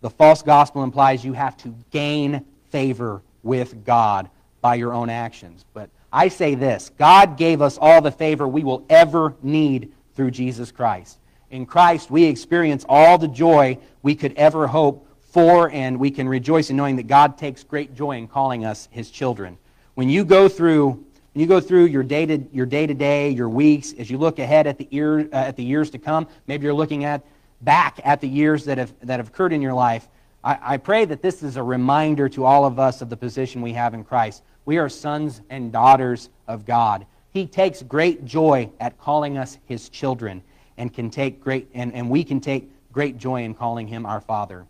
The 0.00 0.10
false 0.10 0.42
gospel 0.42 0.82
implies 0.82 1.24
you 1.24 1.32
have 1.32 1.56
to 1.58 1.74
gain 1.90 2.44
favor 2.70 3.22
with 3.42 3.84
God 3.84 4.28
by 4.60 4.74
your 4.74 4.92
own 4.92 5.08
actions. 5.08 5.64
But 5.72 5.88
I 6.12 6.28
say 6.28 6.56
this 6.56 6.90
God 6.98 7.38
gave 7.38 7.62
us 7.62 7.78
all 7.80 8.02
the 8.02 8.10
favor 8.10 8.46
we 8.48 8.64
will 8.64 8.84
ever 8.90 9.34
need 9.42 9.92
through 10.16 10.32
Jesus 10.32 10.72
Christ. 10.72 11.18
In 11.50 11.66
Christ, 11.66 12.10
we 12.10 12.24
experience 12.24 12.84
all 12.88 13.16
the 13.16 13.28
joy 13.28 13.78
we 14.02 14.16
could 14.16 14.34
ever 14.34 14.66
hope 14.66 15.08
for, 15.30 15.70
and 15.70 16.00
we 16.00 16.10
can 16.10 16.28
rejoice 16.28 16.68
in 16.68 16.76
knowing 16.76 16.96
that 16.96 17.06
God 17.06 17.38
takes 17.38 17.62
great 17.62 17.94
joy 17.94 18.16
in 18.16 18.26
calling 18.26 18.64
us 18.64 18.88
his 18.90 19.10
children. 19.10 19.56
When 19.94 20.08
you 20.08 20.24
go 20.24 20.48
through 20.48 21.04
when 21.36 21.42
you 21.42 21.46
go 21.46 21.60
through 21.60 21.84
your 21.84 22.02
day 22.02 22.24
to 22.24 22.42
your 22.50 22.64
day 22.64 22.86
to 22.86 22.94
day, 22.94 23.28
your 23.28 23.50
weeks, 23.50 23.92
as 23.98 24.08
you 24.10 24.16
look 24.16 24.38
ahead 24.38 24.66
at 24.66 24.78
the 24.78 24.88
year 24.90 25.20
uh, 25.20 25.34
at 25.34 25.54
the 25.54 25.62
years 25.62 25.90
to 25.90 25.98
come, 25.98 26.26
maybe 26.46 26.64
you're 26.64 26.72
looking 26.72 27.04
at 27.04 27.22
back 27.60 28.00
at 28.04 28.22
the 28.22 28.26
years 28.26 28.64
that 28.64 28.78
have, 28.78 28.94
that 29.02 29.20
have 29.20 29.28
occurred 29.28 29.52
in 29.52 29.60
your 29.60 29.74
life, 29.74 30.08
I, 30.42 30.58
I 30.62 30.76
pray 30.78 31.04
that 31.04 31.20
this 31.20 31.42
is 31.42 31.58
a 31.58 31.62
reminder 31.62 32.26
to 32.30 32.46
all 32.46 32.64
of 32.64 32.78
us 32.78 33.02
of 33.02 33.10
the 33.10 33.18
position 33.18 33.60
we 33.60 33.74
have 33.74 33.92
in 33.92 34.02
Christ. 34.02 34.44
We 34.64 34.78
are 34.78 34.88
sons 34.88 35.42
and 35.50 35.70
daughters 35.70 36.30
of 36.48 36.64
God. 36.64 37.04
He 37.34 37.46
takes 37.46 37.82
great 37.82 38.24
joy 38.24 38.70
at 38.80 38.98
calling 38.98 39.36
us 39.36 39.58
his 39.66 39.90
children 39.90 40.42
and 40.78 40.90
can 40.90 41.10
take 41.10 41.42
great 41.42 41.68
and, 41.74 41.92
and 41.92 42.08
we 42.08 42.24
can 42.24 42.40
take 42.40 42.70
great 42.92 43.18
joy 43.18 43.42
in 43.42 43.52
calling 43.52 43.86
him 43.86 44.06
our 44.06 44.22
father. 44.22 44.64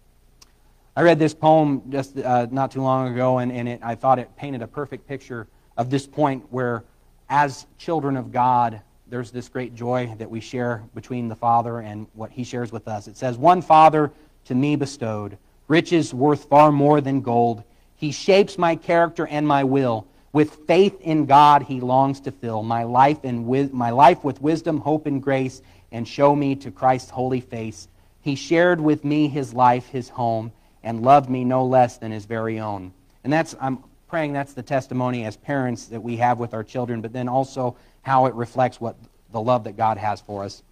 I 0.96 1.02
read 1.02 1.20
this 1.20 1.32
poem 1.32 1.82
just 1.90 2.18
uh, 2.18 2.48
not 2.50 2.72
too 2.72 2.82
long 2.82 3.12
ago, 3.12 3.38
and, 3.38 3.52
and 3.52 3.68
it, 3.68 3.80
I 3.84 3.94
thought 3.94 4.18
it 4.18 4.34
painted 4.36 4.62
a 4.62 4.66
perfect 4.66 5.06
picture 5.06 5.46
of 5.76 5.90
this 5.90 6.06
point 6.06 6.44
where, 6.50 6.84
as 7.28 7.66
children 7.78 8.16
of 8.16 8.32
God, 8.32 8.80
there's 9.08 9.30
this 9.30 9.48
great 9.48 9.74
joy 9.74 10.14
that 10.18 10.30
we 10.30 10.40
share 10.40 10.82
between 10.94 11.28
the 11.28 11.36
Father 11.36 11.80
and 11.80 12.06
what 12.14 12.30
He 12.30 12.44
shares 12.44 12.72
with 12.72 12.88
us. 12.88 13.08
It 13.08 13.16
says, 13.16 13.36
One 13.36 13.62
Father 13.62 14.12
to 14.46 14.54
me 14.54 14.76
bestowed, 14.76 15.38
riches 15.68 16.14
worth 16.14 16.44
far 16.44 16.72
more 16.72 17.00
than 17.00 17.20
gold, 17.20 17.62
He 17.96 18.12
shapes 18.12 18.58
my 18.58 18.76
character 18.76 19.26
and 19.26 19.46
my 19.46 19.64
will. 19.64 20.06
With 20.36 20.66
faith 20.66 21.00
in 21.00 21.24
God, 21.24 21.62
he 21.62 21.80
longs 21.80 22.20
to 22.20 22.30
fill 22.30 22.62
my 22.62 22.82
life, 22.82 23.20
and 23.24 23.46
with, 23.46 23.72
my 23.72 23.88
life 23.88 24.22
with 24.22 24.42
wisdom, 24.42 24.80
hope, 24.80 25.06
and 25.06 25.22
grace, 25.22 25.62
and 25.92 26.06
show 26.06 26.36
me 26.36 26.54
to 26.56 26.70
Christ's 26.70 27.08
holy 27.08 27.40
face. 27.40 27.88
He 28.20 28.34
shared 28.34 28.78
with 28.78 29.02
me 29.02 29.28
his 29.28 29.54
life, 29.54 29.88
his 29.88 30.10
home, 30.10 30.52
and 30.82 31.00
loved 31.00 31.30
me 31.30 31.42
no 31.42 31.64
less 31.64 31.96
than 31.96 32.12
his 32.12 32.26
very 32.26 32.60
own. 32.60 32.92
And 33.24 33.32
that's, 33.32 33.54
I'm 33.58 33.82
praying 34.08 34.32
that's 34.32 34.52
the 34.52 34.62
testimony 34.62 35.24
as 35.24 35.36
parents 35.36 35.86
that 35.86 36.00
we 36.00 36.16
have 36.16 36.38
with 36.38 36.54
our 36.54 36.64
children, 36.64 37.00
but 37.00 37.12
then 37.12 37.28
also 37.28 37.76
how 38.02 38.26
it 38.26 38.34
reflects 38.34 38.80
what 38.80 38.96
the 39.32 39.40
love 39.40 39.64
that 39.64 39.76
God 39.76 39.98
has 39.98 40.20
for 40.20 40.44
us. 40.44 40.62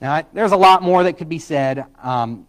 Now, 0.00 0.22
there's 0.34 0.52
a 0.52 0.56
lot 0.56 0.82
more 0.82 1.04
that 1.04 1.16
could 1.16 1.28
be 1.28 1.38
said. 1.38 1.86
Um, 2.02 2.46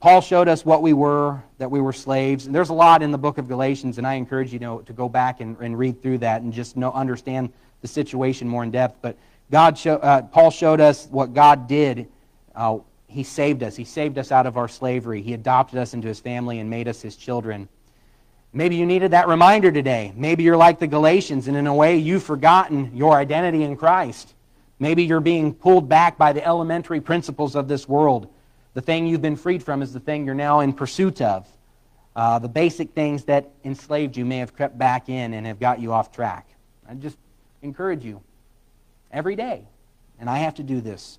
Paul 0.00 0.20
showed 0.20 0.48
us 0.48 0.64
what 0.64 0.82
we 0.82 0.92
were, 0.92 1.42
that 1.56 1.70
we 1.70 1.80
were 1.80 1.92
slaves. 1.92 2.46
And 2.46 2.54
there's 2.54 2.68
a 2.68 2.74
lot 2.74 3.02
in 3.02 3.10
the 3.10 3.18
book 3.18 3.38
of 3.38 3.48
Galatians, 3.48 3.98
and 3.98 4.06
I 4.06 4.14
encourage 4.14 4.52
you 4.52 4.58
to, 4.60 4.82
to 4.86 4.92
go 4.92 5.08
back 5.08 5.40
and, 5.40 5.56
and 5.60 5.78
read 5.78 6.02
through 6.02 6.18
that 6.18 6.42
and 6.42 6.52
just 6.52 6.76
know, 6.76 6.92
understand 6.92 7.52
the 7.80 7.88
situation 7.88 8.46
more 8.46 8.62
in 8.62 8.70
depth. 8.70 8.98
But 9.00 9.16
God 9.50 9.78
show, 9.78 9.94
uh, 9.94 10.22
Paul 10.22 10.50
showed 10.50 10.80
us 10.80 11.08
what 11.10 11.32
God 11.32 11.66
did. 11.68 12.06
Uh, 12.54 12.78
he 13.08 13.24
saved 13.24 13.62
us. 13.62 13.74
He 13.74 13.84
saved 13.84 14.18
us 14.18 14.30
out 14.30 14.46
of 14.46 14.56
our 14.56 14.68
slavery. 14.68 15.22
He 15.22 15.32
adopted 15.32 15.78
us 15.78 15.94
into 15.94 16.06
his 16.06 16.20
family 16.20 16.58
and 16.58 16.68
made 16.68 16.86
us 16.86 17.00
his 17.00 17.16
children. 17.16 17.68
Maybe 18.52 18.76
you 18.76 18.86
needed 18.86 19.10
that 19.10 19.28
reminder 19.28 19.70
today. 19.70 20.12
Maybe 20.16 20.42
you're 20.42 20.56
like 20.56 20.78
the 20.78 20.86
Galatians, 20.86 21.48
and 21.48 21.56
in 21.56 21.66
a 21.66 21.74
way, 21.74 21.98
you've 21.98 22.22
forgotten 22.22 22.96
your 22.96 23.16
identity 23.16 23.62
in 23.62 23.76
Christ. 23.76 24.34
Maybe 24.78 25.04
you're 25.04 25.20
being 25.20 25.52
pulled 25.52 25.88
back 25.88 26.16
by 26.16 26.32
the 26.32 26.44
elementary 26.44 27.00
principles 27.00 27.54
of 27.54 27.68
this 27.68 27.88
world. 27.88 28.32
The 28.74 28.80
thing 28.80 29.06
you've 29.06 29.22
been 29.22 29.36
freed 29.36 29.62
from 29.62 29.82
is 29.82 29.92
the 29.92 30.00
thing 30.00 30.24
you're 30.24 30.34
now 30.34 30.60
in 30.60 30.72
pursuit 30.72 31.20
of. 31.20 31.46
Uh, 32.16 32.38
the 32.38 32.48
basic 32.48 32.92
things 32.92 33.24
that 33.24 33.50
enslaved 33.64 34.16
you 34.16 34.24
may 34.24 34.38
have 34.38 34.54
crept 34.54 34.78
back 34.78 35.08
in 35.08 35.34
and 35.34 35.46
have 35.46 35.60
got 35.60 35.80
you 35.80 35.92
off 35.92 36.10
track. 36.10 36.48
I 36.88 36.94
just 36.94 37.18
encourage 37.62 38.04
you 38.04 38.22
every 39.12 39.36
day. 39.36 39.64
And 40.18 40.28
I 40.28 40.38
have 40.38 40.54
to 40.56 40.62
do 40.62 40.80
this. 40.80 41.18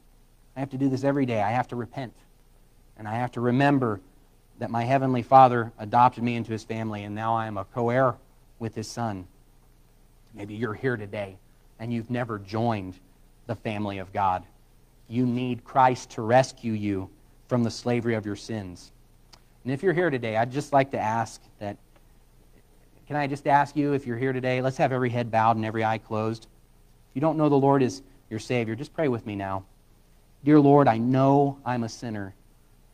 I 0.55 0.59
have 0.59 0.71
to 0.71 0.77
do 0.77 0.89
this 0.89 1.03
every 1.03 1.25
day. 1.25 1.41
I 1.41 1.51
have 1.51 1.67
to 1.69 1.75
repent. 1.75 2.13
And 2.97 3.07
I 3.07 3.15
have 3.15 3.31
to 3.33 3.41
remember 3.41 4.01
that 4.59 4.69
my 4.69 4.83
Heavenly 4.83 5.23
Father 5.23 5.71
adopted 5.79 6.23
me 6.23 6.35
into 6.35 6.51
His 6.51 6.63
family, 6.63 7.03
and 7.03 7.15
now 7.15 7.35
I 7.35 7.47
am 7.47 7.57
a 7.57 7.65
co 7.65 7.89
heir 7.89 8.15
with 8.59 8.75
His 8.75 8.87
Son. 8.87 9.25
Maybe 10.33 10.53
you're 10.53 10.73
here 10.73 10.95
today 10.95 11.37
and 11.79 11.93
you've 11.93 12.09
never 12.09 12.37
joined 12.39 12.95
the 13.47 13.55
family 13.55 13.97
of 13.97 14.13
God. 14.13 14.43
You 15.07 15.25
need 15.25 15.63
Christ 15.63 16.11
to 16.11 16.21
rescue 16.21 16.73
you 16.73 17.09
from 17.47 17.63
the 17.63 17.71
slavery 17.71 18.15
of 18.15 18.25
your 18.25 18.35
sins. 18.35 18.91
And 19.63 19.73
if 19.73 19.81
you're 19.81 19.93
here 19.93 20.09
today, 20.09 20.37
I'd 20.37 20.51
just 20.51 20.71
like 20.71 20.91
to 20.91 20.99
ask 20.99 21.41
that 21.59 21.77
can 23.07 23.15
I 23.15 23.25
just 23.25 23.47
ask 23.47 23.75
you 23.75 23.93
if 23.93 24.05
you're 24.05 24.19
here 24.19 24.33
today, 24.33 24.61
let's 24.61 24.77
have 24.77 24.91
every 24.91 25.09
head 25.09 25.31
bowed 25.31 25.55
and 25.55 25.65
every 25.65 25.83
eye 25.83 25.97
closed. 25.97 26.43
If 26.43 27.15
you 27.15 27.21
don't 27.21 27.37
know 27.37 27.49
the 27.49 27.55
Lord 27.55 27.81
is 27.81 28.03
your 28.29 28.39
Savior, 28.39 28.75
just 28.75 28.93
pray 28.93 29.07
with 29.07 29.25
me 29.25 29.35
now. 29.35 29.63
Dear 30.43 30.59
Lord, 30.59 30.87
I 30.87 30.99
know 30.99 31.57
I'm 31.65 31.83
a 31.83 31.89
sinner. 31.89 32.35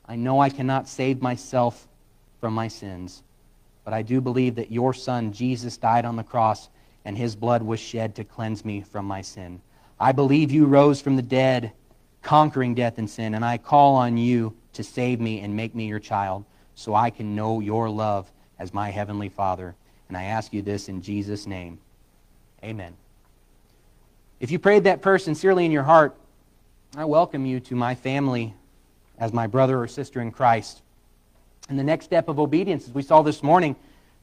I 0.07 0.15
know 0.15 0.39
I 0.39 0.49
cannot 0.49 0.87
save 0.87 1.21
myself 1.21 1.87
from 2.39 2.53
my 2.53 2.67
sins. 2.67 3.23
But 3.83 3.93
I 3.93 4.01
do 4.01 4.21
believe 4.21 4.55
that 4.55 4.71
your 4.71 4.93
Son, 4.93 5.31
Jesus, 5.31 5.77
died 5.77 6.05
on 6.05 6.15
the 6.15 6.23
cross 6.23 6.69
and 7.05 7.17
his 7.17 7.35
blood 7.35 7.61
was 7.61 7.79
shed 7.79 8.15
to 8.15 8.23
cleanse 8.23 8.65
me 8.65 8.81
from 8.81 9.05
my 9.05 9.21
sin. 9.21 9.61
I 9.99 10.11
believe 10.11 10.51
you 10.51 10.65
rose 10.65 11.01
from 11.01 11.15
the 11.15 11.21
dead 11.21 11.71
conquering 12.21 12.73
death 12.73 12.97
and 12.97 13.07
sin, 13.07 13.35
and 13.35 13.45
I 13.45 13.59
call 13.59 13.95
on 13.95 14.17
you 14.17 14.55
to 14.73 14.83
save 14.83 15.21
me 15.21 15.41
and 15.41 15.55
make 15.55 15.75
me 15.75 15.87
your 15.87 15.99
child 15.99 16.43
so 16.73 16.95
I 16.95 17.11
can 17.11 17.35
know 17.35 17.59
your 17.59 17.87
love 17.87 18.31
as 18.57 18.73
my 18.73 18.89
heavenly 18.89 19.29
Father. 19.29 19.75
And 20.09 20.17
I 20.17 20.23
ask 20.23 20.51
you 20.51 20.63
this 20.63 20.89
in 20.89 21.03
Jesus' 21.03 21.45
name. 21.45 21.79
Amen. 22.63 22.95
If 24.39 24.49
you 24.49 24.57
prayed 24.57 24.85
that 24.85 25.03
prayer 25.03 25.19
sincerely 25.19 25.65
in 25.65 25.71
your 25.71 25.83
heart, 25.83 26.17
I 26.97 27.05
welcome 27.05 27.45
you 27.45 27.59
to 27.61 27.75
my 27.75 27.93
family 27.93 28.55
as 29.19 29.33
my 29.33 29.47
brother 29.47 29.79
or 29.81 29.87
sister 29.87 30.21
in 30.21 30.31
Christ. 30.31 30.81
And 31.69 31.79
the 31.79 31.83
next 31.83 32.05
step 32.05 32.29
of 32.29 32.39
obedience, 32.39 32.87
as 32.87 32.93
we 32.93 33.01
saw 33.01 33.21
this 33.21 33.41
morning, 33.41 33.75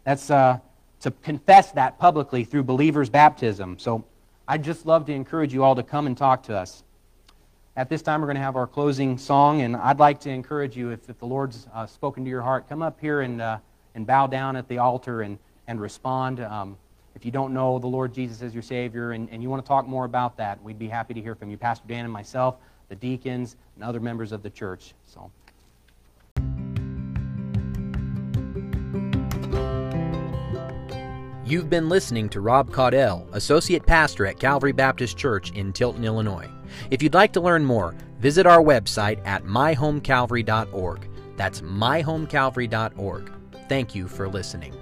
that's 0.05 0.31
uh, 0.31 0.59
to 1.01 1.11
confess 1.11 1.73
that 1.73 1.99
publicly 1.99 2.45
through 2.45 2.63
believers' 2.63 3.11
baptism. 3.11 3.79
So 3.79 4.05
I'd 4.47 4.63
just 4.63 4.87
love 4.87 5.07
to 5.07 5.13
encourage 5.13 5.53
you 5.53 5.65
all 5.65 5.75
to 5.75 5.83
come 5.83 6.07
and 6.07 6.17
talk 6.17 6.45
to 6.45 6.57
us. 6.57 6.85
At 7.75 7.89
this 7.89 8.03
time, 8.03 8.21
we're 8.21 8.27
going 8.27 8.37
to 8.37 8.43
have 8.43 8.57
our 8.57 8.67
closing 8.67 9.17
song, 9.17 9.63
and 9.63 9.77
I'd 9.77 9.99
like 9.99 10.21
to 10.21 10.31
encourage 10.31 10.77
you, 10.77 10.91
if, 10.91 11.09
if 11.09 11.19
the 11.19 11.27
Lord's 11.27 11.67
uh, 11.75 11.87
spoken 11.87 12.23
to 12.23 12.29
your 12.31 12.43
heart, 12.43 12.69
come 12.69 12.83
up 12.83 13.01
here 13.01 13.23
and, 13.23 13.41
uh, 13.41 13.59
and 13.95 14.07
bow 14.07 14.27
down 14.27 14.57
at 14.57 14.69
the 14.69 14.79
altar 14.79 15.23
and, 15.23 15.39
and 15.67 15.81
respond. 15.81 16.41
Um, 16.41 16.77
if 17.15 17.25
you 17.25 17.31
don't 17.31 17.55
know 17.55 17.79
the 17.79 17.87
Lord 17.87 18.13
Jesus 18.13 18.43
as 18.43 18.53
your 18.53 18.63
Savior 18.63 19.13
and, 19.13 19.29
and 19.31 19.43
you 19.43 19.49
want 19.49 19.65
to 19.65 19.69
talk 19.69 19.87
more 19.87 20.05
about 20.05 20.37
that, 20.37 20.63
we'd 20.63 20.79
be 20.79 20.89
happy 20.89 21.15
to 21.15 21.21
hear 21.21 21.35
from 21.35 21.51
you. 21.51 21.57
Pastor 21.57 21.85
Dan 21.89 22.05
and 22.05 22.13
myself, 22.13 22.57
the 22.93 22.97
deacons, 22.97 23.57
and 23.75 23.85
other 23.85 24.01
members 24.01 24.33
of 24.33 24.43
the 24.43 24.51
church. 24.51 24.93
So. 25.07 25.31
You've 31.47 31.71
been 31.71 31.89
listening 31.89 32.29
to 32.31 32.41
Rob 32.43 32.71
Caudell, 32.71 33.33
Associate 33.35 33.85
Pastor 33.85 34.27
at 34.27 34.39
Calvary 34.39 34.73
Baptist 34.73 35.17
Church 35.17 35.53
in 35.53 35.73
Tilton, 35.73 36.05
Illinois. 36.05 36.51
If 36.91 37.03
you'd 37.03 37.15
like 37.15 37.33
to 37.33 37.41
learn 37.41 37.65
more, 37.65 37.95
visit 38.19 38.47
our 38.47 38.63
website 38.63 39.27
at 39.27 39.45
myhomecalvary.org. 39.45 41.09
That's 41.37 41.63
myhomecalvary.org. 41.63 43.33
Thank 43.69 43.95
you 43.95 44.07
for 44.07 44.29
listening. 44.29 44.75